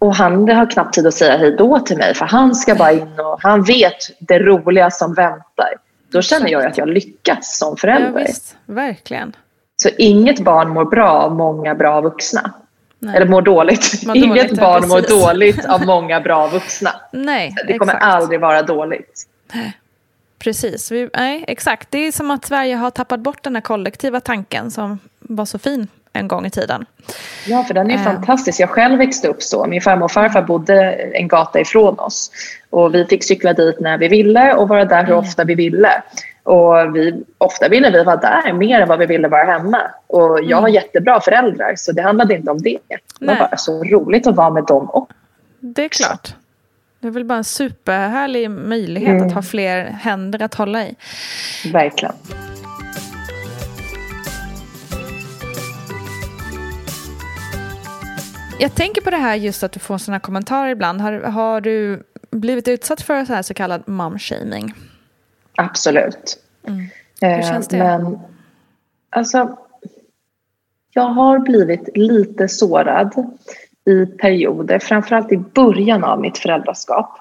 Och 0.00 0.14
han 0.14 0.48
har 0.48 0.70
knappt 0.70 0.94
tid 0.94 1.06
att 1.06 1.14
säga 1.14 1.36
hej 1.36 1.56
då 1.58 1.78
till 1.78 1.98
mig 1.98 2.14
för 2.14 2.26
han 2.26 2.54
ska 2.54 2.74
bara 2.74 2.92
in 2.92 3.20
och 3.20 3.38
han 3.42 3.62
vet 3.62 3.96
det 4.18 4.38
roliga 4.38 4.90
som 4.90 5.14
väntar. 5.14 5.74
Då 6.12 6.22
känner 6.22 6.50
jag 6.50 6.66
att 6.66 6.78
jag 6.78 6.88
lyckats 6.88 7.58
som 7.58 7.76
förälder. 7.76 8.20
Ja, 8.20 8.26
visst, 8.26 8.56
verkligen. 8.66 9.36
Så 9.76 9.88
inget 9.98 10.44
barn 10.44 10.68
mår 10.68 10.84
bra 10.84 11.10
av 11.10 11.34
många 11.34 11.74
bra 11.74 12.00
vuxna. 12.00 12.52
Nej. 12.98 13.16
Eller 13.16 13.26
mår 13.26 13.42
dåligt. 13.42 14.06
Mår 14.06 14.16
inget 14.16 14.48
dåligt, 14.48 14.60
barn 14.60 14.88
mår 14.88 15.20
dåligt 15.20 15.64
av 15.64 15.80
många 15.86 16.20
bra 16.20 16.46
vuxna. 16.46 16.90
Nej, 17.12 17.54
det 17.66 17.78
kommer 17.78 17.94
exakt. 17.94 18.14
aldrig 18.14 18.40
vara 18.40 18.62
dåligt. 18.62 19.26
Precis, 20.38 20.90
Vi, 20.90 21.10
nej, 21.14 21.44
exakt. 21.48 21.90
Det 21.90 21.98
är 21.98 22.12
som 22.12 22.30
att 22.30 22.44
Sverige 22.44 22.74
har 22.74 22.90
tappat 22.90 23.20
bort 23.20 23.42
den 23.42 23.54
här 23.54 23.62
kollektiva 23.62 24.20
tanken 24.20 24.70
som 24.70 24.98
var 25.18 25.44
så 25.44 25.58
fin 25.58 25.88
en 26.12 26.28
gång 26.28 26.46
i 26.46 26.50
tiden. 26.50 26.86
Ja, 27.46 27.64
för 27.64 27.74
den 27.74 27.90
är 27.90 27.94
äh. 27.94 28.02
fantastisk. 28.02 28.60
Jag 28.60 28.70
själv 28.70 28.98
växte 28.98 29.28
upp 29.28 29.42
så. 29.42 29.66
Min 29.66 29.80
farmor 29.80 30.04
och 30.04 30.12
farfar 30.12 30.42
bodde 30.42 30.92
en 30.92 31.28
gata 31.28 31.60
ifrån 31.60 31.98
oss. 31.98 32.30
Och 32.70 32.94
vi 32.94 33.04
fick 33.04 33.24
cykla 33.24 33.52
dit 33.52 33.80
när 33.80 33.98
vi 33.98 34.08
ville 34.08 34.54
och 34.54 34.68
vara 34.68 34.84
där 34.84 35.04
hur 35.04 35.12
mm. 35.12 35.18
ofta 35.18 35.44
vi 35.44 35.54
ville. 35.54 36.02
Och 36.42 36.96
vi, 36.96 37.24
ofta 37.38 37.68
ville 37.68 37.90
vi 37.90 38.04
vara 38.04 38.16
där 38.16 38.52
mer 38.52 38.80
än 38.80 38.88
vad 38.88 38.98
vi 38.98 39.06
ville 39.06 39.28
vara 39.28 39.44
hemma. 39.44 39.80
Och 40.06 40.38
jag 40.38 40.42
mm. 40.42 40.62
har 40.62 40.68
jättebra 40.68 41.20
föräldrar 41.20 41.74
så 41.76 41.92
det 41.92 42.02
handlade 42.02 42.34
inte 42.34 42.50
om 42.50 42.62
det. 42.62 42.78
Det 43.20 43.26
var 43.26 43.36
bara 43.36 43.56
så 43.56 43.84
roligt 43.84 44.26
att 44.26 44.36
vara 44.36 44.50
med 44.50 44.64
dem 44.64 44.90
också. 44.92 45.14
Det 45.60 45.84
är 45.84 45.88
klart. 45.88 46.34
Det 47.00 47.06
är 47.06 47.12
väl 47.12 47.24
bara 47.24 47.38
en 47.38 47.44
superhärlig 47.44 48.50
möjlighet 48.50 49.10
mm. 49.10 49.26
att 49.26 49.32
ha 49.32 49.42
fler 49.42 49.84
händer 49.84 50.42
att 50.42 50.54
hålla 50.54 50.86
i. 50.86 50.94
Verkligen. 51.72 52.14
Jag 58.60 58.74
tänker 58.74 59.00
på 59.00 59.10
det 59.10 59.16
här 59.16 59.34
just 59.34 59.62
att 59.62 59.72
du 59.72 59.80
får 59.80 59.98
sådana 59.98 60.20
kommentarer 60.20 60.70
ibland. 60.70 61.00
Har, 61.00 61.12
har 61.12 61.60
du 61.60 62.02
blivit 62.30 62.68
utsatt 62.68 63.00
för 63.00 63.24
så, 63.24 63.32
här 63.32 63.42
så 63.42 63.54
kallad 63.54 63.88
momshaming? 63.88 64.74
Absolut. 65.56 66.38
Mm. 66.66 66.86
Hur 67.20 67.42
känns 67.42 67.68
det? 67.68 67.78
Men, 67.78 68.18
alltså, 69.10 69.56
jag 70.90 71.02
har 71.02 71.38
blivit 71.38 71.88
lite 71.94 72.48
sårad 72.48 73.36
i 73.84 74.06
perioder, 74.06 74.78
framförallt 74.78 75.32
i 75.32 75.36
början 75.36 76.04
av 76.04 76.20
mitt 76.20 76.38
föräldraskap. 76.38 77.18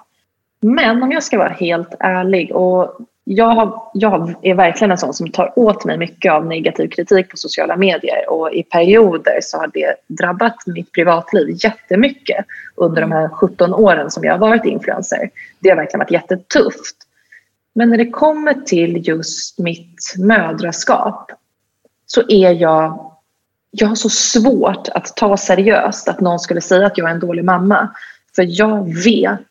Men 0.60 1.02
om 1.02 1.12
jag 1.12 1.22
ska 1.22 1.38
vara 1.38 1.48
helt 1.48 1.94
ärlig 2.00 2.56
och 2.56 2.98
jag, 3.32 3.50
har, 3.50 3.82
jag 3.94 4.34
är 4.42 4.54
verkligen 4.54 4.90
en 4.90 4.98
sån 4.98 5.14
som 5.14 5.30
tar 5.30 5.58
åt 5.58 5.84
mig 5.84 5.98
mycket 5.98 6.32
av 6.32 6.46
negativ 6.46 6.88
kritik 6.88 7.28
på 7.28 7.36
sociala 7.36 7.76
medier 7.76 8.30
och 8.30 8.52
i 8.52 8.62
perioder 8.62 9.38
så 9.42 9.58
har 9.58 9.70
det 9.74 9.94
drabbat 10.06 10.66
mitt 10.66 10.92
privatliv 10.92 11.56
jättemycket 11.64 12.46
under 12.74 13.00
de 13.00 13.12
här 13.12 13.28
17 13.28 13.74
åren 13.74 14.10
som 14.10 14.24
jag 14.24 14.32
har 14.32 14.38
varit 14.38 14.64
influencer. 14.64 15.30
Det 15.58 15.68
har 15.68 15.76
verkligen 15.76 15.98
varit 15.98 16.10
jättetufft. 16.10 16.96
Men 17.74 17.90
när 17.90 17.98
det 17.98 18.10
kommer 18.10 18.54
till 18.54 19.08
just 19.08 19.58
mitt 19.58 20.14
mödraskap 20.18 21.32
så 22.06 22.22
är 22.28 22.52
jag 22.52 23.10
jag 23.70 23.88
har 23.88 23.94
så 23.94 24.10
svårt 24.10 24.88
att 24.88 25.16
ta 25.16 25.36
seriöst 25.36 26.08
att 26.08 26.20
någon 26.20 26.38
skulle 26.38 26.60
säga 26.60 26.86
att 26.86 26.98
jag 26.98 27.08
är 27.08 27.14
en 27.14 27.20
dålig 27.20 27.44
mamma. 27.44 27.88
För 28.36 28.46
jag 28.48 28.94
vet 29.04 29.49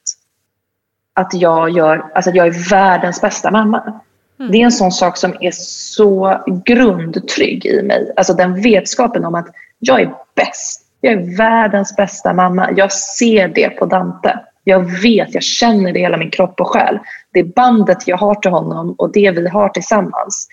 att 1.19 1.33
jag, 1.33 1.69
gör, 1.69 2.05
alltså 2.15 2.29
att 2.29 2.35
jag 2.35 2.47
är 2.47 2.69
världens 2.69 3.21
bästa 3.21 3.51
mamma. 3.51 4.01
Mm. 4.39 4.51
Det 4.51 4.57
är 4.57 4.65
en 4.65 4.71
sån 4.71 4.91
sak 4.91 5.17
som 5.17 5.35
är 5.39 5.51
så 5.53 6.43
grundtrygg 6.65 7.65
i 7.65 7.83
mig. 7.83 8.13
Alltså 8.15 8.33
den 8.33 8.61
vetskapen 8.61 9.25
om 9.25 9.35
att 9.35 9.47
jag 9.79 10.01
är 10.01 10.13
bäst. 10.35 10.81
Jag 11.01 11.13
är 11.13 11.37
världens 11.37 11.95
bästa 11.95 12.33
mamma. 12.33 12.69
Jag 12.75 12.91
ser 12.91 13.47
det 13.47 13.69
på 13.69 13.85
Dante. 13.85 14.39
Jag 14.63 15.01
vet, 15.01 15.33
jag 15.33 15.43
känner 15.43 15.93
det 15.93 15.99
i 15.99 16.01
hela 16.01 16.17
min 16.17 16.31
kropp 16.31 16.61
och 16.61 16.67
själ. 16.67 16.99
Det 17.33 17.43
bandet 17.43 18.07
jag 18.07 18.17
har 18.17 18.35
till 18.35 18.51
honom 18.51 18.95
och 18.97 19.11
det 19.11 19.31
vi 19.31 19.47
har 19.47 19.69
tillsammans. 19.69 20.47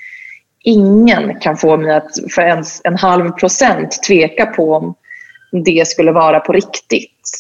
Ingen 0.63 1.41
kan 1.41 1.57
få 1.57 1.77
mig 1.77 1.95
att 1.95 2.11
för 2.31 2.43
ens 2.43 2.81
en 2.85 2.97
halv 2.97 3.31
procent 3.31 4.03
tveka 4.07 4.47
på 4.47 4.75
om 4.75 4.95
det 5.65 5.89
skulle 5.89 6.13
vara 6.13 6.41
på 6.41 6.53
riktigt. 6.53 7.31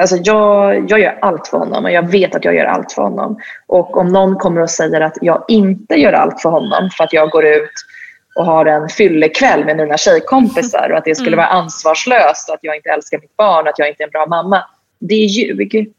Alltså 0.00 0.16
jag, 0.16 0.90
jag 0.90 1.00
gör 1.00 1.18
allt 1.20 1.48
för 1.48 1.58
honom 1.58 1.84
och 1.84 1.90
jag 1.90 2.10
vet 2.10 2.34
att 2.34 2.44
jag 2.44 2.54
gör 2.54 2.64
allt 2.64 2.92
för 2.92 3.02
honom. 3.02 3.38
Och 3.66 3.96
om 3.96 4.08
någon 4.08 4.36
kommer 4.36 4.60
och 4.60 4.70
säger 4.70 5.00
att 5.00 5.18
jag 5.20 5.44
inte 5.48 5.94
gör 5.94 6.12
allt 6.12 6.42
för 6.42 6.50
honom 6.50 6.90
för 6.96 7.04
att 7.04 7.12
jag 7.12 7.30
går 7.30 7.44
ut 7.44 7.70
och 8.34 8.44
har 8.44 8.66
en 8.66 8.88
fyllekväll 8.88 9.64
med 9.64 9.76
mina 9.76 9.96
tjejkompisar 9.96 10.90
och 10.90 10.98
att 10.98 11.04
det 11.04 11.14
skulle 11.14 11.36
vara 11.36 11.46
ansvarslöst 11.46 12.48
och 12.48 12.54
att 12.54 12.64
jag 12.64 12.76
inte 12.76 12.88
älskar 12.88 13.18
mitt 13.18 13.36
barn 13.36 13.64
och 13.64 13.68
att 13.68 13.78
jag 13.78 13.88
inte 13.88 14.02
är 14.02 14.06
en 14.06 14.10
bra 14.10 14.26
mamma. 14.26 14.64
Det 14.98 15.14
är 15.14 15.26
ljug. 15.26 15.92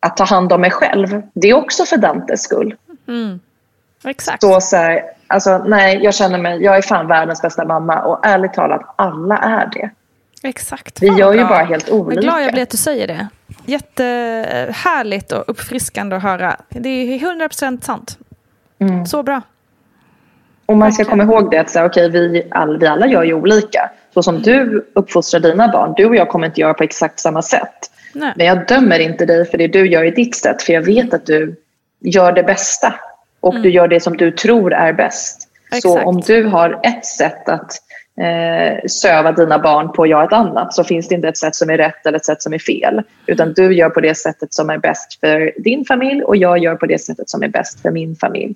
Att 0.00 0.16
ta 0.16 0.24
hand 0.24 0.52
om 0.52 0.60
mig 0.60 0.70
själv, 0.70 1.22
det 1.34 1.48
är 1.48 1.54
också 1.54 1.84
för 1.84 1.96
Dantes 1.96 2.42
skull. 2.42 2.74
Mm. 3.08 3.40
Exakt. 4.04 4.42
Så, 4.42 4.60
så 4.60 4.76
här, 4.76 5.02
alltså, 5.26 5.58
nej, 5.58 5.98
jag 6.02 6.14
känner 6.14 6.38
mig, 6.38 6.62
jag 6.62 6.76
är 6.76 6.82
fan 6.82 7.08
världens 7.08 7.42
bästa 7.42 7.64
mamma 7.64 8.02
och 8.02 8.26
ärligt 8.26 8.54
talat, 8.54 8.94
alla 8.96 9.38
är 9.38 9.70
det. 9.72 9.90
Exakt. 10.46 11.02
Vi 11.02 11.06
gör 11.06 11.32
ju 11.32 11.44
bara 11.44 11.64
helt 11.64 11.88
Jag 11.88 11.96
är 11.96 12.00
olika. 12.00 12.20
glad 12.20 12.42
jag 12.42 12.52
blir 12.52 12.62
att 12.62 12.70
du 12.70 12.76
säger 12.76 13.06
det. 13.06 13.28
Jättehärligt 13.66 15.32
och 15.32 15.44
uppfriskande 15.46 16.16
att 16.16 16.22
höra. 16.22 16.56
Det 16.68 16.88
är 16.88 17.18
100% 17.18 17.84
sant. 17.84 18.18
Mm. 18.78 19.06
Så 19.06 19.22
bra. 19.22 19.42
Och 20.66 20.76
man 20.76 20.92
ska 20.92 21.04
komma 21.04 21.22
ihåg 21.22 21.50
det 21.50 21.58
att 21.58 21.70
så 21.70 21.78
här, 21.78 21.86
okay, 21.86 22.08
vi, 22.08 22.48
all, 22.50 22.78
vi 22.78 22.86
alla 22.86 23.06
gör 23.06 23.24
ju 23.24 23.34
olika. 23.34 23.90
Så 24.14 24.22
som 24.22 24.42
du 24.42 24.86
uppfostrar 24.94 25.40
dina 25.40 25.68
barn, 25.68 25.94
du 25.96 26.06
och 26.06 26.16
jag 26.16 26.28
kommer 26.28 26.46
inte 26.46 26.60
göra 26.60 26.74
på 26.74 26.84
exakt 26.84 27.20
samma 27.20 27.42
sätt. 27.42 27.90
Nej. 28.12 28.32
Men 28.36 28.46
jag 28.46 28.66
dömer 28.66 28.98
inte 28.98 29.26
dig 29.26 29.44
för 29.44 29.58
det 29.58 29.68
du 29.68 29.88
gör 29.88 30.04
i 30.04 30.10
ditt 30.10 30.36
sätt, 30.36 30.62
för 30.62 30.72
jag 30.72 30.82
vet 30.82 31.14
att 31.14 31.26
du 31.26 31.56
gör 32.00 32.32
det 32.32 32.42
bästa. 32.42 32.94
Och 33.40 33.60
du 33.60 33.70
gör 33.70 33.88
det 33.88 34.00
som 34.00 34.16
du 34.16 34.30
tror 34.30 34.72
är 34.72 34.92
bäst. 34.92 35.48
Så 35.70 35.76
Exakt. 35.76 36.06
om 36.06 36.20
du 36.20 36.44
har 36.44 36.80
ett 36.82 37.06
sätt 37.06 37.48
att 37.48 37.72
eh, 38.20 38.86
söva 38.86 39.32
dina 39.32 39.58
barn 39.58 39.92
på 39.92 40.06
jag 40.06 40.24
ett 40.24 40.32
annat 40.32 40.74
så 40.74 40.84
finns 40.84 41.08
det 41.08 41.14
inte 41.14 41.28
ett 41.28 41.38
sätt 41.38 41.54
som 41.54 41.70
är 41.70 41.76
rätt 41.76 42.06
eller 42.06 42.18
ett 42.18 42.24
sätt 42.24 42.42
som 42.42 42.52
är 42.52 42.58
fel. 42.58 43.02
Utan 43.26 43.52
du 43.52 43.74
gör 43.74 43.90
på 43.90 44.00
det 44.00 44.14
sättet 44.14 44.54
som 44.54 44.70
är 44.70 44.78
bäst 44.78 45.20
för 45.20 45.52
din 45.56 45.84
familj 45.84 46.22
och 46.22 46.36
jag 46.36 46.58
gör 46.58 46.74
på 46.74 46.86
det 46.86 46.98
sättet 46.98 47.30
som 47.30 47.42
är 47.42 47.48
bäst 47.48 47.82
för 47.82 47.90
min 47.90 48.16
familj. 48.16 48.54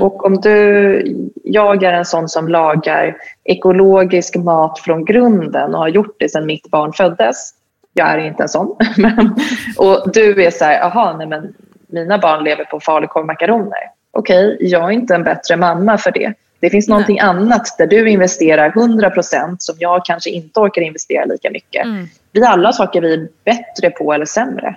Och 0.00 0.24
om 0.24 0.40
du, 0.40 1.30
jag 1.44 1.82
är 1.82 1.92
en 1.92 2.04
sån 2.04 2.28
som 2.28 2.48
lagar 2.48 3.16
ekologisk 3.44 4.36
mat 4.36 4.78
från 4.78 5.04
grunden 5.04 5.74
och 5.74 5.80
har 5.80 5.88
gjort 5.88 6.16
det 6.18 6.28
sedan 6.28 6.46
mitt 6.46 6.70
barn 6.70 6.92
föddes. 6.92 7.50
Jag 7.92 8.08
är 8.08 8.18
inte 8.18 8.42
en 8.42 8.48
sån. 8.48 8.76
Men, 8.96 9.36
och 9.76 10.12
du 10.12 10.44
är 10.44 10.50
så 10.50 10.64
här, 10.64 10.82
aha, 10.82 11.16
nej 11.16 11.26
men 11.26 11.54
mina 11.86 12.18
barn 12.18 12.44
lever 12.44 12.64
på 12.64 12.80
falukorv 12.80 13.20
och 13.20 13.26
makaroner. 13.26 13.78
Okej, 14.12 14.56
jag 14.60 14.84
är 14.84 14.90
inte 14.90 15.14
en 15.14 15.24
bättre 15.24 15.56
mamma 15.56 15.98
för 15.98 16.10
det. 16.10 16.34
Det 16.60 16.70
finns 16.70 16.88
någonting 16.88 17.20
annat 17.20 17.78
där 17.78 17.86
du 17.86 18.10
investerar 18.10 18.70
100% 18.70 19.56
som 19.58 19.76
jag 19.78 20.04
kanske 20.04 20.30
inte 20.30 20.60
orkar 20.60 20.82
investera 20.82 21.24
lika 21.24 21.50
mycket. 21.50 21.86
Vi 22.32 22.44
alla 22.44 22.68
har 22.68 22.72
saker 22.72 23.00
vi 23.00 23.14
är 23.14 23.28
bättre 23.44 23.90
på 23.90 24.12
eller 24.12 24.26
sämre. 24.26 24.76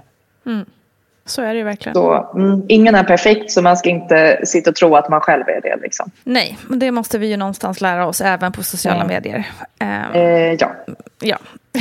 Så 1.25 1.41
är 1.41 1.47
det 1.53 1.57
ju 1.57 1.63
verkligen. 1.63 1.93
Så, 1.93 2.31
mm, 2.35 2.61
ingen 2.69 2.95
är 2.95 3.03
perfekt 3.03 3.51
så 3.51 3.61
man 3.61 3.77
ska 3.77 3.89
inte 3.89 4.41
sitta 4.45 4.69
och 4.69 4.75
tro 4.75 4.95
att 4.95 5.09
man 5.09 5.21
själv 5.21 5.43
är 5.47 5.61
det. 5.61 5.77
Liksom. 5.81 6.11
Nej, 6.23 6.57
men 6.67 6.79
det 6.79 6.91
måste 6.91 7.17
vi 7.17 7.27
ju 7.27 7.37
någonstans 7.37 7.81
lära 7.81 8.07
oss 8.07 8.21
även 8.21 8.51
på 8.51 8.63
sociala 8.63 9.03
Mm. 9.03 9.07
medier. 9.07 9.45
Ehm, 9.79 10.11
Eh, 10.13 10.53
ja. 10.59 10.71
Ja. 11.19 11.37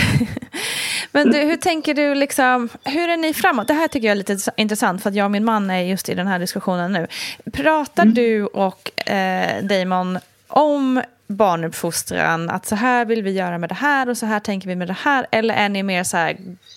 Men 1.12 1.30
du, 1.30 1.38
hur 1.38 1.56
tänker 1.56 1.94
du, 1.94 2.14
liksom, 2.14 2.68
hur 2.84 3.08
är 3.08 3.16
ni 3.16 3.34
framåt? 3.34 3.68
Det 3.68 3.74
här 3.74 3.88
tycker 3.88 4.06
jag 4.08 4.12
är 4.12 4.16
lite 4.16 4.36
intressant 4.56 5.02
för 5.02 5.10
att 5.10 5.16
jag 5.16 5.24
och 5.24 5.30
min 5.30 5.44
man 5.44 5.70
är 5.70 5.80
just 5.80 6.08
i 6.08 6.14
den 6.14 6.26
här 6.26 6.38
diskussionen 6.38 6.92
nu. 6.92 7.06
Pratar 7.52 8.04
du 8.04 8.46
och 8.46 9.10
eh, 9.10 9.62
Damon 9.64 10.18
om 10.48 11.02
barnuppfostran, 11.26 12.50
att 12.50 12.66
så 12.66 12.74
här 12.74 13.04
vill 13.04 13.22
vi 13.22 13.30
göra 13.30 13.58
med 13.58 13.68
det 13.68 13.74
här 13.74 14.08
och 14.08 14.16
så 14.16 14.26
här 14.26 14.40
tänker 14.40 14.68
vi 14.68 14.76
med 14.76 14.88
det 14.88 14.96
här, 15.04 15.26
eller 15.30 15.54
är 15.54 15.68
ni 15.68 15.82
mer 15.82 16.04
så 16.04 16.16
här 16.16 16.36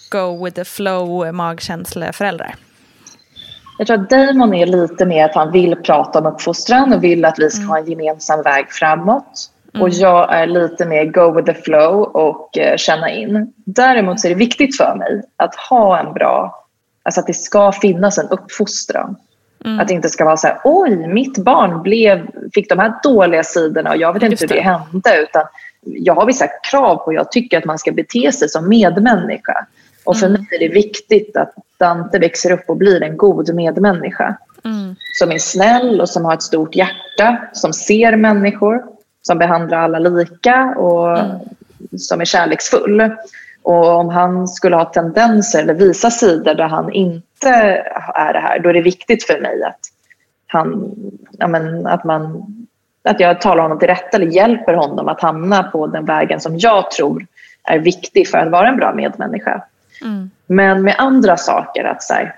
go 0.10 0.46
with 0.46 0.56
the 0.56 0.66
flow, 0.66 1.32
magkänsleföräldrar? 1.34 2.56
Jag 3.78 3.88
tror 3.88 4.02
att 4.02 4.10
Damon 4.10 4.54
är 4.54 4.66
lite 4.66 5.06
mer 5.06 5.26
att 5.26 5.36
han 5.36 5.52
vill 5.52 5.76
prata 5.76 6.20
om 6.20 6.26
uppfostran 6.26 6.94
och 6.94 7.04
vill 7.04 7.26
att 7.26 7.40
vi 7.40 7.50
ska 7.50 7.66
ha 7.66 7.78
en 7.78 7.86
gemensam 7.86 8.42
väg 8.42 8.72
framåt. 8.72 9.52
Och 9.80 9.90
jag 9.90 10.34
är 10.34 10.48
lite 10.48 10.86
mer 10.86 11.06
go 11.06 11.32
with 11.32 11.54
the 11.54 11.62
flow 11.62 12.02
och 12.02 12.58
eh, 12.58 12.78
känna 12.78 13.10
in. 13.10 13.54
Däremot 13.56 14.20
så 14.20 14.28
är 14.28 14.30
det 14.30 14.36
viktigt 14.36 14.78
för 14.78 14.96
mig 14.96 15.22
att 15.38 15.56
ha 15.56 16.00
en 16.00 16.14
bra, 16.14 16.66
alltså 17.04 17.22
att 17.22 17.28
det 17.28 17.34
ska 17.34 17.72
finnas 17.72 18.18
en 18.18 18.28
uppfostran. 18.30 19.16
Att 19.80 19.88
det 19.88 19.94
inte 19.94 20.10
ska 20.10 20.26
vara 20.26 20.38
så 20.38 20.48
här, 20.48 20.58
oj, 20.64 21.08
mitt 21.08 21.38
barn 21.38 21.82
blev, 21.82 22.28
fick 22.54 22.70
de 22.70 22.80
här 22.80 22.94
dåliga 23.04 23.44
sidorna 23.44 23.90
och 23.90 23.98
jag 23.98 24.14
vet 24.14 24.24
inte 24.24 24.44
hur 24.44 24.48
det. 24.48 24.62
hände. 24.62 25.22
Utan 25.24 25.44
jag 25.82 26.16
har 26.16 26.26
vissa 26.26 26.48
krav 26.72 26.96
på, 26.96 27.14
jag 27.14 27.32
tycker 27.32 27.58
att 27.58 27.66
man 27.66 27.80
ska 27.80 27.92
bete 27.92 28.32
sig 28.32 28.50
som 28.50 28.70
medmänniska. 28.70 29.66
Och 30.06 30.18
för 30.18 30.30
mig 30.30 30.48
är 30.52 30.60
det 30.60 30.68
viktigt 30.68 31.38
att 31.38 31.54
Dante 31.78 32.20
växer 32.20 32.52
upp 32.52 32.70
och 32.70 32.78
blir 32.78 33.04
en 33.04 33.18
god 33.18 33.56
medmänniska. 33.56 34.38
Som 35.20 35.32
är 35.32 35.38
snäll 35.38 36.02
och 36.02 36.10
som 36.10 36.26
har 36.26 36.34
ett 36.34 36.44
stort 36.44 36.76
hjärta, 36.76 37.38
som 37.54 37.74
ser 37.74 38.16
människor, 38.16 38.84
som 39.22 39.38
behandlar 39.38 39.78
alla 39.78 40.00
lika 40.00 40.66
och 40.66 41.18
som 41.98 42.22
är 42.22 42.26
kärleksfull. 42.26 43.12
Och 43.64 43.88
om 43.88 44.10
han 44.10 44.48
skulle 44.48 44.76
ha 44.76 44.86
tendenser 44.86 45.62
eller 45.62 45.74
visa 45.74 46.12
sidor 46.12 46.54
där 46.54 46.68
han 46.68 46.92
inte 46.92 47.50
är 48.16 48.34
det 48.34 48.40
här, 48.40 48.60
då 48.60 48.70
är 48.70 48.74
det 48.74 48.82
viktigt 48.82 49.24
för 49.24 49.40
mig 49.40 49.64
att, 49.64 49.80
han, 50.48 50.96
ja 51.32 51.48
men, 51.48 51.88
att, 51.88 52.04
man, 52.04 52.46
att 53.04 53.20
jag 53.20 53.42
talar 53.42 53.64
honom 53.64 53.80
till 53.80 53.88
rätta 53.88 54.18
eller 54.18 54.28
hjälper 54.28 54.74
honom 54.74 55.08
att 55.08 55.22
hamna 55.22 55.64
på 55.64 55.88
den 55.88 56.06
vägen 56.06 56.42
som 56.42 56.58
jag 56.58 56.92
tror 56.92 57.26
är 57.64 57.80
viktig 57.80 58.28
för 58.28 58.38
att 58.38 58.52
vara 58.52 58.68
en 58.68 58.78
bra 58.78 58.94
medmänniska. 58.94 59.64
Men 60.48 60.82
med 60.82 60.96
andra 60.98 61.38
saker, 61.38 61.84
att 61.84 62.04
så 62.04 62.14
här, 62.14 62.36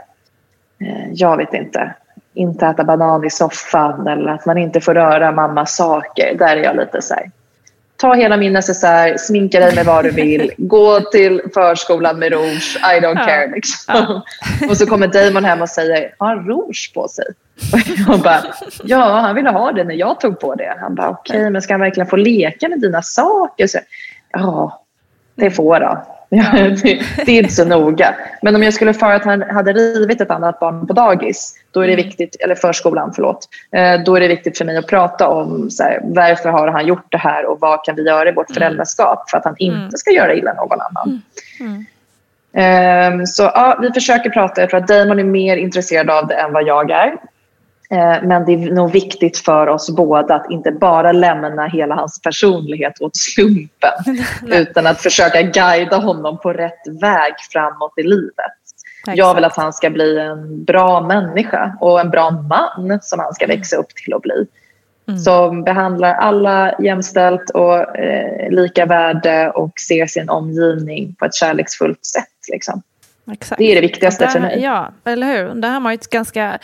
eh, 0.81 1.11
jag 1.13 1.37
vet 1.37 1.53
inte, 1.53 1.93
inte 2.33 2.67
äta 2.67 2.83
banan 2.83 3.25
i 3.25 3.29
soffan 3.29 4.07
eller 4.07 4.31
att 4.31 4.45
man 4.45 4.57
inte 4.57 4.81
får 4.81 4.93
röra 4.93 5.31
mammas 5.31 5.75
saker. 5.75 6.35
Där 6.37 6.57
är 6.57 6.63
jag 6.63 6.75
lite 6.75 7.01
så 7.01 7.13
här, 7.13 7.31
ta 7.97 8.13
hela 8.13 8.37
min 8.37 8.53
necessär, 8.53 9.17
sminka 9.17 9.59
dig 9.59 9.75
med 9.75 9.85
vad 9.85 10.05
du 10.05 10.11
vill, 10.11 10.51
gå 10.57 10.99
till 11.01 11.41
förskolan 11.53 12.19
med 12.19 12.31
rouge, 12.31 12.77
I 12.77 12.99
don't 12.99 13.25
care. 13.25 13.47
Liksom. 13.47 14.21
Och 14.69 14.77
så 14.77 14.85
kommer 14.85 15.07
Damon 15.07 15.45
hem 15.45 15.61
och 15.61 15.69
säger, 15.69 16.15
har 16.17 16.27
han 16.27 16.47
rouge 16.47 16.91
på 16.93 17.07
sig? 17.07 17.25
Och 17.73 17.79
jag 18.13 18.19
bara, 18.19 18.43
ja 18.83 19.19
han 19.19 19.35
ville 19.35 19.49
ha 19.49 19.71
det 19.71 19.83
när 19.83 19.95
jag 19.95 20.19
tog 20.19 20.39
på 20.39 20.55
det. 20.55 20.77
Han 20.79 20.95
bara, 20.95 21.09
okej 21.09 21.49
men 21.49 21.61
ska 21.61 21.73
han 21.73 21.81
verkligen 21.81 22.07
få 22.07 22.15
leka 22.15 22.69
med 22.69 22.81
dina 22.81 23.01
saker? 23.01 23.67
Så, 23.67 23.79
ja, 24.31 24.83
det 25.35 25.51
får 25.51 25.81
han. 25.81 25.97
Ja, 26.29 26.51
det, 26.83 27.01
det 27.25 27.31
är 27.31 27.39
inte 27.39 27.53
så 27.53 27.65
noga. 27.65 28.15
Men 28.41 28.55
om 28.55 28.63
jag 28.63 28.73
skulle 28.73 28.93
föra 28.93 29.15
att 29.15 29.23
han 29.23 29.41
hade 29.41 29.73
rivit 29.73 30.21
ett 30.21 30.31
annat 30.31 30.59
barn 30.59 30.87
på 30.87 30.93
dagis, 30.93 31.53
då 31.71 31.81
är 31.81 31.87
det 31.87 31.95
viktigt, 31.95 32.35
eller 32.39 32.55
förskolan, 32.55 33.11
förlåt. 33.15 33.47
Eh, 33.71 34.03
Då 34.05 34.15
är 34.15 34.19
det 34.19 34.27
viktigt 34.27 34.57
för 34.57 34.65
mig 34.65 34.77
att 34.77 34.87
prata 34.87 35.27
om 35.27 35.69
så 35.69 35.83
här, 35.83 35.99
varför 36.03 36.49
har 36.49 36.67
han 36.67 36.87
gjort 36.87 37.11
det 37.11 37.17
här 37.17 37.45
och 37.45 37.59
vad 37.59 37.85
kan 37.85 37.95
vi 37.95 38.01
göra 38.07 38.29
i 38.29 38.31
vårt 38.31 38.51
föräldraskap 38.53 39.29
för 39.29 39.37
att 39.37 39.45
han 39.45 39.55
inte 39.57 39.97
ska 39.97 40.11
göra 40.11 40.33
illa 40.33 40.53
någon 40.53 40.79
annan. 40.81 41.21
Ehm, 42.53 43.25
Så 43.25 43.43
ja, 43.43 43.77
vi 43.81 43.91
försöker 43.91 44.29
prata. 44.29 44.61
Jag 44.61 44.69
tror 44.69 44.79
att 44.79 44.87
Damon 44.87 45.19
är 45.19 45.23
mer 45.23 45.57
intresserad 45.57 46.09
av 46.09 46.27
det 46.27 46.35
än 46.35 46.53
vad 46.53 46.67
jag 46.67 46.91
är. 46.91 47.17
Eh, 47.89 48.23
Men 48.23 48.45
det 48.45 48.53
är 48.53 48.71
nog 48.71 48.91
viktigt 48.91 49.37
för 49.37 49.67
oss 49.67 49.89
båda 49.95 50.35
att 50.35 50.51
inte 50.51 50.71
bara 50.71 51.11
lämna 51.11 51.67
hela 51.67 51.95
hans 51.95 52.21
personlighet 52.21 53.01
åt 53.01 53.17
slumpen. 53.17 54.17
utan 54.47 54.87
att 54.87 55.01
försöka 55.01 55.41
guida 55.41 55.97
honom 55.97 56.39
på 56.39 56.53
rätt 56.53 56.87
väg 57.01 57.33
framåt 57.51 57.93
i 57.97 58.03
livet. 58.03 58.53
Jag 59.13 59.35
vill 59.35 59.43
att 59.43 59.57
han 59.57 59.73
ska 59.73 59.89
bli 59.89 60.19
en 60.19 60.63
bra 60.63 61.01
människa 61.01 61.77
och 61.79 61.99
en 61.99 62.09
bra 62.09 62.31
man 62.31 62.99
som 63.01 63.19
han 63.19 63.33
ska 63.33 63.47
växa 63.47 63.77
upp 63.77 63.89
till 63.89 64.13
att 64.13 64.21
bli. 64.21 64.47
Som 65.23 65.63
behandlar 65.63 66.13
alla 66.13 66.75
jämställt 66.79 67.49
och 67.49 67.97
eh, 67.97 68.51
lika 68.51 68.85
värde 68.85 69.51
och 69.51 69.71
ser 69.87 70.05
sin 70.05 70.29
omgivning 70.29 71.15
på 71.19 71.25
ett 71.25 71.35
kärleksfullt 71.35 72.05
sätt. 72.05 72.23
Liksom. 72.51 72.81
Exakt. 73.31 73.59
Det 73.59 73.71
är 73.71 73.75
det 73.75 73.81
viktigaste 73.81 74.25
Och 74.25 74.31
för 74.31 74.39
där, 74.39 74.47
mig. 74.47 74.61
Ja, 74.61 74.91
eller 75.05 75.27
hur? 75.27 75.61
Där 75.61 75.69
har 75.69 75.79
man, 75.79 75.91
ju 75.91 75.95
ett 75.95 76.09
ganska, 76.09 76.59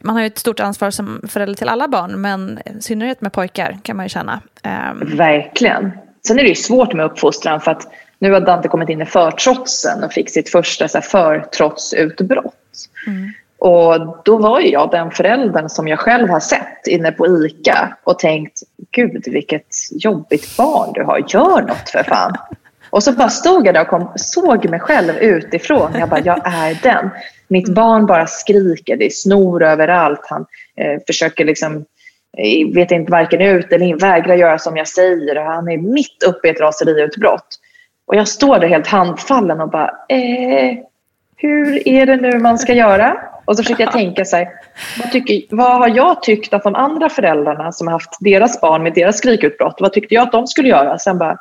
man 0.00 0.14
har 0.14 0.22
ju 0.22 0.26
ett 0.26 0.38
stort 0.38 0.60
ansvar 0.60 0.90
som 0.90 1.20
förälder 1.28 1.54
till 1.54 1.68
alla 1.68 1.88
barn, 1.88 2.20
men 2.20 2.58
i 2.78 2.82
synnerhet 2.82 3.20
med 3.20 3.32
pojkar 3.32 3.78
kan 3.82 3.96
man 3.96 4.04
ju 4.04 4.08
känna. 4.08 4.40
Ehm, 4.62 5.16
Verkligen. 5.16 5.92
Sen 6.26 6.38
är 6.38 6.42
det 6.42 6.48
ju 6.48 6.54
svårt 6.54 6.92
med 6.92 7.06
uppfostran 7.06 7.60
för 7.60 7.70
att 7.70 7.88
nu 8.18 8.32
har 8.32 8.40
Dante 8.40 8.68
kommit 8.68 8.88
in 8.88 9.02
i 9.02 9.06
förtrotsen 9.06 10.04
och 10.04 10.12
fick 10.12 10.30
sitt 10.30 10.48
första 10.48 10.88
så 10.88 10.98
här, 10.98 11.02
förtrotsutbrott. 11.02 12.54
Och 13.58 14.22
då 14.24 14.36
var 14.36 14.60
ju 14.60 14.70
jag 14.70 14.90
den 14.90 15.10
föräldern 15.10 15.68
som 15.68 15.88
jag 15.88 15.98
själv 15.98 16.28
har 16.28 16.40
sett 16.40 16.86
inne 16.86 17.12
på 17.12 17.26
ICA 17.26 17.96
och 18.04 18.18
tänkt 18.18 18.60
Gud 18.90 19.24
vilket 19.26 19.66
jobbigt 19.90 20.56
barn 20.56 20.92
du 20.92 21.02
har, 21.02 21.18
gör 21.28 21.62
något 21.62 21.90
för 21.90 22.02
fan. 22.02 22.36
Och 22.90 23.02
så 23.02 23.12
bara 23.12 23.28
stod 23.28 23.66
jag 23.66 23.74
där 23.74 23.80
och 23.80 23.88
kom, 23.88 24.12
såg 24.16 24.68
mig 24.68 24.80
själv 24.80 25.16
utifrån. 25.16 25.92
Jag 25.98 26.08
bara, 26.08 26.20
jag 26.20 26.40
är 26.44 26.78
den. 26.82 27.10
Mitt 27.48 27.68
barn 27.68 28.06
bara 28.06 28.26
skriker, 28.26 28.96
det 28.96 29.06
är 29.06 29.10
snor 29.10 29.62
överallt. 29.62 30.20
Han 30.22 30.46
eh, 30.76 31.00
försöker 31.06 31.44
liksom, 31.44 31.84
eh, 32.38 32.74
vet 32.74 32.90
inte 32.90 33.12
varken 33.12 33.40
ut 33.40 33.72
eller 33.72 33.86
in, 33.86 33.98
vägrar 33.98 34.34
göra 34.34 34.58
som 34.58 34.76
jag 34.76 34.88
säger. 34.88 35.38
Och 35.38 35.44
han 35.44 35.68
är 35.68 35.78
mitt 35.78 36.22
uppe 36.26 36.48
i 36.48 36.50
ett 36.50 36.60
raseriutbrott. 36.60 37.48
Och 38.06 38.16
jag 38.16 38.28
står 38.28 38.58
där 38.58 38.68
helt 38.68 38.86
handfallen 38.86 39.60
och 39.60 39.70
bara, 39.70 39.90
eh, 40.08 40.78
hur 41.36 41.88
är 41.88 42.06
det 42.06 42.16
nu 42.16 42.38
man 42.38 42.58
ska 42.58 42.72
göra? 42.72 43.16
Och 43.44 43.56
så 43.56 43.62
försökte 43.62 43.82
jag 43.82 43.92
tänka 43.92 44.24
så 44.24 44.36
här, 44.36 44.48
vad, 44.98 45.12
tycker, 45.12 45.56
vad 45.56 45.78
har 45.78 45.88
jag 45.88 46.22
tyckt 46.22 46.54
att 46.54 46.62
de 46.62 46.74
andra 46.74 47.08
föräldrarna 47.08 47.72
som 47.72 47.86
har 47.86 47.92
haft 47.92 48.16
deras 48.20 48.60
barn 48.60 48.82
med 48.82 48.94
deras 48.94 49.18
skrikutbrott, 49.18 49.76
vad 49.80 49.92
tyckte 49.92 50.14
jag 50.14 50.22
att 50.22 50.32
de 50.32 50.46
skulle 50.46 50.68
göra? 50.68 50.98
Sen 50.98 51.18
bara, 51.18 51.38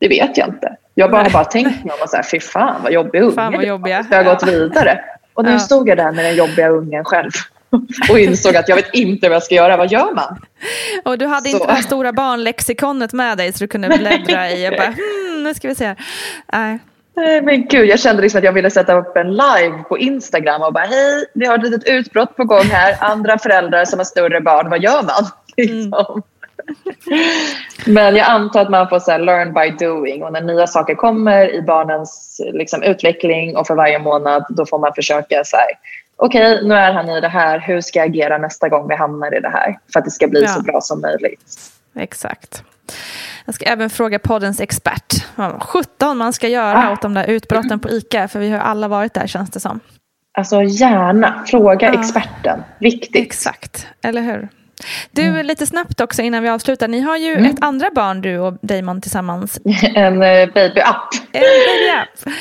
det 0.00 0.08
vet 0.08 0.36
jag 0.36 0.48
inte. 0.48 0.76
Jag 0.94 1.10
bara, 1.10 1.22
har 1.22 1.30
bara 1.30 1.44
tänkt 1.44 1.84
mig 1.84 1.94
om 2.02 2.08
så 2.08 2.16
här, 2.16 2.22
fy 2.22 2.40
fan 2.40 2.82
vad 2.82 2.92
jobbig 2.92 3.22
unge 3.22 3.34
Fan 3.34 3.52
vad 3.52 3.64
jobbiga. 3.64 4.06
Jag 4.10 4.16
har 4.24 4.24
gått 4.24 4.48
vidare. 4.48 5.00
Och 5.34 5.44
nu 5.44 5.50
Ja. 5.50 5.58
stod 5.58 5.88
jag 5.88 5.96
där 5.98 6.12
med 6.12 6.24
den 6.24 6.36
jobbiga 6.36 6.68
ungen 6.68 7.04
själv 7.04 7.30
och 8.10 8.18
insåg 8.18 8.56
att 8.56 8.68
jag 8.68 8.76
vet 8.76 8.94
inte 8.94 9.28
vad 9.28 9.36
jag 9.36 9.42
ska 9.42 9.54
göra. 9.54 9.76
Vad 9.76 9.92
gör 9.92 10.14
man? 10.14 10.38
Och 11.04 11.18
du 11.18 11.26
hade 11.26 11.48
Så. 11.48 11.56
inte 11.56 11.66
det 11.66 11.72
här 11.72 11.82
stora 11.82 12.12
barnlexikonet 12.12 13.12
med 13.12 13.38
dig 13.38 13.52
så 13.52 13.58
du 13.64 13.68
kunde 13.68 13.88
bläddra 13.88 14.50
i 14.50 14.68
och 14.68 14.72
bara 14.76 14.86
hmm, 14.86 15.42
nu 15.44 15.54
ska 15.54 15.68
vi 15.68 15.74
se. 15.74 15.84
här. 15.84 15.96
Nej. 16.52 16.78
Men 17.42 17.66
gud, 17.66 17.88
jag 17.88 18.00
kände 18.00 18.22
liksom 18.22 18.38
att 18.38 18.44
jag 18.44 18.52
ville 18.52 18.70
sätta 18.70 18.94
upp 18.94 19.16
en 19.16 19.30
live 19.30 19.84
på 19.88 19.98
Instagram 19.98 20.62
och 20.62 20.72
bara 20.72 20.84
hej, 20.84 21.24
vi 21.34 21.46
har 21.46 21.54
ett 21.58 21.62
litet 21.64 21.88
utbrott 21.88 22.36
på 22.36 22.44
gång 22.44 22.64
här. 22.64 22.96
Andra 23.00 23.38
föräldrar 23.38 23.84
som 23.84 23.98
har 23.98 24.04
större 24.04 24.40
barn, 24.40 24.70
vad 24.70 24.82
gör 24.82 25.02
man? 25.02 25.30
Liksom. 25.56 26.22
Men 27.86 28.16
jag 28.16 28.26
antar 28.28 28.62
att 28.62 28.70
man 28.70 28.88
får 28.88 28.98
så 29.00 29.18
learn 29.18 29.52
by 29.54 29.84
doing 29.86 30.22
och 30.22 30.32
när 30.32 30.40
nya 30.40 30.66
saker 30.66 30.94
kommer 30.94 31.54
i 31.54 31.62
barnens 31.62 32.40
liksom, 32.52 32.82
utveckling 32.82 33.56
och 33.56 33.66
för 33.66 33.74
varje 33.74 33.98
månad 33.98 34.46
då 34.48 34.66
får 34.66 34.78
man 34.78 34.92
försöka 34.94 35.44
så 35.44 35.56
här, 35.56 35.66
okej 36.16 36.60
nu 36.64 36.74
är 36.74 36.92
han 36.92 37.08
i 37.10 37.20
det 37.20 37.28
här, 37.28 37.58
hur 37.58 37.80
ska 37.80 37.98
jag 37.98 38.08
agera 38.08 38.38
nästa 38.38 38.68
gång 38.68 38.88
vi 38.88 38.94
hamnar 38.96 39.36
i 39.36 39.40
det 39.40 39.48
här 39.50 39.78
för 39.92 39.98
att 39.98 40.04
det 40.04 40.10
ska 40.10 40.28
bli 40.28 40.42
Ja. 40.42 40.48
så 40.48 40.62
bra 40.62 40.80
som 40.80 41.00
möjligt. 41.00 41.40
Exakt. 41.98 42.62
Jag 43.44 43.54
ska 43.54 43.64
även 43.64 43.90
fråga 43.90 44.18
poddens 44.18 44.60
expert 44.60 45.14
vad 45.36 45.62
17 45.62 46.16
man 46.18 46.32
ska 46.32 46.48
göra 46.48 46.88
Ah. 46.88 46.92
åt 46.92 47.02
de 47.02 47.14
där 47.14 47.24
utbrotten 47.24 47.80
på 47.80 47.88
ICA. 47.90 48.28
För 48.28 48.38
vi 48.38 48.50
har 48.50 48.58
alla 48.58 48.88
varit 48.88 49.14
där 49.14 49.26
känns 49.26 49.50
det 49.50 49.60
som. 49.60 49.80
Alltså 50.38 50.62
gärna, 50.62 51.44
fråga 51.46 51.92
Ja. 51.94 52.00
experten, 52.00 52.62
viktigt. 52.78 53.26
Exakt, 53.26 53.86
eller 54.02 54.22
hur? 54.22 54.48
Du, 55.10 55.22
Mm. 55.22 55.46
lite 55.46 55.66
snabbt 55.66 56.00
också 56.00 56.22
innan 56.22 56.42
vi 56.42 56.48
avslutar. 56.48 56.88
Ni 56.88 57.00
har 57.00 57.16
ju 57.16 57.32
ett 57.34 57.56
andra 57.60 57.90
barn 57.94 58.20
du 58.20 58.38
och 58.38 58.54
Damon 58.62 59.00
tillsammans. 59.00 59.60
En 59.94 60.22
eh, 60.22 60.48
babyapp. 60.54 61.14
En 61.32 61.40
babyapp. 61.42 62.34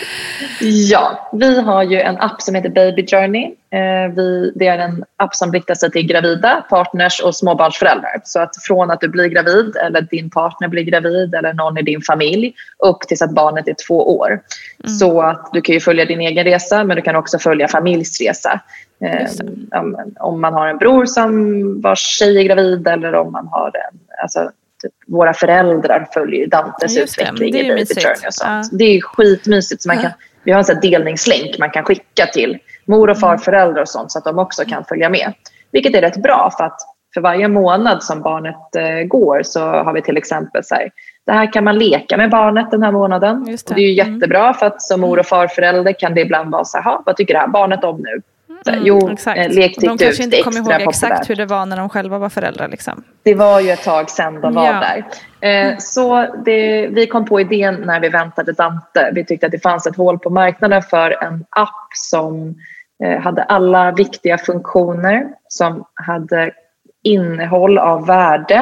Ja, 0.61 1.29
vi 1.33 1.61
har 1.61 1.83
ju 1.83 1.99
en 2.01 2.17
app 2.17 2.41
som 2.41 2.55
heter 2.55 2.69
Baby 2.69 3.07
Journey. 3.07 3.43
Eh, 3.71 4.15
vi, 4.15 4.51
det 4.55 4.67
är 4.67 4.77
en 4.77 5.03
app 5.17 5.35
som 5.35 5.53
riktar 5.53 5.75
sig 5.75 5.91
till 5.91 6.07
gravida, 6.07 6.65
partners 6.69 7.21
och 7.21 7.35
småbarnsföräldrar. 7.35 8.21
Så 8.23 8.39
att 8.39 8.63
från 8.63 8.91
att 8.91 9.01
du 9.01 9.07
blir 9.07 9.25
gravid 9.27 9.75
eller 9.75 10.01
din 10.01 10.29
partner 10.29 10.67
blir 10.67 10.83
gravid 10.83 11.35
eller 11.35 11.53
någon 11.53 11.77
i 11.77 11.81
din 11.81 12.01
familj 12.01 12.53
upp 12.79 12.99
tills 13.01 13.21
att 13.21 13.31
barnet 13.31 13.67
är 13.67 13.75
två 13.87 14.17
år. 14.17 14.39
Så 14.99 15.21
att 15.21 15.49
du 15.53 15.61
kan 15.61 15.73
ju 15.73 15.79
följa 15.79 16.05
din 16.05 16.21
egen 16.21 16.43
resa 16.43 16.83
men 16.83 16.95
du 16.95 17.01
kan 17.01 17.15
också 17.15 17.39
följa 17.39 17.67
familjs 17.67 18.21
resa. 18.21 18.61
Eh, 19.01 19.29
om 20.19 20.41
man 20.41 20.53
har 20.53 20.67
en 20.67 20.77
bror 20.77 21.05
som 21.05 21.81
vars 21.81 21.99
tjej 21.99 22.37
är 22.37 22.43
gravid 22.43 22.87
eller 22.87 23.15
om 23.15 23.31
man 23.31 23.47
har 23.47 23.67
en... 23.67 23.99
Alltså, 24.21 24.51
typ, 24.83 24.91
våra 25.07 25.33
föräldrar 25.33 26.07
följer 26.13 26.47
Dantes 26.47 26.95
Ja, 26.97 27.03
utveckling 27.03 27.49
i 27.49 27.51
Baby. 27.51 27.67
Journey 27.69 28.27
och 28.27 28.33
sånt. 28.33 28.65
Ja. 28.71 28.77
Det 28.77 28.83
är 28.97 29.01
skitmysigt. 29.01 29.81
Så 29.81 29.89
man 29.89 29.97
kan, 29.97 30.11
vi 30.43 30.51
har 30.51 30.59
en 30.59 30.65
sån 30.65 30.79
delningslänk 30.81 31.57
man 31.59 31.69
kan 31.69 31.83
skicka 31.83 32.25
till 32.33 32.57
mor 32.85 33.09
och 33.09 33.19
farföräldrar 33.19 33.81
och 33.81 33.89
sånt 33.89 34.11
så 34.11 34.19
att 34.19 34.25
de 34.25 34.39
också 34.39 34.63
kan 34.65 34.83
följa 34.85 35.09
med. 35.09 35.33
Vilket 35.71 35.95
är 35.95 36.01
rätt 36.01 36.17
bra 36.23 36.51
för 36.57 36.63
att 36.63 36.77
för 37.13 37.21
varje 37.21 37.47
månad 37.47 38.03
som 38.03 38.21
barnet 38.21 38.75
eh, 38.77 39.07
går 39.07 39.41
så 39.43 39.59
har 39.59 39.93
vi 39.93 40.01
till 40.01 40.17
exempel 40.17 40.63
så 40.63 40.75
här, 40.75 40.89
det 41.25 41.31
här 41.31 41.53
kan 41.53 41.63
man 41.63 41.77
leka 41.79 42.17
med 42.17 42.29
barnet 42.29 42.71
den 42.71 42.83
här 42.83 42.91
månaden. 42.91 43.43
Det. 43.45 43.53
Och 43.53 43.75
det 43.75 43.81
är 43.81 43.91
ju 43.91 44.01
Mm. 44.01 44.13
jättebra 44.13 44.53
för 44.53 44.65
att 44.65 44.81
som 44.81 45.01
mor 45.01 45.19
och 45.19 45.25
farförälder 45.25 45.93
kan 45.99 46.13
det 46.13 46.21
ibland 46.21 46.51
vara 46.51 46.65
så 46.65 46.77
här, 46.77 46.83
"Ha, 46.83 47.03
vad 47.05 47.15
tycker 47.17 47.33
det 47.33 47.39
här 47.39 47.47
barnet 47.47 47.83
om 47.83 48.01
nu? 48.01 48.21
Här, 48.65 48.79
jo, 48.83 48.99
Mm, 49.01 49.13
Exakt. 49.13 49.39
eh, 49.39 49.49
lek 49.49 49.75
de 49.81 49.97
kanske 49.97 50.23
inte 50.23 50.41
kommer 50.41 50.57
ihåg 50.57 50.71
exakt 50.71 51.01
populärt. 51.11 51.29
hur 51.29 51.35
det 51.35 51.45
var 51.45 51.65
när 51.65 51.77
de 51.77 51.89
själva 51.89 52.17
var 52.17 52.29
föräldrar. 52.29 52.67
Liksom. 52.67 53.03
Det 53.23 53.35
var 53.35 53.59
ju 53.59 53.69
ett 53.71 53.83
tag 53.83 54.09
sedan 54.09 54.41
de 54.41 54.53
var 54.53 54.65
Ja. 54.65 54.83
där. 55.41 55.69
Eh, 55.71 55.77
så 55.77 56.25
det, 56.45 56.87
vi 56.87 57.07
kom 57.07 57.25
på 57.25 57.39
idén 57.41 57.75
när 57.75 57.99
vi 57.99 58.09
väntade 58.09 58.51
Dante. 58.51 59.11
Vi 59.13 59.25
tyckte 59.25 59.45
att 59.45 59.51
det 59.51 59.59
fanns 59.59 59.87
ett 59.87 59.95
hål 59.95 60.19
på 60.19 60.29
marknaden 60.29 60.81
för 60.81 61.23
en 61.23 61.45
app 61.49 61.89
som 61.93 62.55
eh, 63.03 63.19
hade 63.21 63.43
alla 63.43 63.91
viktiga 63.91 64.37
funktioner, 64.37 65.27
som 65.47 65.85
hade 65.93 66.51
innehåll 67.03 67.77
av 67.77 68.05
värde, 68.07 68.55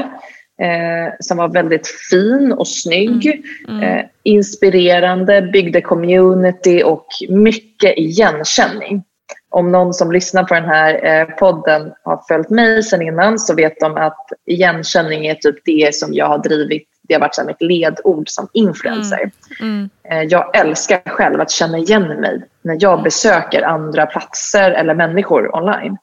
eh, 0.62 1.13
som 1.19 1.38
var 1.38 1.47
väldigt 1.47 1.88
fin 1.88 2.51
och 2.51 2.67
snygg, 2.67 3.45
Eh, 3.84 4.05
inspirerande, 4.23 5.41
byggde 5.41 5.81
community 5.81 6.84
och 6.84 7.05
mycket 7.29 7.97
igenkänning. 7.97 9.03
Om 9.55 9.71
någon 9.71 9.93
som 9.93 10.11
lyssnar 10.11 10.43
på 10.43 10.53
den 10.53 10.65
här 10.65 11.05
eh, 11.05 11.25
podden 11.25 11.93
har 12.03 12.21
följt 12.27 12.49
mig 12.49 12.83
sedan 12.83 13.01
innan 13.01 13.39
så 13.39 13.55
vet 13.55 13.79
de 13.79 13.97
att 13.97 14.27
igenkänning 14.45 15.25
är 15.25 15.35
typ 15.35 15.55
det 15.65 15.95
som 15.95 16.13
jag 16.13 16.25
har 16.25 16.37
drivit. 16.37 16.87
Det 17.01 17.13
har 17.13 17.21
varit 17.21 17.35
så 17.35 17.43
mitt 17.43 17.61
ledord 17.61 18.29
som 18.29 18.47
influencer. 18.53 19.31
Mm. 19.61 19.89
Eh, 20.09 20.21
Jag 20.21 20.57
älskar 20.57 21.01
själv 21.05 21.41
att 21.41 21.51
känna 21.51 21.77
igen 21.77 22.21
mig 22.21 22.41
när 22.61 22.77
jag 22.79 23.03
besöker 23.03 23.61
andra 23.61 24.05
platser 24.05 24.71
eller 24.71 24.93
människor 24.93 25.55
online. 25.55 25.97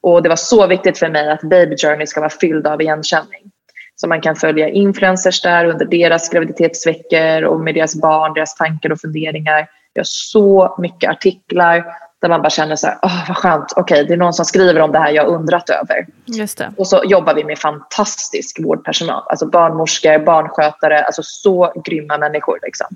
Och 0.00 0.22
det 0.22 0.28
var 0.28 0.36
så 0.36 0.66
viktigt 0.66 0.98
för 0.98 1.08
mig 1.08 1.30
att 1.30 1.40
Baby 1.40 1.76
Journey 1.76 2.06
ska 2.06 2.20
vara 2.20 2.30
fylld 2.30 2.66
av 2.66 2.82
igenkänning. 2.82 3.50
Så 3.96 4.08
man 4.08 4.20
kan 4.20 4.36
följa 4.36 4.68
influencers 4.68 5.42
där 5.42 5.64
under 5.64 5.86
deras 5.86 6.28
graviditetsveckor 6.28 7.44
och 7.44 7.60
med 7.60 7.74
deras 7.74 8.00
barn, 8.00 8.34
deras 8.34 8.54
tankar 8.54 8.92
och 8.92 9.00
funderingar. 9.00 9.68
Jag 9.92 10.00
har 10.00 10.04
så 10.04 10.76
mycket 10.78 11.10
artiklar 11.10 11.84
där 12.22 12.28
man 12.28 12.42
bara 12.42 12.50
känner 12.50 12.76
så 12.76 12.86
här, 12.86 12.98
åh 13.02 13.28
vad 13.28 13.36
skönt, 13.36 13.72
okej 13.76 14.04
det 14.04 14.12
är 14.12 14.16
någon 14.16 14.32
som 14.34 14.44
skriver 14.44 14.80
om 14.80 14.92
det 14.92 14.98
här 14.98 15.10
jag 15.10 15.26
undrat 15.26 15.70
över. 15.70 16.06
Just 16.24 16.58
det. 16.58 16.72
Och 16.76 16.86
så 16.88 17.02
jobbar 17.06 17.34
vi 17.34 17.44
med 17.44 17.58
fantastisk 17.58 18.60
vårdpersonal, 18.64 19.22
alltså 19.26 19.46
barnmorskor, 19.46 20.18
barnskötare, 20.24 21.04
alltså 21.04 21.22
så 21.22 21.72
grymma 21.84 22.18
människor 22.18 22.58
liksom. 22.62 22.86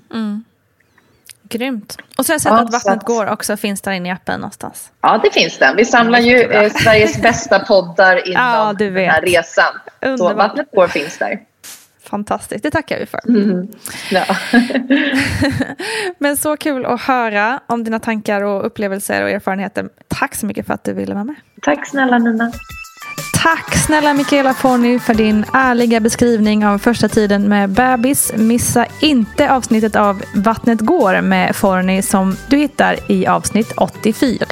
Grymt. 1.43 1.97
Och 2.17 2.25
så 2.25 2.31
har 2.31 2.33
jag 2.33 2.41
sett 2.41 2.51
Ja, 2.51 2.59
att 2.59 2.67
så 2.67 2.77
Vattnet 2.77 2.97
att- 2.97 3.05
går 3.05 3.27
också 3.29 3.57
finns 3.57 3.81
där 3.81 3.91
inne 3.91 4.09
i 4.09 4.11
appen 4.11 4.39
någonstans. 4.39 4.91
Ja, 5.01 5.19
det 5.23 5.31
finns 5.33 5.57
den. 5.57 5.75
Vi 5.75 5.85
samlar 5.85 6.19
ju 6.19 6.41
eh, 6.41 6.71
Sveriges 6.73 7.21
bästa 7.21 7.59
poddar 7.59 8.27
inom 8.27 8.43
Ja, 8.43 8.73
den 8.77 8.95
här 8.95 9.21
resan. 9.21 9.65
Så 10.01 10.07
Underbart. 10.07 10.35
Vattnet 10.37 10.67
går 10.75 10.87
finns 10.87 11.17
där. 11.17 11.39
Fantastiskt, 12.11 12.63
det 12.63 12.71
tackar 12.71 12.99
vi 12.99 13.05
för. 13.05 13.19
Ja. 14.11 14.25
Men 16.17 16.37
så 16.37 16.57
kul 16.57 16.85
att 16.85 17.01
höra 17.01 17.59
om 17.67 17.83
dina 17.83 17.99
tankar 17.99 18.41
och 18.41 18.65
upplevelser 18.65 19.23
och 19.23 19.29
erfarenheter. 19.29 19.89
Tack 20.07 20.35
så 20.35 20.45
mycket 20.45 20.67
för 20.67 20.73
att 20.73 20.83
du 20.83 20.93
ville 20.93 21.13
vara 21.13 21.23
med. 21.23 21.35
Tack 21.61 21.87
snälla 21.87 22.17
Nina. 22.17 22.51
Tack 23.43 23.75
snälla 23.75 24.13
Mikaela 24.13 24.53
Forni 24.53 24.99
för 24.99 25.13
din 25.13 25.45
ärliga 25.53 25.99
beskrivning 25.99 26.65
av 26.65 26.77
första 26.77 27.07
tiden 27.07 27.49
med 27.49 27.69
bebis. 27.69 28.33
Missa 28.35 28.85
inte 29.01 29.51
avsnittet 29.51 29.95
av 29.95 30.21
Vattnet 30.35 30.79
går 30.79 31.21
med 31.21 31.55
Forni 31.55 32.01
som 32.01 32.37
du 32.49 32.57
hittar 32.57 33.11
i 33.11 33.27
avsnitt 33.27 33.73
84. 33.77 34.45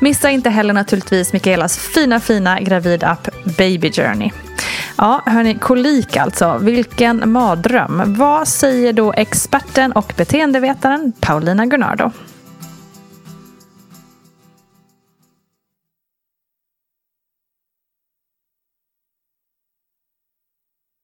Missa 0.00 0.30
inte 0.30 0.50
heller 0.50 0.74
naturligtvis 0.74 1.32
Mikaelas 1.32 1.78
fina 1.78 2.20
fina 2.20 2.60
gravidapp 2.60 3.28
Baby 3.58 3.92
Journey. 3.92 4.30
Ja, 4.98 5.22
hörni, 5.26 5.54
kolik 5.54 6.16
alltså. 6.16 6.58
Vilken 6.62 7.32
mardröm. 7.32 8.02
Vad 8.06 8.48
säger 8.48 8.92
då 8.92 9.12
experten 9.12 9.92
och 9.92 10.12
beteendevetaren 10.16 11.12
Paulina 11.20 11.66
Gunnardo? 11.66 12.10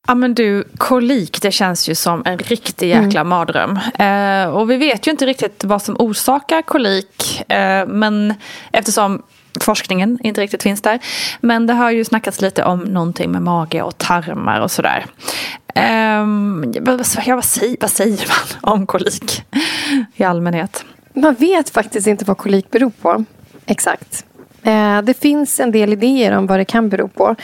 Ja 0.08 0.14
men 0.14 0.34
du, 0.34 0.64
kolik 0.76 1.42
det 1.42 1.52
känns 1.52 1.88
ju 1.88 1.94
som 1.94 2.22
en 2.24 2.38
riktig 2.38 2.88
jäkla 2.88 3.24
mardröm. 3.24 3.78
Eh, 3.98 4.54
och 4.54 4.70
vi 4.70 4.76
vet 4.76 5.06
ju 5.06 5.10
inte 5.10 5.26
riktigt 5.26 5.64
vad 5.64 5.82
som 5.82 5.96
orsakar 5.98 6.62
kolik. 6.62 7.50
Eh, 7.50 7.86
men 7.86 8.34
eftersom 8.72 9.22
forskningen 9.62 10.18
inte 10.22 10.40
riktigt 10.40 10.62
finns 10.62 10.82
där. 10.82 10.98
Men 11.40 11.66
det 11.66 11.72
har 11.72 11.90
ju 11.90 12.04
snackats 12.04 12.40
lite 12.40 12.64
om 12.64 12.78
någonting 12.80 13.30
med 13.30 13.42
mage 13.42 13.82
och 13.82 13.98
tarmar 13.98 14.60
och 14.60 14.70
sådär. 14.70 15.06
Eh, 15.74 16.26
vad, 16.80 17.06
säger, 17.06 17.76
vad 17.80 17.90
säger 17.90 18.28
man 18.28 18.72
om 18.74 18.86
kolik 18.86 19.44
i 20.14 20.24
allmänhet? 20.24 20.84
Man 21.14 21.34
vet 21.34 21.70
faktiskt 21.70 22.06
inte 22.06 22.24
vad 22.24 22.38
kolik 22.38 22.70
beror 22.70 22.90
på. 23.02 23.24
Exakt. 23.66 24.24
Eh, 24.62 25.02
Det 25.02 25.14
finns 25.20 25.60
en 25.60 25.72
del 25.72 25.92
idéer 25.92 26.36
om 26.36 26.46
vad 26.46 26.58
det 26.58 26.64
kan 26.64 26.88
bero 26.88 27.08
på. 27.08 27.36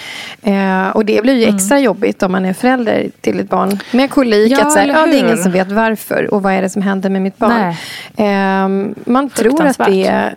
Eh, 0.42 0.88
Och 0.88 1.04
det 1.04 1.22
blir 1.22 1.34
ju 1.34 1.44
extra 1.54 1.78
jobbigt 1.80 2.22
om 2.22 2.32
man 2.32 2.44
är 2.44 2.52
förälder 2.52 3.10
till 3.20 3.40
ett 3.40 3.48
barn 3.48 3.78
med 3.90 4.10
kolik. 4.10 4.52
Ja, 4.52 4.62
att 4.66 4.72
säga, 4.72 4.82
eller 4.84 4.94
ja, 4.94 5.06
det 5.06 5.16
är 5.16 5.20
ingen 5.24 5.38
som 5.42 5.52
vet 5.52 5.72
varför 5.72 6.34
och 6.34 6.42
vad 6.42 6.52
är 6.52 6.62
det 6.62 6.70
som 6.70 6.82
händer 6.82 7.10
med 7.10 7.22
mitt 7.22 7.38
barn. 7.38 7.74
Eh, 8.16 8.94
Man 9.12 9.30
tror 9.30 9.66
att 9.66 9.78
det, 9.78 10.06
är, 10.06 10.34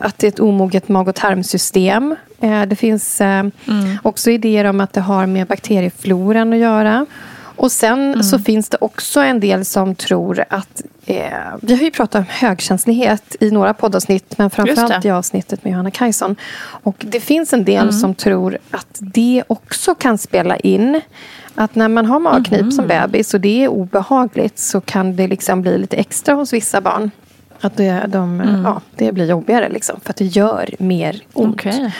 att 0.00 0.18
det 0.18 0.26
är 0.26 0.28
ett 0.28 0.40
omoget 0.40 0.88
mag 0.88 1.08
och 1.08 1.14
tarmsystem. 1.14 2.16
Eh, 2.40 2.62
Det 2.62 2.76
finns 2.76 3.20
eh, 3.20 3.44
också 4.02 4.30
idéer 4.30 4.64
om 4.64 4.80
att 4.80 4.92
det 4.92 5.00
har 5.00 5.26
med 5.26 5.46
bakteriefloran 5.46 6.52
att 6.52 6.58
göra. 6.58 7.06
Och 7.56 7.72
sen 7.72 8.12
mm. 8.12 8.22
så 8.22 8.38
finns 8.38 8.68
det 8.68 8.76
också 8.80 9.20
en 9.20 9.40
del 9.40 9.64
som 9.64 9.94
tror 9.94 10.44
att 10.50 10.82
eh, 11.06 11.26
vi 11.60 11.74
har 11.74 11.82
ju 11.82 11.90
pratat 11.90 12.18
om 12.18 12.24
högkänslighet 12.28 13.36
i 13.40 13.50
några 13.50 13.74
poddavsnitt 13.74 14.38
men 14.38 14.50
framförallt 14.50 15.04
i 15.04 15.10
avsnittet 15.10 15.64
med 15.64 15.70
Johanna 15.70 15.90
Kajson. 15.90 16.36
Och 16.62 16.96
det 16.98 17.20
finns 17.20 17.52
en 17.52 17.64
del 17.64 17.82
mm. 17.82 17.92
som 17.92 18.14
tror 18.14 18.58
att 18.70 18.98
det 18.98 19.42
också 19.46 19.94
kan 19.94 20.18
spela 20.18 20.56
in. 20.56 21.00
Att 21.54 21.74
när 21.74 21.88
man 21.88 22.06
har 22.06 22.18
magknip 22.18 22.60
mm. 22.60 22.72
som 22.72 22.86
bebis 22.86 23.34
och 23.34 23.40
det 23.40 23.64
är 23.64 23.68
obehagligt 23.68 24.58
så 24.58 24.80
kan 24.80 25.16
det 25.16 25.28
liksom 25.28 25.62
bli 25.62 25.78
lite 25.78 25.96
extra 25.96 26.34
hos 26.34 26.52
vissa 26.52 26.80
barn. 26.80 27.10
Att 27.60 27.76
det, 27.76 28.04
de, 28.08 28.40
mm. 28.40 28.64
ja, 28.64 28.80
det 28.96 29.12
blir 29.12 29.30
jobbigare 29.30 29.68
liksom, 29.68 30.00
för 30.00 30.10
att 30.10 30.16
det 30.16 30.24
gör 30.24 30.74
mer 30.78 31.20
ont. 31.32 31.54
Okay. 31.54 31.90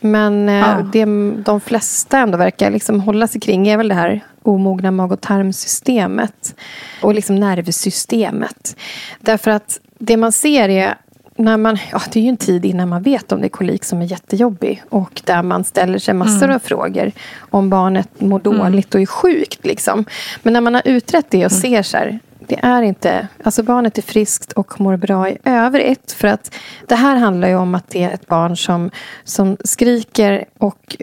Men 0.00 0.48
eh, 0.48 0.54
ja. 0.54 0.82
det 0.92 1.04
de 1.44 1.60
flesta 1.60 2.18
ändå 2.18 2.38
verkar 2.38 2.70
liksom 2.70 3.00
hålla 3.00 3.28
sig 3.28 3.40
kring 3.40 3.68
är 3.68 3.76
väl 3.76 3.88
det 3.88 3.94
här 3.94 4.24
omogna 4.42 4.90
mag 4.90 5.12
och 5.12 5.20
tarmsystemet. 5.20 6.54
Och 7.02 7.14
liksom 7.14 7.36
nervsystemet. 7.36 8.76
Därför 9.20 9.50
att 9.50 9.80
det 9.98 10.16
man 10.16 10.32
ser 10.32 10.68
är 10.68 10.94
när 11.38 11.56
man, 11.56 11.78
ja, 11.92 12.00
det 12.12 12.18
är 12.18 12.22
ju 12.22 12.28
en 12.28 12.36
tid 12.36 12.64
innan 12.64 12.88
man 12.88 13.02
vet 13.02 13.32
om 13.32 13.40
det 13.40 13.46
är 13.46 13.48
kolik 13.48 13.84
som 13.84 14.02
är 14.02 14.04
jättejobbig. 14.06 14.82
Och 14.88 15.22
där 15.24 15.42
man 15.42 15.64
ställer 15.64 15.98
sig 15.98 16.14
massor 16.14 16.44
mm. 16.44 16.56
av 16.56 16.58
frågor. 16.58 17.12
Om 17.38 17.70
barnet 17.70 18.08
mår 18.20 18.46
mm. 18.46 18.58
dåligt 18.58 18.94
och 18.94 19.00
är 19.00 19.06
sjukt. 19.06 19.66
Liksom. 19.66 20.04
Men 20.42 20.52
när 20.52 20.60
man 20.60 20.74
har 20.74 20.82
utrett 20.84 21.26
det 21.30 21.46
och 21.46 21.52
mm. 21.52 21.62
ser 21.62 21.82
så 21.82 21.96
här, 21.96 22.18
det 22.38 22.58
är 22.62 22.82
inte... 22.82 23.28
Alltså 23.44 23.62
barnet 23.62 23.98
är 23.98 24.02
friskt 24.02 24.52
och 24.52 24.80
mår 24.80 24.96
bra 24.96 25.28
i 25.28 25.38
övrigt. 25.44 26.12
För 26.12 26.28
att 26.28 26.54
det 26.86 26.94
här 26.94 27.16
handlar 27.16 27.48
ju 27.48 27.56
om 27.56 27.74
att 27.74 27.88
det 27.88 28.02
är 28.02 28.10
ett 28.10 28.26
barn 28.26 28.56
som, 28.56 28.90
som 29.24 29.56
skriker 29.64 30.44
och 30.58 30.96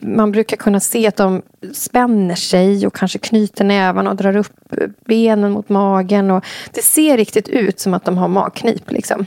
man 0.00 0.32
brukar 0.32 0.56
kunna 0.56 0.80
se 0.80 1.06
att 1.06 1.16
de 1.16 1.42
spänner 1.72 2.34
sig 2.34 2.86
och 2.86 2.94
kanske 2.94 3.18
knyter 3.18 3.64
nävarna 3.64 4.10
och 4.10 4.16
drar 4.16 4.36
upp 4.36 4.74
benen 5.04 5.52
mot 5.52 5.68
magen. 5.68 6.30
Och 6.30 6.44
det 6.72 6.82
ser 6.82 7.16
riktigt 7.16 7.48
ut 7.48 7.80
som 7.80 7.94
att 7.94 8.04
de 8.04 8.18
har 8.18 8.28
magknip. 8.28 8.90
Liksom. 8.90 9.26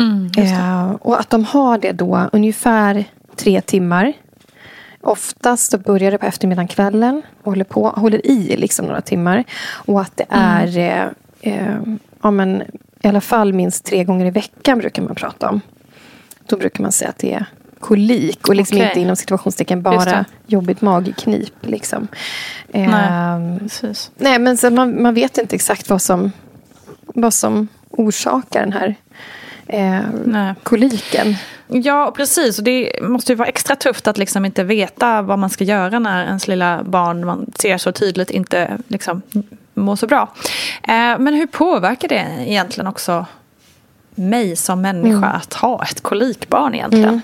Mm, 0.00 0.30
eh, 0.36 0.90
och 0.90 1.20
att 1.20 1.30
de 1.30 1.44
har 1.44 1.78
det 1.78 1.92
då 1.92 2.28
ungefär 2.32 3.04
tre 3.36 3.60
timmar. 3.60 4.12
Oftast 5.00 5.70
så 5.70 5.78
börjar 5.78 6.10
det 6.10 6.18
på 6.18 6.26
eftermiddagen, 6.26 6.68
kvällen 6.68 7.22
och 7.42 7.52
håller, 7.52 7.64
på, 7.64 7.88
håller 7.88 8.26
i 8.26 8.56
liksom 8.56 8.86
några 8.86 9.00
timmar. 9.00 9.44
Och 9.70 10.00
att 10.00 10.16
det 10.16 10.26
mm. 10.30 10.44
är 10.44 11.12
mm. 11.40 11.58
eh, 11.58 11.98
ja, 12.22 12.30
men, 12.30 12.62
i 13.02 13.08
alla 13.08 13.20
fall 13.20 13.52
minst 13.52 13.84
tre 13.84 14.04
gånger 14.04 14.26
i 14.26 14.30
veckan 14.30 14.78
brukar 14.78 15.02
man 15.02 15.14
prata 15.14 15.50
om. 15.50 15.60
Då 16.46 16.56
brukar 16.56 16.82
man 16.82 16.92
säga 16.92 17.10
att 17.10 17.18
det 17.18 17.32
är 17.32 17.46
kolik 17.80 18.48
och 18.48 18.54
liksom 18.54 18.76
okay. 18.76 18.88
inte 18.88 19.00
inom 19.00 19.16
situationstecken 19.16 19.82
bara 19.82 20.24
jobbigt 20.46 20.80
magknip. 20.80 21.54
Liksom. 21.60 22.08
Nej, 22.68 22.84
eh, 22.84 23.92
nej 24.16 24.38
men 24.38 24.56
man, 24.74 25.02
man 25.02 25.14
vet 25.14 25.38
inte 25.38 25.56
exakt 25.56 25.90
vad 25.90 26.02
som, 26.02 26.32
vad 27.06 27.34
som 27.34 27.68
orsakar 27.90 28.60
den 28.60 28.72
här 28.72 28.94
eh, 29.68 30.52
koliken. 30.62 31.36
Ja, 31.68 32.12
precis. 32.16 32.58
Och 32.58 32.64
det 32.64 32.92
måste 33.02 33.32
ju 33.32 33.36
vara 33.36 33.48
extra 33.48 33.76
tufft 33.76 34.08
att 34.08 34.18
liksom 34.18 34.44
inte 34.44 34.64
veta 34.64 35.22
vad 35.22 35.38
man 35.38 35.50
ska 35.50 35.64
göra 35.64 35.98
när 35.98 36.24
ens 36.24 36.48
lilla 36.48 36.82
barn 36.82 37.26
man 37.26 37.50
ser 37.58 37.78
så 37.78 37.92
tydligt 37.92 38.30
inte 38.30 38.78
liksom 38.88 39.22
mår 39.74 39.96
så 39.96 40.06
bra. 40.06 40.32
Eh, 40.82 41.18
men 41.18 41.34
hur 41.34 41.46
påverkar 41.46 42.08
det 42.08 42.26
egentligen 42.46 42.86
också 42.86 43.26
mig 44.14 44.56
som 44.56 44.80
människa 44.80 45.16
mm. 45.16 45.36
att 45.36 45.54
ha 45.54 45.82
ett 45.82 46.00
kolikbarn 46.00 46.74
egentligen? 46.74 47.08
Mm. 47.08 47.20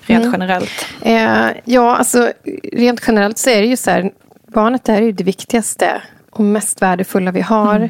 Rent 0.00 0.24
mm. 0.24 0.32
generellt. 0.32 0.86
Eh, 1.00 1.56
ja, 1.64 1.96
alltså 1.96 2.32
rent 2.72 3.00
generellt 3.06 3.38
så 3.38 3.50
är 3.50 3.60
det 3.60 3.66
ju 3.66 3.76
så 3.76 3.90
här. 3.90 4.10
Barnet 4.46 4.88
är 4.88 5.02
ju 5.02 5.12
det 5.12 5.24
viktigaste 5.24 6.02
och 6.30 6.44
mest 6.44 6.82
värdefulla 6.82 7.30
vi 7.30 7.40
har. 7.40 7.76
Mm. 7.76 7.88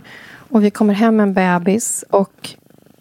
Och 0.50 0.64
vi 0.64 0.70
kommer 0.70 0.94
hem 0.94 1.16
med 1.16 1.22
en 1.22 1.34
bebis 1.34 2.04
och 2.10 2.54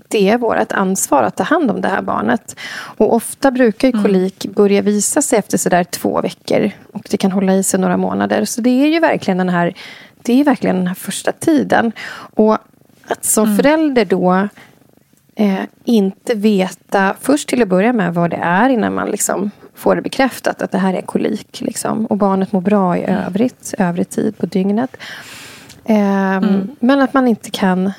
det 0.10 0.30
är 0.30 0.38
vårt 0.38 0.72
ansvar 0.72 1.24
att 1.24 1.36
ta 1.36 1.44
hand 1.44 1.72
om 1.72 1.82
det 1.82 1.88
här 1.88 2.02
barnet. 2.02 2.56
Och 2.98 3.14
ofta 3.14 3.52
brukar 3.52 3.88
ju 3.88 3.92
mm. 3.92 4.04
kolik 4.04 4.46
börja 4.56 4.82
visa 4.82 5.22
sig 5.22 5.40
efter 5.40 5.58
sådär 5.58 5.84
två 5.84 6.22
veckor. 6.22 6.72
Och 6.94 7.08
det 7.10 7.18
kan 7.18 7.32
hålla 7.32 7.56
i 7.56 7.64
sig 7.64 7.80
några 7.80 7.98
månader. 7.98 8.46
Så 8.46 8.62
det 8.62 8.84
är 8.84 8.88
ju 8.88 9.00
verkligen 9.00 9.38
den 9.38 9.50
här, 9.50 9.74
det 10.22 10.40
är 10.40 10.44
verkligen 10.44 10.76
den 10.76 10.88
här 10.88 10.96
första 10.96 11.32
tiden. 11.32 11.92
Och 12.36 12.58
att 13.08 13.26
som 13.26 13.46
mm. 13.46 13.58
förälder 13.58 14.06
då 14.06 14.48
eh, 15.36 15.64
inte 15.86 16.36
veta 16.36 17.16
först 17.22 17.50
till 17.50 17.62
att 17.62 17.68
börja 17.68 17.94
med 17.94 18.14
vad 18.14 18.30
det 18.30 18.40
är 18.42 18.70
innan 18.70 18.94
man 18.94 19.10
liksom 19.12 19.52
får 19.76 19.96
det 19.96 20.02
bekräftat 20.02 20.62
att 20.62 20.72
det 20.72 20.78
här 20.78 20.94
är 20.94 21.02
kolik. 21.02 21.62
Liksom. 21.62 22.06
Och 22.06 22.18
barnet 22.18 22.52
mår 22.52 22.62
bra 22.62 22.98
i 22.98 23.04
mm. 23.04 23.24
övrigt, 23.24 23.74
övrig 23.78 24.10
tid 24.10 24.38
på 24.38 24.46
dygnet. 24.46 24.98
Eh, 25.86 26.36
mm. 26.36 26.70
Men 26.80 27.02
att 27.02 27.14
man 27.14 27.28
inte 27.28 27.52
kan 27.52 27.92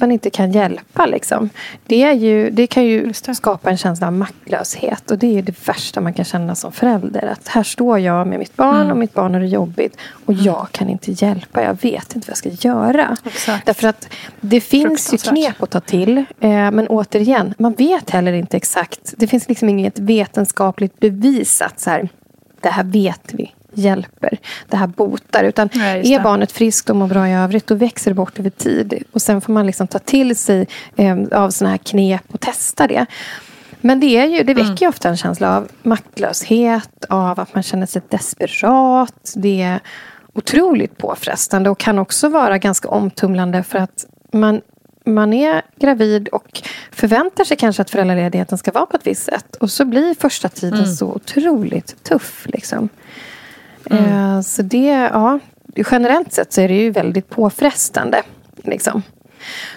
man 0.00 0.12
inte 0.12 0.30
kan 0.30 0.52
hjälpa. 0.52 1.06
Liksom. 1.06 1.50
Det, 1.86 2.12
ju, 2.12 2.50
det 2.50 2.66
kan 2.66 2.84
ju 2.84 3.12
skapa 3.12 3.70
en 3.70 3.76
känsla 3.76 4.06
av 4.06 4.12
maktlöshet. 4.12 5.10
Och 5.10 5.18
det 5.18 5.38
är 5.38 5.42
det 5.42 5.68
värsta 5.68 6.00
man 6.00 6.14
kan 6.14 6.24
känna 6.24 6.54
som 6.54 6.72
förälder. 6.72 7.26
Att 7.26 7.48
här 7.48 7.62
står 7.62 7.98
jag 7.98 8.26
med 8.26 8.38
mitt 8.38 8.56
barn 8.56 8.76
mm. 8.76 8.90
och 8.90 8.96
mitt 8.96 9.14
barn 9.14 9.34
har 9.34 9.40
det 9.40 9.46
jobbigt. 9.46 9.96
Och 10.26 10.32
mm. 10.32 10.44
jag 10.44 10.66
kan 10.72 10.88
inte 10.88 11.12
hjälpa. 11.12 11.62
Jag 11.62 11.82
vet 11.82 12.14
inte 12.14 12.28
vad 12.28 12.30
jag 12.30 12.36
ska 12.36 12.68
göra. 12.68 13.16
Exakt. 13.24 13.66
Därför 13.66 13.88
att 13.88 14.08
det 14.40 14.60
finns 14.60 15.12
ju 15.12 15.18
knep 15.18 15.62
att 15.62 15.70
ta 15.70 15.80
till. 15.80 16.18
Eh, 16.18 16.24
men 16.50 16.88
återigen, 16.88 17.54
man 17.58 17.72
vet 17.72 18.10
heller 18.10 18.32
inte 18.32 18.56
exakt. 18.56 19.14
Det 19.16 19.26
finns 19.26 19.48
liksom 19.48 19.68
inget 19.68 19.98
vetenskapligt 19.98 21.00
bevisat. 21.00 21.80
Så 21.80 21.90
här, 21.90 22.08
det 22.60 22.68
här 22.68 22.84
vet 22.84 23.32
vi 23.32 23.52
hjälper. 23.78 24.38
Det 24.68 24.76
här 24.76 24.86
botar. 24.86 25.44
Utan 25.44 25.68
ja, 25.72 25.84
är 25.84 26.20
barnet 26.20 26.52
friskt 26.52 26.90
och 26.90 26.96
mår 26.96 27.06
bra 27.06 27.28
i 27.28 27.34
övrigt, 27.34 27.66
då 27.66 27.74
växer 27.74 28.10
det 28.10 28.14
bort 28.14 28.38
över 28.38 28.50
tid. 28.50 29.02
Och 29.12 29.22
sen 29.22 29.40
får 29.40 29.52
man 29.52 29.66
liksom 29.66 29.86
ta 29.86 29.98
till 29.98 30.36
sig 30.36 30.66
eh, 30.96 31.16
av 31.32 31.50
såna 31.50 31.70
här 31.70 31.78
knep 31.78 32.24
och 32.32 32.40
testa 32.40 32.86
det. 32.86 33.06
Men 33.80 34.00
det, 34.00 34.16
är 34.16 34.26
ju, 34.26 34.42
det 34.42 34.54
väcker 34.54 34.66
mm. 34.66 34.76
ju 34.80 34.88
ofta 34.88 35.08
en 35.08 35.16
känsla 35.16 35.56
av 35.56 35.68
maktlöshet, 35.82 37.04
av 37.08 37.40
att 37.40 37.54
man 37.54 37.62
känner 37.62 37.86
sig 37.86 38.02
desperat. 38.08 39.32
Det 39.34 39.62
är 39.62 39.80
otroligt 40.32 40.98
påfrestande 40.98 41.70
och 41.70 41.78
kan 41.78 41.98
också 41.98 42.28
vara 42.28 42.58
ganska 42.58 42.88
omtumlande 42.88 43.62
för 43.62 43.78
att 43.78 44.06
man 44.32 44.60
man 45.06 45.32
är 45.32 45.62
gravid 45.76 46.28
och 46.28 46.62
förväntar 46.90 47.44
sig 47.44 47.56
kanske 47.56 47.82
att 47.82 47.90
föräldraledigheten 47.90 48.58
ska 48.58 48.72
vara 48.72 48.86
på 48.86 48.96
ett 48.96 49.06
visst 49.06 49.24
sätt. 49.24 49.56
Och 49.56 49.70
så 49.70 49.84
blir 49.84 50.14
första 50.14 50.48
tiden 50.48 50.78
mm. 50.78 50.94
så 50.94 51.06
otroligt 51.06 52.04
tuff. 52.04 52.46
Liksom. 52.48 52.88
Mm. 53.90 54.04
Eh, 54.04 54.40
så 54.40 54.62
det, 54.62 55.10
ja, 55.12 55.38
generellt 55.90 56.32
sett 56.32 56.52
så 56.52 56.60
är 56.60 56.68
det 56.68 56.74
ju 56.74 56.90
väldigt 56.90 57.30
påfrestande. 57.30 58.22
Liksom. 58.56 59.02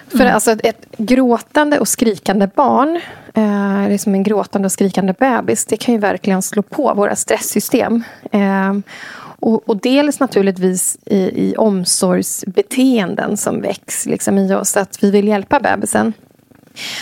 För 0.08 0.20
mm. 0.20 0.34
alltså 0.34 0.50
ett 0.52 0.86
gråtande 0.98 1.78
och 1.78 1.88
skrikande 1.88 2.48
barn, 2.54 3.00
eh, 3.34 3.88
liksom 3.88 4.14
en 4.14 4.22
gråtande 4.22 4.66
och 4.66 4.72
skrikande 4.72 5.14
bebis, 5.18 5.66
det 5.66 5.76
kan 5.76 5.94
ju 5.94 6.00
verkligen 6.00 6.42
slå 6.42 6.62
på 6.62 6.94
våra 6.94 7.16
stresssystem. 7.16 8.04
Eh, 8.32 8.74
och, 9.40 9.68
och 9.68 9.76
dels 9.76 10.20
naturligtvis 10.20 10.98
i, 11.06 11.16
i 11.16 11.54
omsorgsbeteenden 11.56 13.36
som 13.36 13.60
väcks 13.60 14.06
liksom, 14.06 14.38
i 14.38 14.54
oss, 14.54 14.76
att 14.76 15.02
vi 15.02 15.10
vill 15.10 15.28
hjälpa 15.28 15.60
bebisen. 15.60 16.12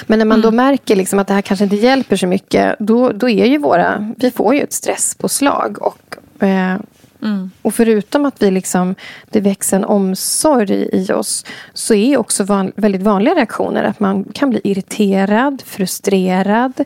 Men 0.07 0.19
när 0.19 0.27
man 0.27 0.41
då 0.41 0.49
mm. 0.49 0.57
märker 0.57 0.97
liksom 0.97 1.19
att 1.19 1.27
det 1.27 1.35
här 1.35 1.43
kanske 1.43 1.65
inte 1.65 1.77
hjälper 1.77 2.17
så 2.17 2.27
mycket, 2.27 2.77
då, 2.79 3.13
då 3.13 3.29
är 3.29 3.47
ju 3.47 3.59
våra, 3.59 4.15
vi 4.17 4.31
får 4.31 4.55
ju 4.55 4.61
ett 4.61 4.73
stresspåslag. 4.73 5.79
Och, 5.81 6.43
eh, 6.43 6.77
Mm. 7.23 7.51
Och 7.63 7.75
förutom 7.75 8.25
att 8.25 8.43
vi 8.43 8.51
liksom, 8.51 8.95
det 9.31 9.41
växer 9.41 9.77
en 9.77 9.85
omsorg 9.85 10.89
i, 10.93 11.13
oss 11.13 11.45
så 11.73 11.95
är 11.95 12.17
också 12.17 12.45
van, 12.45 12.73
väldigt 12.77 13.03
vanliga 13.03 13.35
reaktioner 13.35 13.85
att 13.85 14.01
man 14.01 14.25
kan 14.25 14.51
bli 14.51 14.61
irriterad, 14.65 15.63
frustrerad. 15.67 16.85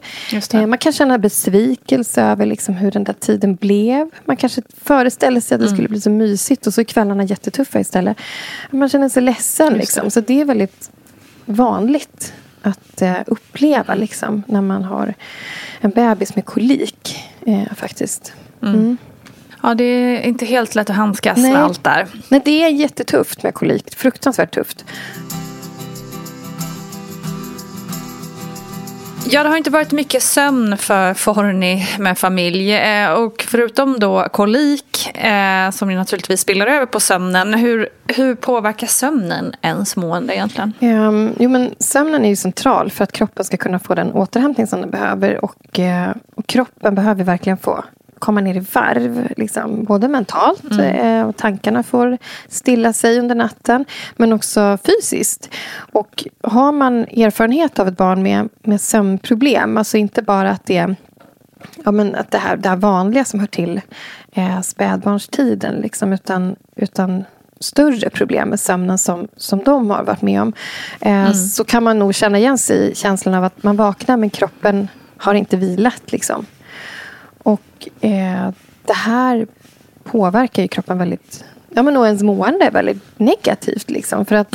Eh, 0.53 0.67
man 0.67 0.79
kan 0.79 0.93
känna 0.93 1.19
besvikelse 1.19 2.23
över 2.23 2.47
liksom 2.47 2.75
hur 2.75 2.91
den 2.91 3.05
där 3.05 3.13
tiden 3.13 3.55
blev. 3.55 4.11
Man 4.25 4.37
kanske 4.37 4.63
föreställer 4.85 5.41
sig 5.41 5.55
att 5.55 5.61
det 5.61 5.67
mm. 5.67 5.77
skulle 5.77 5.89
bli 5.89 6.01
så 6.01 6.11
mysigt 6.11 6.67
och 6.67 6.75
så 6.75 6.81
är 6.81 6.85
kvällarna 6.85 7.25
jättetuffa 7.25 7.81
istället. 7.81 8.17
Man 8.71 8.89
känner 8.89 9.09
sig 9.09 9.23
ledsen. 9.23 9.73
Liksom. 9.73 10.11
Så 10.11 10.21
det 10.21 10.41
är 10.41 10.45
väldigt 10.45 10.91
vanligt 11.45 12.33
att 12.63 13.03
eh, 13.03 13.17
uppleva 13.27 13.95
liksom, 13.95 14.43
när 14.47 14.61
man 14.61 14.85
har 14.85 15.15
en 15.81 15.91
bebis 15.91 16.37
med 16.37 16.45
kolik. 16.45 17.19
Eh, 17.47 17.75
faktiskt. 17.75 18.33
Mm. 18.63 18.97
Ja, 19.63 19.75
det 19.75 19.85
är 19.85 20.21
inte 20.21 20.47
helt 20.47 20.75
lätt 20.75 20.91
att 20.91 20.97
handskas 20.97 21.39
Nej. 21.39 21.53
med 21.53 21.63
allt 21.63 21.85
där. 21.85 22.09
Nej, 22.29 22.43
det 22.45 22.65
är 22.65 22.69
jättetufft 22.69 23.43
med 23.43 23.55
kolik. 23.55 23.95
Fruktansvärt 23.95 24.55
tufft. 24.55 24.85
Ja, 29.31 29.43
det 29.43 29.49
har 29.49 29.57
inte 29.57 29.71
varit 29.71 29.93
mycket 29.93 30.23
sömn 30.23 30.77
för 30.77 31.15
Forni 31.15 31.87
med 31.99 32.19
familj. 32.19 32.75
Eh, 32.75 33.13
och 33.13 33.45
förutom 33.49 33.99
då 33.99 34.29
kolik, 34.33 35.17
eh, 35.17 35.71
som 35.71 35.91
ju 35.91 35.97
naturligtvis 35.97 36.41
spiller 36.41 36.67
över 36.67 36.87
på 36.87 37.01
sömnen. 37.01 37.55
Hur, 37.55 37.89
hur 38.07 38.35
påverkar 38.35 38.87
sömnen 38.87 39.55
ens 39.63 39.97
mående 39.97 40.35
egentligen? 40.35 40.73
Um, 40.81 41.35
jo, 41.39 41.49
men 41.51 41.75
sömnen 41.79 42.25
är 42.25 42.29
ju 42.29 42.37
central 42.37 42.91
för 42.91 43.05
att 43.05 43.13
kroppen 43.13 43.45
ska 43.45 43.57
kunna 43.57 43.79
få 43.79 43.95
den 43.95 44.13
återhämtning 44.13 44.67
som 44.67 44.81
den 44.81 44.91
behöver. 44.91 45.45
Och, 45.45 45.79
uh, 45.79 46.09
och 46.35 46.47
kroppen 46.47 46.95
behöver 46.95 47.25
verkligen 47.25 47.59
få 47.59 47.85
komma 48.23 48.41
ner 48.41 48.55
i 48.57 48.67
varv. 48.73 49.29
Liksom, 49.37 49.85
både 49.85 50.09
mentalt, 50.09 50.71
Mm. 50.73 50.81
eh, 51.21 51.27
och 51.29 51.37
tankarna 51.37 51.83
får 51.83 52.19
stilla 52.49 52.93
sig 52.93 53.19
under 53.19 53.35
natten. 53.35 53.85
Men 54.17 54.33
också 54.33 54.79
fysiskt. 54.85 55.49
Och 55.93 56.25
har 56.43 56.73
man 56.73 56.95
erfarenhet 57.05 57.79
av 57.79 57.89
ett 57.89 57.97
barn 57.97 58.23
med, 58.23 58.49
med 58.63 58.81
sömnproblem, 58.81 59.77
alltså 59.77 59.97
inte 59.97 60.23
bara 60.23 60.51
att 60.51 60.65
det 60.67 60.77
är 60.77 60.97
ja, 61.85 61.93
men 61.93 62.15
att 62.15 62.31
det, 62.31 62.39
här, 62.39 62.57
det 62.57 62.69
här 62.69 62.77
vanliga 62.77 63.25
som 63.25 63.41
hör 63.41 63.47
till 63.47 63.81
eh, 64.33 64.61
spädbarnstiden. 64.61 65.75
Liksom, 65.75 66.13
utan, 66.13 66.57
utan 66.77 67.25
större 67.61 68.11
problem 68.11 68.49
med 68.49 68.61
sömnen 68.61 68.99
som, 68.99 69.29
som 69.37 69.59
de 69.65 69.91
har 69.91 70.03
varit 70.05 70.23
med 70.23 70.43
om. 70.43 70.53
Eh, 71.01 71.33
Så 71.33 71.65
kan 71.65 71.83
man 71.83 71.99
nog 71.99 72.15
känna 72.15 72.39
igen 72.39 72.59
sig 72.59 72.91
i 72.91 72.95
känslan 72.95 73.35
av 73.35 73.45
att 73.45 73.63
man 73.63 73.77
vaknar 73.77 74.17
men 74.17 74.31
kroppen 74.31 74.89
har 75.17 75.35
inte 75.35 75.57
vilat. 75.57 76.13
Liksom. 76.13 76.47
Och 77.43 77.89
eh, 78.01 78.51
det 78.87 78.95
här 78.95 79.47
påverkar 80.05 80.63
ju 80.63 80.69
kroppen 80.69 80.99
väldigt 80.99 81.45
Ja, 81.75 81.83
men 81.83 81.97
och 81.97 82.07
ens 82.07 82.23
mående 82.23 82.65
är 82.65 82.71
väldigt 82.71 83.19
negativt. 83.19 83.91
Liksom, 83.91 84.25
för 84.25 84.37
att 84.37 84.55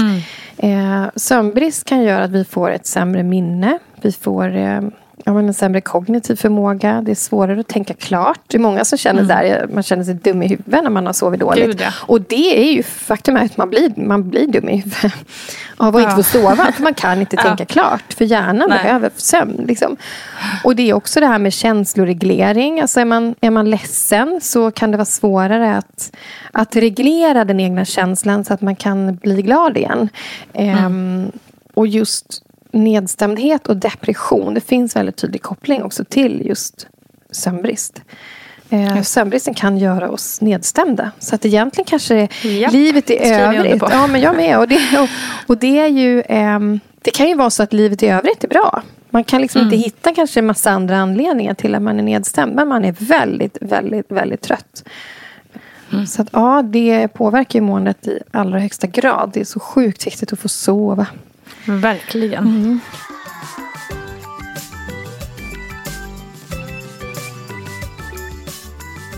eh, 0.58 1.06
sömnbrist 1.16 1.86
kan 1.86 2.04
göra 2.04 2.24
att 2.24 2.32
vi 2.32 2.46
får 2.46 2.72
ett 2.72 2.86
sämre 2.86 3.24
minne. 3.24 3.80
Vi 4.02 4.12
får 4.12 4.56
eh, 4.56 4.82
ja, 5.26 5.34
men 5.34 5.48
en 5.48 5.54
sämre 5.54 5.82
kognitiv 5.82 6.36
förmåga. 6.36 7.02
Det 7.02 7.12
är 7.12 7.16
svårare 7.16 7.60
att 7.60 7.68
tänka 7.68 7.94
klart. 7.94 8.40
Det 8.48 8.58
är 8.58 8.62
många 8.62 8.86
som 8.86 8.98
känner 8.98 9.24
där, 9.24 9.68
man 9.74 9.84
känner 9.84 10.04
sig 10.04 10.14
dum 10.14 10.44
i 10.44 10.48
huvudet 10.48 10.84
när 10.84 10.90
man 10.90 11.06
har 11.06 11.14
sovit 11.14 11.40
dåligt. 11.40 11.66
Gud, 11.66 11.82
ja. 11.82 11.92
Och 12.02 12.22
det 12.22 12.70
är 12.70 12.74
ju 12.74 12.84
faktum 12.84 13.36
är 13.36 13.46
att 13.46 13.58
man 13.58 13.70
blir, 13.70 13.94
man 13.96 14.30
blir 14.30 14.48
dum 14.48 14.70
i 14.70 14.76
huvudet 14.76 15.14
av 15.78 15.96
att 15.96 16.02
inte 16.02 16.16
få 16.16 16.24
sova. 16.24 16.74
Man 16.80 16.94
kan 16.94 17.20
inte 17.20 17.38
tänka 17.44 17.66
klart. 17.66 18.14
För 18.14 18.26
hjärnan 18.26 18.70
Nej. 18.70 18.84
behöver 18.84 19.12
sömn. 19.16 19.66
Liksom. 19.68 19.98
Och 20.64 20.76
det 20.76 20.90
är 20.90 20.94
också 20.94 21.20
det 21.20 21.28
här 21.28 21.40
med 21.40 21.54
känsloreglering. 21.54 22.82
Alltså 22.82 23.00
är, 23.00 23.06
man, 23.06 23.36
är 23.42 23.52
man 23.52 23.70
ledsen 23.70 24.40
så 24.42 24.72
kan 24.72 24.92
det 24.92 24.98
vara 24.98 25.06
svårare 25.06 25.78
att, 25.78 26.16
att 26.52 26.76
reglera 26.76 27.46
den 27.46 27.60
egna 27.60 27.86
känslan 27.86 28.46
så 28.46 28.54
att 28.54 28.62
man 28.62 28.76
kan 28.76 29.16
bli 29.16 29.42
glad 29.42 29.78
igen. 29.78 30.10
Ehm, 30.54 31.32
och 31.74 31.88
just 31.88 32.44
nedstämdhet 32.78 33.68
och 33.68 33.78
depression. 33.78 34.54
Det 34.54 34.62
finns 34.62 34.96
väldigt 34.96 35.18
tydlig 35.18 35.42
koppling 35.42 35.84
också 35.84 36.04
till 36.06 36.42
just 36.46 36.88
sömnbrist. 37.32 38.02
Eh, 38.70 39.02
sömnbristen 39.02 39.54
kan 39.54 39.78
göra 39.78 40.10
oss 40.10 40.42
nedstämda. 40.42 41.12
Så 41.20 41.36
att 41.36 41.46
egentligen 41.46 41.86
kanske 41.86 42.28
Japp, 42.44 42.74
livet 42.74 43.10
i 43.10 43.18
övrigt... 43.18 43.84
Ja, 43.90 44.08
men 44.08 44.22
jag 44.22 44.36
med. 44.36 44.60
Och 44.60 44.68
det, 44.68 45.00
och, 45.00 45.10
och 45.48 45.58
det 45.58 45.80
är 45.80 45.88
ju... 45.88 46.24
ehm, 46.26 46.80
det 47.02 47.12
kan 47.12 47.28
ju 47.28 47.36
vara 47.36 47.50
så 47.50 47.64
att 47.64 47.74
livet 47.74 48.04
i 48.04 48.08
övrigt 48.08 48.44
är 48.44 48.48
bra. 48.48 48.82
Man 49.10 49.24
kan 49.24 49.42
liksom 49.42 49.62
Mm. 49.62 49.74
inte 49.74 49.84
hitta 49.86 50.14
kanske 50.14 50.40
en 50.40 50.46
massa 50.46 50.72
andra 50.72 50.98
anledningar 50.98 51.54
till 51.54 51.76
att 51.76 51.82
man 51.82 52.00
är 52.00 52.04
nedstämd. 52.04 52.56
Men 52.56 52.68
man 52.68 52.86
är 52.86 52.96
väldigt, 53.00 53.58
väldigt, 53.62 54.12
väldigt 54.12 54.42
trött. 54.42 54.84
Mm. 55.94 56.08
Så 56.08 56.22
att 56.22 56.28
ja, 56.32 56.62
det 56.62 57.08
påverkar 57.08 57.60
ju 57.60 57.66
måendet 57.66 58.08
i 58.08 58.20
allra 58.32 58.60
högsta 58.60 58.88
grad. 58.88 59.32
Det 59.34 59.40
är 59.40 59.46
så 59.46 59.60
sjukt 59.60 60.08
viktigt 60.08 60.34
att 60.34 60.40
få 60.40 60.48
sova. 60.48 61.08
Verkligen. 61.68 62.80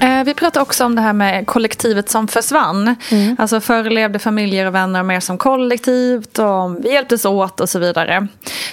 Eh, 0.02 0.24
Vi 0.24 0.34
pratade 0.34 0.64
också 0.64 0.86
om 0.86 0.96
det 0.96 1.02
här 1.02 1.14
med 1.14 1.48
kollektivet 1.48 2.10
som 2.10 2.28
försvann. 2.28 2.96
Alltså 3.38 3.62
förr 3.62 3.84
levde 3.90 4.20
familjer 4.20 4.66
och 4.66 4.76
vänner 4.76 5.04
mer 5.04 5.20
som 5.20 5.38
kollektivt 5.38 6.40
och 6.40 6.86
vi 6.86 6.94
hjälptes 6.94 7.26
åt 7.26 7.60
och 7.60 7.70
så 7.70 7.80
vidare. 7.80 8.28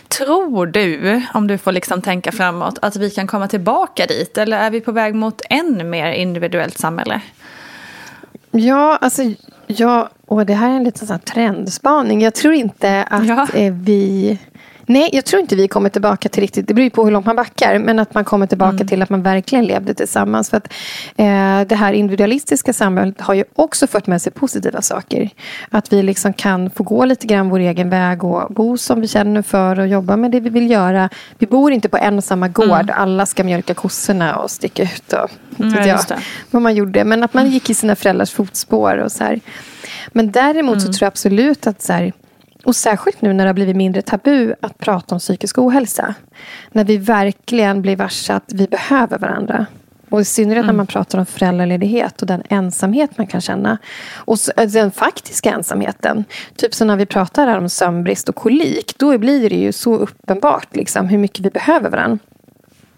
Tror 0.09 0.66
du, 0.66 1.22
om 1.35 1.47
du 1.47 1.59
får 1.59 1.72
liksom 1.72 2.03
tänka 2.03 2.33
framåt, 2.33 2.79
att 2.83 2.97
vi 2.97 3.11
kan 3.11 3.27
komma 3.27 3.49
tillbaka 3.49 4.07
dit? 4.07 4.39
Eller 4.39 4.59
är 4.59 4.70
vi 4.70 4.81
på 4.81 4.93
väg 4.93 5.14
mot 5.14 5.43
än 5.51 5.91
mer 5.91 6.12
individuellt 6.12 6.79
samhälle? 6.79 7.20
Ja, 8.59 8.98
alltså 9.00 9.22
ja, 9.66 10.09
och 10.26 10.46
det 10.46 10.54
här 10.54 10.70
är 10.70 10.74
en 10.76 10.84
liten 10.84 11.07
sån 11.07 11.18
trendspaning. 11.18 12.20
Jag 12.22 12.34
tror 12.34 12.54
inte 12.54 13.02
att 13.11 13.26
Ja. 13.26 13.46
eh, 13.54 13.72
vi... 13.74 14.38
Nej, 14.87 15.11
jag 15.12 15.24
tror 15.24 15.41
inte 15.41 15.57
vi 15.57 15.68
kommer 15.68 15.89
tillbaka 15.89 16.28
till 16.28 16.41
riktigt, 16.41 16.68
det 16.68 16.74
beror 16.74 16.91
på 16.91 17.05
hur 17.05 17.11
långt 17.11 17.26
man 17.26 17.37
backar, 17.37 17.78
men 17.78 17.99
att 17.99 18.14
man 18.14 18.24
kommer 18.24 18.47
tillbaka 18.47 18.84
till 18.84 19.03
att 19.03 19.11
man 19.11 19.22
verkligen 19.22 19.64
levde 19.64 19.95
tillsammans. 19.95 20.51
För 20.51 20.57
att 20.57 20.72
eh, 21.16 21.68
det 21.68 21.74
här 21.74 21.93
individualistiska 21.93 22.72
samhället 22.72 23.20
har 23.20 23.34
ju 23.34 23.45
också 23.55 23.87
fört 23.87 24.07
med 24.07 24.22
sig 24.22 24.32
positiva 24.32 24.82
saker. 24.82 25.30
Att 25.70 25.93
vi 25.93 26.03
liksom 26.03 26.32
kan 26.32 26.70
få 26.70 26.82
gå 26.82 27.05
lite 27.05 27.26
grann 27.26 27.49
vår 27.49 27.59
egen 27.59 27.91
väg 27.91 28.24
och 28.24 28.55
bo 28.55 28.76
som 28.76 29.01
vi 29.01 29.09
känner 29.09 29.43
för 29.43 29.78
och 29.80 29.87
jobba 29.87 30.16
med 30.16 30.30
det 30.30 30.41
vi 30.41 30.51
vill 30.51 30.70
göra. 30.70 31.09
Vi 31.39 31.47
bor 31.47 31.72
inte 31.72 31.89
på 31.89 31.97
en 31.97 32.18
och 32.18 32.24
samma 32.24 32.49
gård, 32.49 32.91
alla 32.91 33.26
ska 33.26 33.45
mjölka 33.45 33.74
kossorna 33.74 34.37
och 34.37 34.51
sticka 34.51 34.82
ut 34.82 35.12
och 35.12 35.30
Mm, 35.59 35.89
jag, 35.89 35.99
det. 36.09 36.18
vad 36.51 36.62
man 36.62 36.74
gjorde. 36.74 37.05
Men 37.05 37.22
att 37.22 37.34
man 37.34 37.51
gick 37.51 37.70
i 37.70 37.74
sina 37.74 37.97
föräldrars 37.97 38.30
fotspår 38.32 38.97
och 38.97 39.12
så 39.12 39.24
här. 39.24 39.41
Men 40.09 40.30
däremot 40.30 40.82
så 40.82 40.87
tror 40.87 41.03
jag 41.03 41.09
absolut 41.09 41.66
att 41.66 41.82
så 41.82 41.93
här, 41.93 42.12
och 42.66 42.76
särskilt 42.76 43.22
nu 43.22 43.32
när 43.32 43.44
det 43.44 43.48
har 43.48 43.54
blivit 43.54 43.76
mindre 43.76 44.02
tabu 44.02 44.54
att 44.60 44.78
prata 44.78 45.14
om 45.14 45.18
psykisk 45.18 45.58
ohälsa. 45.58 46.14
När 46.72 46.84
vi 46.84 46.96
verkligen 46.96 47.82
blir 47.82 47.96
varse 47.96 48.34
att 48.34 48.52
vi 48.52 48.66
behöver 48.66 49.18
varandra. 49.18 49.66
Och 50.10 50.20
i 50.20 50.24
synnerhet 50.24 50.66
när 50.66 50.72
man 50.72 50.86
pratar 50.86 51.18
om 51.18 51.26
föräldraledighet 51.26 52.20
och 52.22 52.26
den 52.26 52.42
ensamhet 52.48 53.18
man 53.18 53.26
kan 53.26 53.40
känna. 53.40 53.78
Och 54.14 54.32
alltså 54.32 54.78
den 54.78 54.90
faktiska 54.90 55.50
ensamheten. 55.50 56.24
Typ 56.56 56.74
som 56.74 56.86
när 56.86 56.96
vi 56.96 57.06
pratar 57.06 57.46
här 57.46 57.58
om 57.58 57.68
sömnbrist 57.68 58.28
och 58.28 58.34
kolik. 58.34 58.98
Då 58.98 59.18
blir 59.18 59.50
det 59.50 59.56
ju 59.56 59.72
så 59.72 59.96
uppenbart 59.96 60.76
liksom, 60.76 61.08
hur 61.08 61.18
mycket 61.18 61.40
vi 61.40 61.50
behöver 61.50 61.90
varandra. 61.90 62.18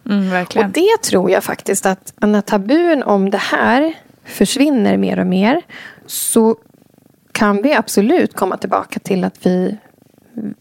Mm, 0.07 0.47
Och 0.57 0.65
det 0.73 1.03
tror 1.03 1.31
jag 1.31 1.45
faktiskt 1.45 1.87
att 1.87 2.13
när 2.21 2.41
tabun 2.41 3.03
om 3.03 3.31
det 3.31 3.39
här 3.39 3.95
försvinner 4.25 4.97
mer 4.97 5.19
och 5.19 5.27
mer 5.27 5.63
så 6.07 6.57
kan 7.39 7.63
vi 7.63 7.75
absolut 7.75 8.35
komma 8.35 8.57
tillbaka 8.57 9.01
till 9.01 9.25
att 9.25 9.47
vi, 9.47 9.77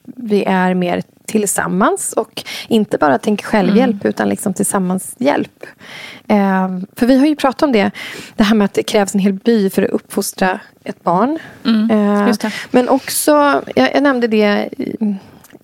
vi 0.04 0.44
är 0.44 0.74
mer 0.74 1.04
tillsammans 1.26 2.14
och 2.14 2.44
inte 2.68 2.98
bara 2.98 3.18
tänker 3.18 3.46
självhjälp 3.46 4.06
utan 4.06 4.30
liksom 4.30 4.54
tillsammanshjälp. 4.54 5.66
Eh, 6.28 6.80
för 6.96 7.06
vi 7.06 7.20
har 7.20 7.26
ju 7.26 7.36
pratat 7.36 7.64
om 7.64 7.72
det, 7.72 7.92
det 8.36 8.44
här 8.44 8.56
med 8.56 8.66
att 8.66 8.74
det 8.74 8.84
krävs 8.84 9.16
en 9.16 9.20
hel 9.20 9.34
by 9.34 9.70
för 9.70 9.82
att 9.84 9.90
uppfostra 9.90 10.60
ett 10.84 11.04
barn. 11.04 11.40
Eh, 11.92 12.28
just 12.28 12.42
det. 12.42 12.52
men 12.72 12.90
också, 12.90 13.62
jag, 13.76 13.96
jag 13.96 14.04
nämnde 14.04 14.28
det 14.28 14.70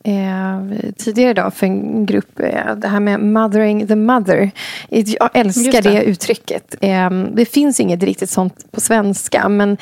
eh, 0.03 0.91
tidigare 0.97 1.31
idag 1.31 1.53
för 1.53 1.65
en 1.65 2.05
grupp. 2.05 2.39
Eh, 2.39 2.75
det 2.75 2.87
här 2.87 2.99
med 2.99 3.19
mothering 3.19 3.87
the 3.87 3.95
mother. 3.95 4.51
Jag 4.89 5.29
älskar 5.33 5.81
det. 5.81 5.89
det. 5.89 6.03
uttrycket. 6.03 6.75
Eh, 6.81 7.09
det 7.09 7.45
finns 7.45 7.79
inget 7.79 8.03
riktigt 8.03 8.29
sånt 8.29 8.71
på 8.71 8.81
svenska. 8.81 9.49
Men 9.49 9.77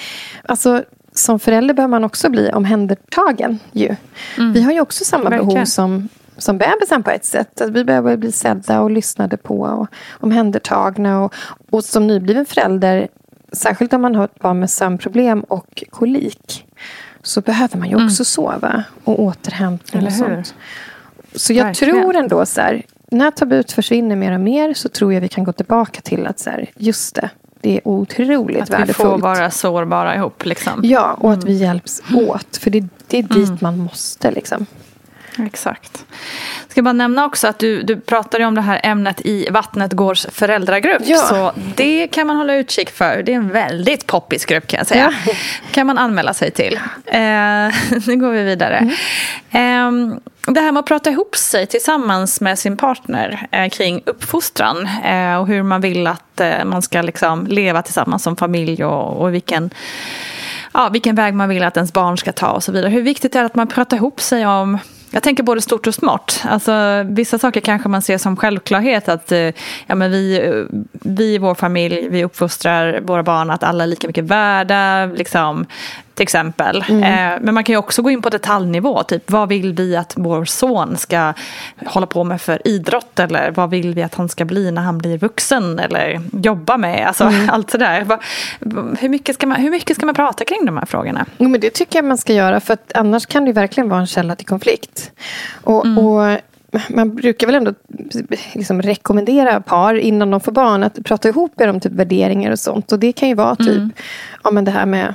alltså, 0.46 0.84
som 1.14 1.40
förälder 1.40 1.74
behöver 1.74 1.92
man 1.92 2.04
också 2.04 2.30
bli 2.30 2.50
omhändertagen. 2.52 3.60
Ju. 3.72 3.96
Vi 4.54 4.62
har 4.62 4.72
ju 4.72 4.82
också 4.82 5.04
samma 5.06 5.22
Mm. 5.28 5.32
Verkligen. 5.32 5.54
behov 5.54 5.66
som 5.66 6.10
som 6.38 6.58
bebisen 6.58 7.04
på 7.04 7.12
ett 7.12 7.26
sätt. 7.26 7.62
Att 7.62 7.70
vi 7.70 7.84
behöver 7.84 8.18
bli 8.18 8.32
sedda 8.32 8.82
och 8.82 8.92
lyssnade 8.92 9.38
på 9.38 9.60
och 9.62 9.88
omhändertagna. 10.24 11.24
Och, 11.24 11.34
och 11.70 11.84
som 11.84 12.08
nybliven 12.08 12.46
förälder, 12.46 13.08
särskilt 13.52 13.94
om 13.94 14.02
man 14.02 14.16
har 14.16 14.26
ett 14.26 14.40
barn 14.40 14.60
med 14.60 14.70
sömnproblem 14.70 15.42
och 15.42 15.84
kolik, 15.90 16.66
så 17.24 17.42
behöver 17.42 17.78
man 17.78 17.90
ju 17.90 18.06
också 18.06 18.26
sova 18.26 18.84
och 19.04 19.20
återhämtning 19.20 20.06
och 20.06 20.12
Mm. 20.12 20.36
Sånt. 20.44 20.56
Så 21.36 21.54
jag 21.54 21.66
Verkligen. 21.66 21.96
tror 21.96 22.16
ändå 22.16 22.46
så 22.46 22.62
här, 22.62 22.82
när 23.12 23.32
tabut 23.32 23.72
försvinner 23.72 24.16
mer 24.16 24.32
och 24.34 24.40
mer 24.40 24.74
så 24.74 24.90
tror 24.90 25.14
jag 25.14 25.22
vi 25.22 25.28
kan 25.28 25.44
gå 25.44 25.52
tillbaka 25.54 26.02
till 26.02 26.28
att 26.28 26.40
så 26.40 26.50
här, 26.50 26.70
just 26.78 27.16
det, 27.16 27.30
det 27.62 27.78
är 27.78 27.88
otroligt 27.88 28.62
Att 28.62 28.70
vi 28.70 28.74
får 28.74 28.78
värdefullt. 28.78 29.24
vara 29.24 29.52
sårbara 29.52 30.16
ihop. 30.16 30.46
Liksom. 30.46 30.80
Ja, 30.84 31.14
och 31.20 31.34
att 31.34 31.44
vi 31.44 31.54
hjälps 31.54 32.02
åt. 32.16 32.58
För 32.58 32.70
det, 32.70 32.88
det 33.08 33.18
är 33.18 33.24
dit 33.24 33.62
man 33.62 33.78
måste. 33.78 34.32
Liksom. 34.32 34.66
Exakt. 35.40 36.06
Jag 36.64 36.72
ska 36.72 36.82
bara 36.82 36.94
nämna 36.94 37.26
också 37.26 37.48
att 37.48 37.60
du, 37.60 37.82
du 37.82 38.00
pratade 38.00 38.46
om 38.46 38.56
det 38.56 38.62
här 38.62 38.80
ämnet 38.84 39.22
i 39.22 39.48
Vattnet 39.50 39.94
Gårds 39.94 40.28
föräldragrupp. 40.32 41.02
Ja. 41.06 41.18
Så 41.18 41.52
det 41.76 42.08
kan 42.08 42.28
man 42.28 42.38
hålla 42.38 42.56
utkik 42.56 42.90
för. 42.90 43.24
Det 43.24 43.32
är 43.32 43.36
en 43.36 43.50
väldigt 43.50 44.08
poppis 44.08 44.46
grupp 44.46 44.68
kan 44.68 44.78
jag 44.78 44.88
säga. 44.88 45.14
Ja. 45.28 45.34
kan 45.72 45.88
man 45.88 45.98
anmäla 45.98 46.34
sig 46.34 46.52
till. 46.52 46.80
Eh, 47.06 47.20
nu 48.08 48.16
går 48.16 48.32
vi 48.32 48.44
vidare. 48.44 48.92
Eh, 49.52 49.92
det 50.48 50.60
här 50.60 50.72
med 50.72 50.80
att 50.80 50.86
prata 50.86 51.10
ihop 51.10 51.36
sig 51.36 51.68
tillsammans 51.68 52.42
med 52.42 52.60
sin 52.60 52.78
partner 52.78 53.48
eh, 53.52 53.70
kring 53.70 54.02
uppfostran 54.06 54.90
eh, 55.04 55.36
och 55.36 55.48
hur 55.48 55.64
man 55.64 55.82
vill 55.82 56.08
att 56.08 56.40
eh, 56.40 56.66
man 56.66 56.82
ska 56.82 57.02
liksom 57.02 57.48
leva 57.48 57.82
tillsammans 57.82 58.24
som 58.24 58.36
familj 58.36 58.86
och, 58.86 59.22
och 59.22 59.34
vilken 59.34 59.70
ja, 60.74 60.90
vilken 60.90 61.16
väg 61.16 61.34
man 61.34 61.50
vill 61.50 61.64
att 61.64 61.78
ens 61.78 61.94
barn 61.94 62.18
ska 62.18 62.32
ta 62.32 62.52
och 62.52 62.64
så 62.64 62.72
vidare. 62.72 62.90
Hur 62.90 63.02
viktigt 63.02 63.36
är 63.36 63.40
det 63.40 63.46
att 63.46 63.56
man 63.56 63.68
pratar 63.68 63.98
ihop 63.98 64.22
sig 64.22 64.48
om 64.48 64.80
jag 65.12 65.24
tänker 65.24 65.44
både 65.44 65.62
stort 65.62 65.88
och 65.88 65.96
smått. 65.96 66.42
Alltså, 66.46 67.04
vissa 67.04 67.40
saker 67.40 67.62
kanske 67.62 67.90
man 67.90 68.02
ser 68.02 68.18
som 68.18 68.38
självklarhet. 68.38 69.10
Att 69.10 69.32
eh, 69.32 69.40
ja, 69.88 69.96
men 69.96 70.12
vi, 70.12 70.40
eh, 70.40 70.78
vi 70.92 71.34
i 71.34 71.38
vår 71.38 71.56
familj 71.56 72.08
vi 72.10 72.24
uppfostrar 72.24 73.02
våra 73.02 73.24
barn 73.24 73.50
att 73.50 73.64
alla 73.64 73.84
är 73.84 73.88
lika 73.88 74.08
mycket 74.08 74.24
värda. 74.24 75.06
Liksom 75.06 75.66
till 76.14 76.24
exempel. 76.24 76.86
Mm. 76.90 77.04
Eh, 77.04 77.40
men 77.42 77.54
man 77.54 77.64
kan 77.64 77.74
ju 77.74 77.78
också 77.78 78.02
gå 78.02 78.10
in 78.10 78.22
på 78.22 78.30
detaljnivå. 78.30 79.04
Typ 79.04 79.32
vad 79.32 79.50
vill 79.50 79.74
vi 79.74 79.96
att 79.96 80.14
vår 80.18 80.46
son 80.46 80.98
ska 80.98 81.34
hålla 81.86 82.06
på 82.08 82.24
med 82.24 82.42
för 82.42 82.68
idrott? 82.68 83.20
Eller 83.20 83.52
vad 83.52 83.70
vill 83.70 83.94
vi 83.94 84.04
att 84.04 84.16
han 84.16 84.30
ska 84.30 84.46
bli 84.46 84.72
när 84.72 84.82
han 84.82 84.98
blir 84.98 85.18
vuxen? 85.18 85.80
Eller 85.80 86.22
jobba 86.34 86.78
med? 86.78 87.08
Alltså 87.08 87.24
Mm. 87.24 87.50
allt 87.54 87.70
sådär. 87.72 88.08
Hur 89.00 89.10
mycket, 89.10 89.36
ska 89.36 89.48
man, 89.48 89.62
hur 89.62 89.72
mycket 89.72 89.98
ska 89.98 90.06
man 90.06 90.16
prata 90.16 90.46
kring 90.46 90.66
de 90.66 90.78
här 90.78 90.86
frågorna? 90.86 91.26
Jo, 91.38 91.50
men 91.50 91.62
det 91.62 91.70
tycker 91.70 91.98
jag 92.00 92.06
man 92.06 92.18
ska 92.18 92.34
göra. 92.34 92.60
För 92.60 92.74
att 92.74 92.92
annars 92.96 93.26
kan 93.26 93.46
det 93.46 93.54
verkligen 93.54 93.90
vara 93.90 94.00
en 94.00 94.08
källa 94.08 94.36
till 94.36 94.48
konflikt. 94.48 95.12
Och, 95.64 95.86
och 95.98 96.38
man 96.90 97.16
brukar 97.16 97.48
väl 97.48 97.56
ändå 97.56 97.74
liksom 98.54 98.82
rekommendera 98.82 99.62
par 99.62 99.94
innan 99.96 100.32
de 100.32 100.40
får 100.42 100.52
barn 100.52 100.84
att 100.84 101.04
prata 101.04 101.30
ihop 101.30 101.62
er 101.62 101.68
om 101.68 101.80
typ 101.80 101.92
värderingar 101.92 102.52
och 102.52 102.60
sånt. 102.60 102.92
Och 102.92 103.00
det 103.00 103.12
kan 103.12 103.30
ju 103.30 103.36
vara 103.36 103.56
typ 103.56 103.84
ja, 104.44 104.52
men 104.52 104.66
det 104.66 104.72
här 104.72 104.86
med 104.86 105.14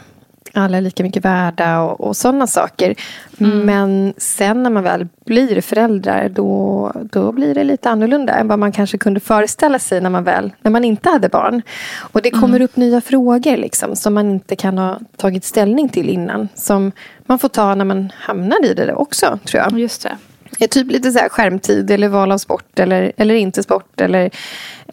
alla 0.52 0.76
är 0.76 0.80
lika 0.80 1.02
mycket 1.02 1.24
värda 1.24 1.80
och, 1.80 2.00
och 2.00 2.16
sådana 2.16 2.46
saker. 2.46 2.94
Men 3.38 4.14
sen 4.16 4.62
när 4.62 4.70
man 4.70 4.82
väl 4.82 5.08
blir 5.24 5.60
föräldrar 5.60 6.28
då, 6.28 6.92
då 7.12 7.32
blir 7.32 7.54
det 7.54 7.64
lite 7.64 7.90
annorlunda 7.90 8.32
än 8.32 8.48
vad 8.48 8.58
man 8.58 8.72
kanske 8.72 8.98
kunde 8.98 9.20
föreställa 9.20 9.78
sig 9.78 10.00
när 10.00 10.10
man, 10.10 10.24
väl, 10.24 10.52
när 10.62 10.70
man 10.70 10.84
inte 10.84 11.10
hade 11.10 11.28
barn. 11.28 11.62
Och 11.98 12.22
det 12.22 12.30
kommer 12.30 12.60
upp 12.62 12.76
nya 12.76 13.00
frågor 13.00 13.56
liksom, 13.56 13.96
som 13.96 14.14
man 14.14 14.30
inte 14.30 14.56
kan 14.56 14.78
ha 14.78 14.98
tagit 15.16 15.44
ställning 15.44 15.88
till 15.88 16.08
innan. 16.08 16.48
Som 16.54 16.92
man 17.26 17.38
får 17.38 17.48
ta 17.48 17.74
när 17.74 17.84
man 17.84 18.12
hamnar 18.14 18.64
i 18.64 18.74
det 18.74 18.94
också, 18.94 19.38
tror 19.44 19.62
jag. 19.62 19.80
Just 19.80 20.02
det. 20.02 20.16
Är 20.64 20.68
typ 20.68 20.90
lite 20.90 21.12
så 21.12 21.18
här 21.18 21.28
skärmtid 21.28 21.90
eller 21.90 22.08
val 22.08 22.32
av 22.32 22.38
sport 22.38 22.78
eller, 22.78 23.12
eller 23.16 23.34
inte 23.34 23.62
sport. 23.62 24.00
Eller 24.00 24.30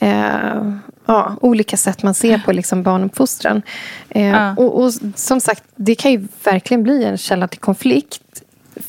eh, 0.01 0.73
ja, 1.05 1.35
olika 1.41 1.77
sätt 1.77 2.03
man 2.03 2.13
ser 2.13 2.37
på 2.45 2.51
liksom 2.51 2.83
barnuppfostran. 2.83 3.61
Eh, 4.09 4.27
Ja. 4.27 4.55
och, 4.57 4.83
och 4.83 4.91
som 5.15 5.39
sagt, 5.39 5.63
det 5.75 5.95
kan 5.95 6.11
ju 6.11 6.27
verkligen 6.43 6.83
bli 6.83 7.03
en 7.03 7.17
källa 7.17 7.47
till 7.47 7.59
konflikt. 7.59 8.43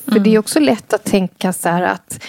För 0.05 0.11
Mm. 0.11 0.23
det 0.23 0.35
är 0.35 0.39
också 0.39 0.61
lätt 0.61 0.93
att 0.93 1.05
tänka 1.05 1.53
så 1.53 1.69
här 1.69 1.83
att 1.83 2.25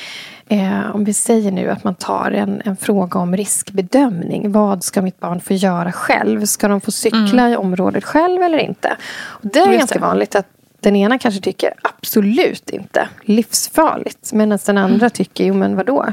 Eh, 0.47 0.95
om 0.95 1.03
vi 1.03 1.13
säger 1.13 1.51
nu 1.51 1.69
att 1.69 1.83
man 1.83 1.95
tar 1.95 2.31
en, 2.31 2.61
en 2.65 2.77
fråga 2.77 3.19
om 3.19 3.37
riskbedömning. 3.37 4.51
Vad 4.51 4.83
ska 4.83 5.01
mitt 5.01 5.19
barn 5.19 5.39
få 5.41 5.53
göra 5.53 5.91
själv? 5.91 6.45
Ska 6.45 6.67
de 6.67 6.81
få 6.81 6.91
cykla 6.91 7.49
i 7.49 7.55
området 7.55 8.03
själv 8.03 8.41
eller 8.41 8.57
inte? 8.57 8.97
Och 9.23 9.39
det 9.47 9.59
är 9.59 9.63
Mm. 9.63 9.73
Just 9.73 9.81
ganska 9.81 9.99
det. 9.99 10.05
vanligt 10.05 10.35
att 10.35 10.45
den 10.85 10.95
ena 10.95 11.17
kanske 11.19 11.41
tycker 11.41 11.73
absolut 11.81 12.69
inte, 12.69 13.07
livsfarligt. 13.21 14.33
Medan 14.33 14.59
den 14.65 14.77
andra 14.77 14.95
Mm. 14.95 15.09
tycker, 15.09 15.43
jo 15.45 15.53
men 15.53 15.75
vadå? 15.75 16.05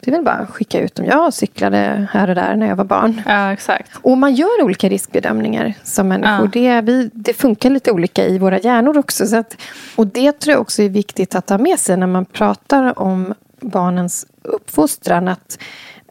Det 0.00 0.10
är 0.10 0.14
väl 0.14 0.24
bara 0.24 0.34
att 0.34 0.50
skicka 0.50 0.80
ut 0.80 0.94
dem. 0.94 1.06
Jag 1.06 1.34
cyklade 1.34 2.08
här 2.12 2.28
och 2.28 2.34
där 2.34 2.56
när 2.56 2.66
jag 2.68 2.76
var 2.76 2.84
barn. 2.84 3.22
Ja, 3.26 3.52
exakt. 3.52 3.90
Och 4.02 4.18
man 4.18 4.34
gör 4.34 4.62
olika 4.62 4.88
riskbedömningar 4.88 5.74
som 5.82 6.08
människor. 6.08 6.46
Det, 6.52 6.80
vi, 6.80 7.10
det 7.12 7.34
funkar 7.34 7.70
lite 7.70 7.90
olika 7.92 8.26
i 8.26 8.38
våra 8.38 8.58
hjärnor 8.58 8.98
också. 8.98 9.26
Så 9.26 9.36
att, 9.36 9.56
och 9.96 10.06
det 10.06 10.32
tror 10.32 10.52
jag 10.52 10.60
också 10.60 10.82
är 10.82 10.88
viktigt 10.88 11.34
att 11.34 11.46
ta 11.46 11.58
med 11.58 11.78
sig 11.78 11.96
när 11.96 12.06
man 12.06 12.24
pratar 12.24 12.98
om 12.98 13.34
barnens 13.60 14.26
uppfostran. 14.42 15.28
Att, 15.28 15.58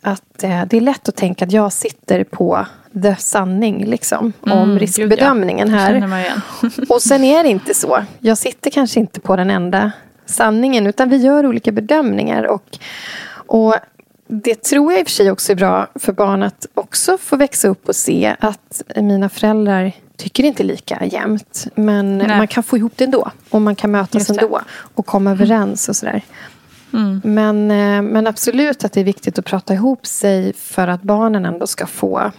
att 0.04 0.44
eh, 0.44 0.66
det 0.66 0.78
är 0.78 0.82
lätt 0.82 1.10
att 1.10 1.16
tänka 1.16 1.46
att 1.46 1.52
jag 1.52 1.74
sitter 1.74 2.24
på 2.24 2.66
the 3.04 3.16
sanning 3.16 3.86
liksom, 3.86 4.34
om 4.42 4.52
Mm, 4.52 4.80
riskbedömningen 4.80 5.68
gud, 5.68 5.76
ja. 5.76 5.80
här. 5.80 6.42
Och 6.90 7.02
sen 7.02 7.24
är 7.24 7.44
det 7.44 7.50
inte 7.50 7.74
så. 7.74 8.04
Jag 8.20 8.38
sitter 8.38 8.70
kanske 8.70 9.00
inte 9.00 9.20
på 9.20 9.36
den 9.36 9.50
enda 9.50 9.92
sanningen. 10.26 10.88
Utan 10.88 11.10
vi 11.10 11.18
gör 11.18 11.46
olika 11.46 11.72
bedömningar. 11.72 12.44
Och, 12.44 12.78
och 13.32 13.76
det 14.28 14.64
tror 14.64 14.92
jag 14.94 15.02
i 15.02 15.04
och 15.04 15.08
för 15.08 15.12
sig 15.12 15.32
också 15.32 15.52
är 15.52 15.56
bra 15.56 15.88
för 15.96 16.14
barn 16.14 16.44
att 16.44 16.66
också 16.74 17.18
få 17.18 17.36
växa 17.36 17.68
upp 17.68 17.88
och 17.88 17.96
se 17.96 18.36
att 18.40 18.82
mina 18.96 19.30
föräldrar 19.30 19.92
tycker 20.18 20.44
inte 20.44 20.64
lika 20.64 21.06
jämt. 21.06 21.68
Men 21.76 22.18
Nej. 22.18 22.38
man 22.38 22.48
kan 22.48 22.64
få 22.64 22.78
ihop 22.78 22.94
det 22.96 23.04
ändå. 23.04 23.32
Och 23.50 23.62
man 23.62 23.76
kan 23.76 23.92
mötas. 23.92 24.30
Mm. 24.30 24.44
ändå. 24.44 24.62
Och 24.96 25.06
komma 25.06 25.32
överens 25.32 25.90
och 25.90 25.96
sådär. 25.96 26.22
Men, 27.24 27.72
eh, 27.72 28.02
men 28.02 28.28
absolut 28.28 28.84
att 28.84 28.94
det 28.94 29.00
är 29.00 29.04
viktigt 29.06 29.40
att 29.40 29.46
prata 29.46 29.74
ihop 29.74 30.06
sig 30.06 30.54
för 30.54 30.88
att 30.88 31.02
barnen 31.02 31.46
ändå 31.46 31.68
ska 31.68 31.86
få 31.86 32.32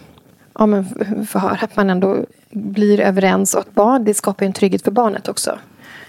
ja, 0.59 0.65
men 0.65 0.85
få 1.25 1.39
höra 1.39 1.59
att 1.61 1.75
man 1.75 1.89
ändå 1.89 2.25
blir 2.51 2.99
överens. 2.99 3.53
Och 3.53 3.59
att 3.59 3.71
barn, 3.71 4.03
det 4.03 4.13
skapar 4.13 4.45
en 4.45 4.53
trygghet 4.53 4.83
för 4.83 4.91
barnet 4.91 5.27
också. 5.27 5.59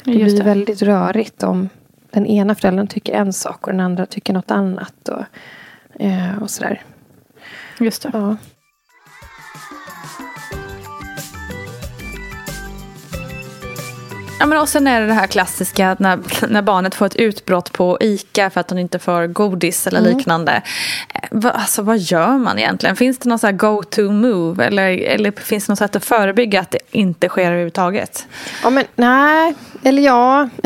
Det 0.05 0.13
Just 0.13 0.25
blir 0.25 0.39
det. 0.39 0.45
väldigt 0.45 0.83
rörigt 0.83 1.43
om 1.43 1.69
den 2.11 2.27
ena 2.27 2.55
föräldern 2.55 2.87
tycker 2.87 3.13
en 3.13 3.33
sak 3.33 3.67
och 3.67 3.73
den 3.73 3.81
andra 3.81 4.07
tycker 4.07 4.33
något 4.33 4.51
annat. 4.51 5.09
Och, 5.09 5.25
eh, 6.03 6.43
och 6.43 6.51
sådär. 6.51 6.83
Just 7.81 8.03
det. 8.03 8.11
Ja. 8.13 8.37
Ja, 14.39 14.47
men 14.47 14.59
och 14.59 14.69
sen 14.69 14.87
är 14.87 15.01
det 15.01 15.07
det 15.07 15.15
här 15.15 15.27
klassiska 15.27 15.97
när, 15.99 16.19
när 16.49 16.63
barnet 16.63 16.95
får 16.95 17.07
ett 17.07 17.17
utbrott 17.17 17.73
på 17.73 17.99
ICA 18.01 18.51
för 18.51 18.61
att 18.61 18.71
hon 18.71 18.79
inte 18.79 18.99
får 18.99 19.27
godis 19.27 19.87
eller 19.87 20.01
liknande. 20.01 20.63
Eh, 21.15 21.21
Va, 21.31 21.51
alltså, 21.51 21.83
vad 21.83 21.99
gör 21.99 22.39
man 22.39 22.59
egentligen? 22.59 22.97
Finns 22.97 23.19
det 23.19 23.29
någon 23.29 23.39
så 23.39 23.47
här 23.47 23.55
go-to 23.55 24.11
move? 24.13 24.65
Eller, 24.65 24.99
eller 24.99 25.31
finns 25.31 25.67
det 25.67 25.73
något 25.73 25.79
sätt 25.79 25.97
att 25.97 26.05
förebygga 26.05 26.61
att 26.61 26.71
det 26.71 26.79
inte 26.91 27.29
sker 27.29 27.47
överhuvudtaget? 27.47 28.27
Ja, 28.63 28.71
men 28.71 28.85
nej. 28.95 29.55
Eller 29.83 30.03
ja. 30.03 30.49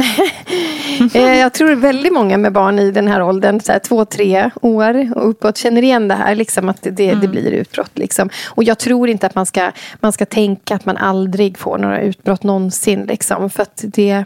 Eh, 1.15 1.39
jag 1.39 1.53
tror 1.53 1.75
väldigt 1.75 2.13
många 2.13 2.39
med 2.39 2.53
barn 2.53 2.79
i 2.79 2.91
den 2.91 3.09
här 3.09 3.23
åldern, 3.23 3.61
så 3.61 3.73
här, 3.73 3.79
två, 3.79 4.05
tre 4.05 4.51
år 4.63 5.17
och 5.17 5.29
uppåt, 5.29 5.57
känner 5.57 5.83
igen 5.83 6.09
det 6.09 6.15
här. 6.15 6.35
Liksom, 6.35 6.69
att 6.69 6.83
det, 6.83 7.15
det 7.15 7.29
blir 7.29 7.51
utbrott. 7.51 7.91
Liksom. 7.95 8.31
Och 8.47 8.65
jag 8.65 8.79
tror 8.79 9.09
inte 9.09 9.27
att 9.27 9.35
man 9.35 9.47
ska, 9.47 9.71
man 10.01 10.13
ska 10.13 10.27
tänka 10.27 10.75
att 10.75 10.87
man 10.87 10.97
aldrig 10.97 11.59
får 11.59 11.79
några 11.79 12.01
utbrott 12.01 12.43
någonsin. 12.43 13.05
Liksom, 13.05 13.51
för 13.61 13.63
att 13.63 13.85
det, 13.95 14.25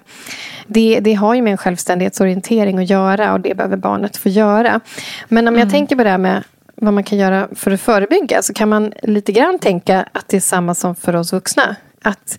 det, 0.67 1.01
det 1.01 1.15
har 1.15 1.35
ju 1.35 1.43
med 1.43 1.51
en 1.51 1.57
självständighetsorientering 1.57 2.79
att 2.79 2.91
göra 2.91 3.33
och 3.33 3.41
det 3.41 3.55
behöver 3.55 3.77
barnet 3.77 4.17
få 4.17 4.29
göra. 4.29 4.81
Men 5.29 5.49
om 5.49 5.57
jag 5.59 5.71
tänker 5.71 5.97
på 5.97 6.05
det 6.05 6.11
här 6.11 6.19
med 6.19 6.43
vad 6.77 6.95
man 6.95 7.05
kan 7.05 7.19
göra 7.19 7.49
för 7.55 7.71
att 7.71 7.81
förebygga 7.81 8.43
så 8.43 8.53
kan 8.53 8.69
man 8.69 8.93
lite 9.03 9.33
grann 9.33 9.59
tänka 9.59 10.09
att 10.13 10.29
det 10.29 10.37
är 10.37 10.41
samma 10.41 10.75
som 10.75 10.95
för 10.95 11.17
oss 11.17 11.33
vuxna. 11.33 11.77
Att 12.03 12.39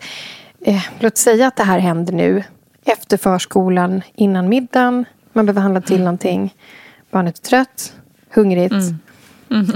eh, 0.66 0.82
låt 1.00 1.18
säga 1.18 1.48
att 1.48 1.56
det 1.56 1.64
här 1.64 1.80
händer 1.80 2.14
nu 2.14 2.43
efter 2.86 3.18
förskolan, 3.18 4.02
innan 4.16 4.50
middagen. 4.50 5.06
Man 5.34 5.46
behöver 5.46 5.62
handla 5.62 5.82
till 5.82 6.00
någonting. 6.00 6.54
Barnet 7.12 7.38
är 7.38 7.41
trött, 7.50 7.93
hungrigt. 8.34 8.76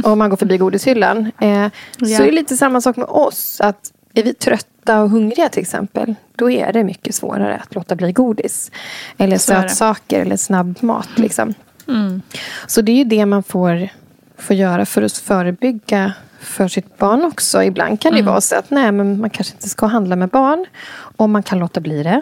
Och 0.04 0.18
man 0.18 0.30
går 0.30 0.38
förbi 0.38 0.58
godishyllan. 0.58 1.32
Eh, 1.42 1.68
Så 2.00 2.06
Ja. 2.06 2.20
är 2.22 2.26
det 2.26 2.32
lite 2.32 2.58
samma 2.58 2.82
sak 2.82 2.96
med 2.98 3.06
oss. 3.10 3.62
Att 3.62 3.92
är 4.14 4.24
vi 4.24 4.34
trötta 4.34 5.02
och 5.02 5.10
hungriga 5.10 5.50
till 5.50 5.62
exempel. 5.62 6.16
Då 6.36 6.52
är 6.52 6.74
det 6.74 6.84
mycket 6.84 7.16
svårare 7.16 7.56
att 7.64 7.76
låta 7.76 7.96
bli 7.96 8.12
godis. 8.12 8.72
Eller 9.18 9.34
det. 9.36 9.40
sötsaker 9.40 10.20
eller 10.22 10.38
snabbmat. 10.38 11.10
Liksom. 11.16 11.54
Så 12.68 12.82
det 12.82 12.92
är 12.92 12.96
ju 12.96 13.04
det 13.04 13.26
man 13.26 13.44
får, 13.44 13.90
får 14.38 14.56
göra 14.56 14.86
för 14.86 15.02
att 15.02 15.18
förebygga 15.18 16.14
för 16.40 16.68
sitt 16.68 16.98
barn 16.98 17.24
också. 17.26 17.64
Ibland 17.64 18.02
kan 18.02 18.12
det 18.14 18.20
Mm. 18.20 18.32
vara 18.32 18.42
så 18.42 18.56
att 18.56 18.70
nej, 18.72 18.92
men 18.92 19.20
man 19.22 19.30
kanske 19.30 19.54
inte 19.54 19.70
ska 19.70 19.86
handla 19.86 20.16
med 20.16 20.30
barn. 20.30 20.66
Och 21.18 21.30
man 21.30 21.44
kan 21.44 21.60
låta 21.60 21.80
bli 21.80 22.04
det. 22.04 22.22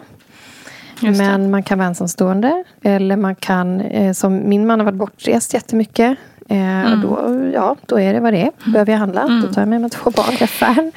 Just 1.00 1.18
det. 1.20 1.24
men 1.26 1.50
man 1.50 1.62
kan 1.62 1.78
vara 1.78 1.88
ensamstående. 1.88 2.64
Eller 2.82 3.16
man 3.16 3.34
kan, 3.34 3.80
eh, 3.80 4.12
som 4.12 4.48
min 4.48 4.66
man 4.66 4.80
har 4.80 4.84
varit 4.84 4.98
bortrest 4.98 5.54
jättemycket. 5.54 6.18
Eh, 6.48 6.56
Mm. 6.86 6.92
och 6.92 6.98
då, 6.98 7.50
ja, 7.54 7.76
då 7.86 8.00
är 8.00 8.14
det 8.14 8.20
vad 8.20 8.32
det 8.32 8.42
är. 8.42 8.70
Behöver 8.72 8.92
jag 8.92 8.98
handla, 8.98 9.28
då 9.42 9.52
tar 9.52 9.62
jag 9.62 9.68
med 9.68 9.80
mig 9.80 9.90
två 9.90 10.10
barn 10.10 10.36
till 10.36 10.44
affären. 10.44 10.92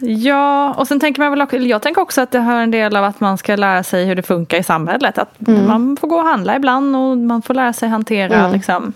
Ja, 0.00 0.74
och 0.74 0.88
sen 0.88 1.00
tänker 1.00 1.22
man 1.22 1.30
väl 1.30 1.42
också, 1.42 1.56
jag 1.56 1.82
tänker 1.82 2.00
också 2.02 2.20
att 2.20 2.30
det 2.30 2.40
hör 2.40 2.62
en 2.62 2.70
del 2.70 2.96
av 2.96 3.04
att 3.04 3.20
man 3.20 3.38
ska 3.38 3.56
lära 3.56 3.82
sig 3.82 4.04
hur 4.06 4.14
det 4.14 4.22
funkar 4.22 4.58
i 4.58 4.62
samhället. 4.62 5.18
Att 5.18 5.34
man 5.66 5.96
får 6.00 6.08
gå 6.08 6.16
och 6.16 6.24
handla 6.26 6.56
ibland 6.56 6.96
och 6.96 7.18
man 7.18 7.42
får 7.42 7.54
lära 7.54 7.72
sig 7.72 7.88
hantera 7.88 8.34
Mm. 8.38 8.52
liksom, 8.52 8.92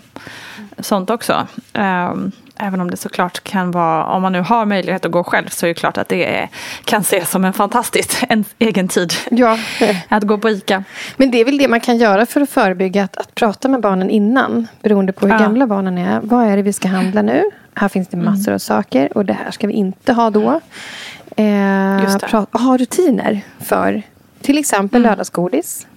sånt 0.79 1.09
också. 1.09 1.47
Ehm, 1.73 2.31
även 2.57 2.81
om 2.81 2.91
det 2.91 2.97
såklart 2.97 3.43
kan 3.43 3.71
vara, 3.71 4.05
om 4.05 4.21
man 4.21 4.31
nu 4.31 4.41
har 4.41 4.65
möjlighet 4.65 5.05
att 5.05 5.11
gå 5.11 5.23
själv 5.23 5.47
så 5.47 5.65
är 5.65 5.67
det 5.67 5.73
klart 5.73 5.97
att 5.97 6.09
det 6.09 6.37
är, 6.37 6.49
kan 6.85 7.01
ses 7.01 7.29
som 7.31 7.45
en 7.45 7.53
fantastisk 7.53 8.23
en 8.29 8.45
egen 8.59 8.87
tid. 8.87 9.13
Ja. 9.31 9.57
Att 10.09 10.23
gå 10.23 10.37
på 10.37 10.49
ICA. 10.49 10.83
Men 11.17 11.31
det 11.31 11.41
är 11.41 11.45
väl 11.45 11.57
det 11.57 11.67
man 11.67 11.79
kan 11.79 11.97
göra 11.97 12.25
för 12.25 12.41
att 12.41 12.49
förebygga 12.49 13.03
att, 13.03 13.17
att 13.17 13.35
prata 13.35 13.67
med 13.67 13.81
barnen 13.81 14.09
innan. 14.09 14.67
Beroende 14.81 15.13
på 15.13 15.25
hur 15.27 15.33
Ja. 15.33 15.39
gamla 15.39 15.67
barnen 15.67 15.97
är. 15.97 16.19
Vad 16.23 16.45
är 16.47 16.55
det 16.57 16.63
vi 16.63 16.73
ska 16.73 16.87
handla 16.87 17.21
nu? 17.21 17.43
Här 17.75 17.87
finns 17.87 18.07
det 18.07 18.17
massor 18.17 18.47
Mm. 18.47 18.55
av 18.55 18.59
saker 18.59 19.17
och 19.17 19.25
det 19.25 19.33
här 19.33 19.51
ska 19.51 19.67
vi 19.67 19.73
inte 19.73 20.13
ha 20.13 20.29
då. 20.29 20.61
Eh, 21.35 22.17
ha 22.51 22.77
rutiner 22.77 23.41
för 23.59 24.01
till 24.41 24.57
exempel 24.57 25.01
Mm. 25.01 25.09
lördagsgodis. 25.11 25.87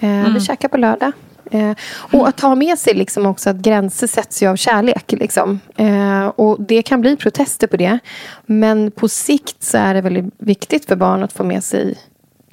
Eh, 0.00 0.28
Vi 0.34 0.40
käkar 0.40 0.68
på 0.68 0.76
lördag. 0.76 1.12
Eh, 1.50 1.72
och 1.94 2.28
att 2.28 2.40
ha 2.40 2.54
med 2.54 2.78
sig 2.78 2.94
liksom 2.94 3.26
också 3.26 3.50
att 3.50 3.56
gränser 3.56 4.06
sätts 4.06 4.42
ju 4.42 4.46
av 4.48 4.56
kärlek. 4.56 5.12
Liksom. 5.12 5.60
Eh, 5.76 6.26
och 6.26 6.60
det 6.62 6.82
kan 6.82 7.00
bli 7.00 7.16
protester 7.16 7.66
på 7.66 7.76
det. 7.76 7.98
Men 8.46 8.90
på 8.90 9.08
sikt 9.08 9.62
så 9.62 9.78
är 9.78 9.94
det 9.94 10.00
väldigt 10.00 10.34
viktigt 10.38 10.84
för 10.86 10.96
barn 10.96 11.22
att 11.22 11.32
få 11.32 11.44
med 11.44 11.64
sig 11.64 11.94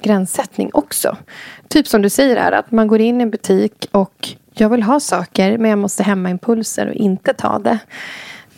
gränssättning 0.02 0.70
också. 0.72 1.16
Typ 1.68 1.88
som 1.88 2.02
du 2.02 2.10
säger 2.10 2.36
här, 2.36 2.52
att 2.52 2.70
man 2.70 2.88
går 2.88 3.00
in 3.00 3.20
i 3.20 3.22
en 3.22 3.30
butik 3.30 3.88
och 3.92 4.28
jag 4.54 4.68
vill 4.68 4.82
ha 4.82 5.00
saker 5.00 5.58
men 5.58 5.70
jag 5.70 5.78
måste 5.78 6.02
hämma 6.02 6.30
impulser 6.30 6.86
och 6.88 6.94
inte 6.94 7.32
ta 7.34 7.58
det. 7.58 7.78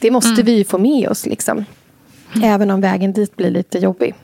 Det 0.03 0.11
måste 0.11 0.43
vi 0.43 0.53
ju 0.53 0.65
få 0.65 0.79
med 0.79 1.09
oss 1.09 1.27
liksom. 1.27 1.65
Även 2.43 2.71
om 2.71 2.81
vägen 2.81 3.13
dit 3.13 3.37
blir 3.37 3.51
lite 3.51 3.79
jobbig. 3.79 4.15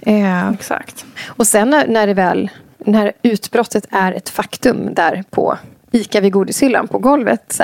Eh, 0.00 0.48
Exakt. 0.50 1.04
och 1.26 1.46
sen 1.46 1.70
när, 1.70 1.86
när 1.86 2.06
det 2.06 2.14
väl, 2.14 2.50
när 2.78 3.12
utbrottet 3.22 3.86
är 3.90 4.12
ett 4.12 4.28
faktum 4.28 4.94
där 4.94 5.24
på 5.30 5.58
ICA 5.90 6.20
vid 6.20 6.32
godishyllan 6.32 6.88
på 6.88 6.98
golvet. 6.98 7.44
Så 7.52 7.62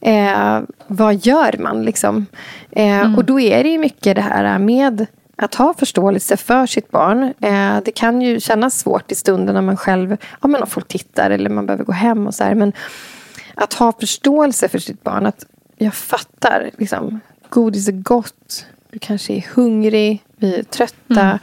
eh, 0.00 0.60
vad 0.86 1.14
gör 1.26 1.56
man 1.58 1.82
liksom? 1.82 2.26
Eh, 2.70 3.16
Och 3.16 3.24
då 3.24 3.40
är 3.40 3.62
det 3.64 3.68
ju 3.70 3.78
mycket 3.78 4.16
det 4.16 4.22
här 4.22 4.58
med 4.58 5.06
att 5.36 5.54
ha 5.54 5.74
förståelse 5.74 6.36
för 6.36 6.66
sitt 6.66 6.90
barn. 6.90 7.22
Eh, 7.40 7.78
det 7.84 7.92
kan 7.94 8.22
ju 8.22 8.40
kännas 8.40 8.78
svårt 8.78 9.12
i 9.12 9.14
stunden 9.14 9.54
när 9.54 9.62
man 9.62 9.76
själv, 9.76 10.16
ja 10.42 10.48
men 10.48 10.62
om 10.62 10.68
folk 10.68 10.88
tittar 10.88 11.30
eller 11.30 11.50
man 11.50 11.66
behöver 11.66 11.84
gå 11.84 11.92
hem 11.92 12.26
och 12.26 12.34
så 12.34 12.44
här. 12.44 12.54
Men 12.54 12.72
att 13.54 13.74
ha 13.74 13.92
förståelse 14.00 14.68
för 14.68 14.78
sitt 14.78 15.02
barn. 15.02 15.26
Att 15.26 15.46
jag 15.76 15.94
fattar, 15.94 16.70
liksom, 16.78 17.20
godis 17.48 17.88
är 17.88 17.92
gott. 17.92 18.66
Du 18.90 18.98
kanske 18.98 19.32
är 19.32 19.46
hungrig. 19.54 20.22
Vi 20.36 20.58
är 20.58 20.62
trötta. 20.62 21.38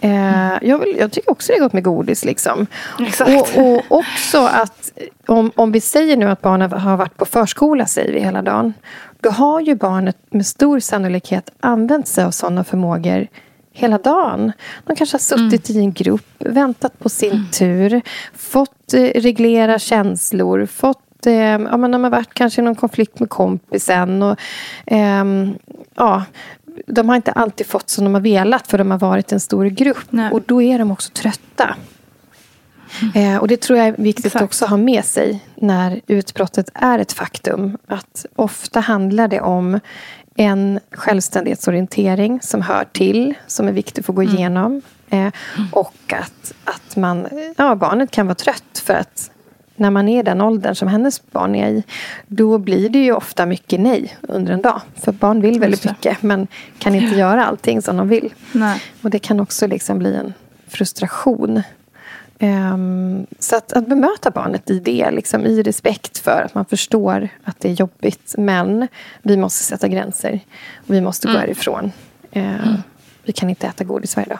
Eh, 0.00 0.58
jag, 0.62 0.78
vill, 0.78 0.96
jag 0.98 1.12
tycker 1.12 1.30
också 1.30 1.52
det 1.52 1.58
är 1.58 1.60
gott 1.60 1.72
med 1.72 1.84
godis. 1.84 2.24
Liksom. 2.24 2.66
Exakt. 3.00 3.56
Och, 3.56 3.62
och 3.62 3.84
också 3.88 4.38
att 4.38 4.92
om, 5.26 5.52
om 5.54 5.72
vi 5.72 5.80
säger 5.80 6.16
nu 6.16 6.30
att 6.30 6.42
barnet 6.42 6.72
har 6.72 6.96
varit 6.96 7.16
på 7.16 7.24
förskola 7.24 7.86
säger 7.86 8.12
vi 8.12 8.20
hela 8.20 8.42
dagen. 8.42 8.74
Då 9.20 9.30
har 9.30 9.60
ju 9.60 9.74
barnet 9.74 10.16
med 10.30 10.46
stor 10.46 10.80
sannolikhet 10.80 11.50
använt 11.60 12.08
sig 12.08 12.24
av 12.24 12.30
sådana 12.30 12.64
förmågor 12.64 13.28
hela 13.72 13.98
dagen. 13.98 14.52
De 14.84 14.96
kanske 14.96 15.14
har 15.14 15.20
suttit 15.20 15.70
i 15.70 15.78
en 15.78 15.92
grupp, 15.92 16.26
väntat 16.38 16.98
på 16.98 17.08
sin 17.08 17.50
tur, 17.50 18.02
fått 18.34 18.94
eh, 18.94 19.02
reglera 19.02 19.78
känslor, 19.78 20.66
fått 20.66 21.07
eh, 21.26 21.32
ja, 21.34 21.76
men 21.76 21.90
de 21.90 22.04
har 22.04 22.10
varit 22.10 22.34
kanske 22.34 22.60
i 22.60 22.64
någon 22.64 22.74
konflikt 22.74 23.20
med 23.20 23.30
kompisen. 23.30 24.22
Och, 24.22 24.38
ehm, 24.86 25.54
ja, 25.94 26.24
de 26.86 27.08
har 27.08 27.16
inte 27.16 27.32
alltid 27.32 27.66
fått 27.66 27.90
som 27.90 28.04
de 28.04 28.14
har 28.14 28.20
velat 28.20 28.66
för 28.66 28.78
de 28.78 28.90
har 28.90 28.98
varit 28.98 29.32
en 29.32 29.40
stor 29.40 29.64
grupp. 29.64 30.06
Nej. 30.10 30.30
Och 30.30 30.42
då 30.46 30.62
är 30.62 30.78
de 30.78 30.90
också 30.90 31.12
trötta. 31.12 31.76
Eh, 33.14 33.36
och 33.36 33.48
det 33.48 33.60
tror 33.60 33.78
jag 33.78 33.88
är 33.88 33.94
viktigt 33.98 34.26
Exakt. 34.26 34.44
också 34.44 34.64
att 34.64 34.70
ha 34.70 34.76
med 34.76 35.04
sig 35.04 35.44
när 35.54 36.00
utbrottet 36.06 36.70
är 36.74 36.98
ett 36.98 37.12
faktum. 37.12 37.78
Att 37.86 38.26
ofta 38.36 38.80
handlar 38.80 39.28
det 39.28 39.40
om 39.40 39.80
en 40.36 40.80
självständighetsorientering 40.90 42.40
som 42.42 42.62
hör 42.62 42.84
till, 42.84 43.34
som 43.46 43.68
är 43.68 43.72
viktig 43.72 44.04
för 44.04 44.12
att 44.12 44.16
gå 44.16 44.22
igenom. 44.22 44.82
Eh, 45.10 45.28
och 45.72 46.12
att, 46.12 46.54
att 46.64 46.96
man, 46.96 47.28
ja, 47.56 47.74
barnet 47.74 48.10
kan 48.10 48.26
vara 48.26 48.34
trött 48.34 48.82
för 48.84 48.94
att 48.94 49.30
när 49.78 49.90
man 49.90 50.08
är 50.08 50.22
den 50.22 50.40
åldern 50.40 50.74
som 50.74 50.88
hennes 50.88 51.30
barn 51.30 51.54
är 51.54 51.68
i, 51.68 51.82
då 52.26 52.58
blir 52.58 52.88
det 52.88 52.98
ju 52.98 53.12
ofta 53.12 53.46
mycket 53.46 53.80
nej 53.80 54.16
under 54.22 54.52
en 54.52 54.62
dag. 54.62 54.80
För 54.94 55.12
barn 55.12 55.40
vill 55.40 55.60
väldigt 55.60 55.84
mycket, 55.84 56.22
men 56.22 56.46
kan 56.78 56.94
inte 56.94 57.16
göra 57.16 57.46
allting 57.46 57.82
som 57.82 57.96
de 57.96 58.08
vill. 58.08 58.34
Nej. 58.52 58.82
Och 59.02 59.10
det 59.10 59.18
kan 59.18 59.40
också 59.40 59.66
liksom 59.66 59.98
bli 59.98 60.14
en 60.14 60.34
frustration. 60.68 61.62
Ehm, 62.38 63.26
så 63.38 63.56
att, 63.56 63.72
att 63.72 63.88
bemöta 63.88 64.30
barnet 64.30 64.70
i 64.70 64.78
det, 64.78 65.10
liksom, 65.10 65.46
i 65.46 65.62
respekt 65.62 66.18
för 66.18 66.42
att 66.46 66.54
man 66.54 66.64
förstår 66.64 67.28
att 67.44 67.60
det 67.60 67.68
är 67.68 67.72
jobbigt. 67.72 68.34
Men 68.38 68.88
vi 69.22 69.36
måste 69.36 69.64
sätta 69.64 69.88
gränser. 69.88 70.40
Vi 70.86 71.00
måste 71.00 71.28
gå 71.28 71.38
härifrån. 71.38 71.92
Ehm, 72.32 72.76
Vi 73.24 73.32
kan 73.32 73.50
inte 73.50 73.66
äta 73.66 73.84
godis 73.84 74.16
varje 74.16 74.28
dag. 74.28 74.38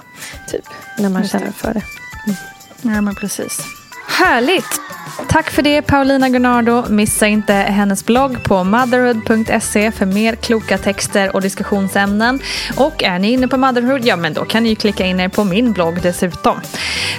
Typ, 0.48 0.64
när 0.98 1.08
man 1.08 1.24
känner 1.24 1.50
för 1.50 1.74
det. 1.74 1.82
Ja, 2.82 3.00
men 3.00 3.14
precis. 3.14 3.58
Härligt! 4.08 4.80
Tack 5.28 5.50
för 5.50 5.62
det 5.62 5.82
Paulina 5.82 6.28
Gunnardo. 6.28 6.84
Missa 6.88 7.26
inte 7.26 7.52
hennes 7.52 8.06
blogg 8.06 8.42
på 8.42 8.64
motherhood.se 8.64 9.90
för 9.92 10.06
mer 10.06 10.36
kloka 10.36 10.78
texter 10.78 11.34
och 11.34 11.42
diskussionsämnen. 11.42 12.40
Och 12.76 13.02
är 13.02 13.18
ni 13.18 13.32
inne 13.32 13.48
på 13.48 13.56
Motherhood, 13.56 14.04
ja 14.04 14.16
men 14.16 14.34
då 14.34 14.44
kan 14.44 14.62
ni 14.62 14.68
ju 14.68 14.76
klicka 14.76 15.06
in 15.06 15.20
er 15.20 15.28
på 15.28 15.44
min 15.44 15.72
blogg 15.72 16.02
dessutom. 16.02 16.60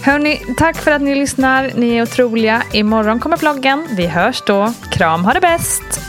Hörni, 0.03 0.41
tack 0.57 0.77
för 0.77 0.91
att 0.91 1.01
ni 1.01 1.15
lyssnar. 1.15 1.71
Ni 1.75 1.97
är 1.97 2.03
otroliga. 2.03 2.63
Imorgon 2.71 3.19
kommer 3.19 3.37
bloggen. 3.37 3.87
Vi 3.91 4.07
hörs 4.07 4.43
då. 4.45 4.73
Kram, 4.91 5.25
ha 5.25 5.33
det 5.33 5.41
bäst! 5.41 6.08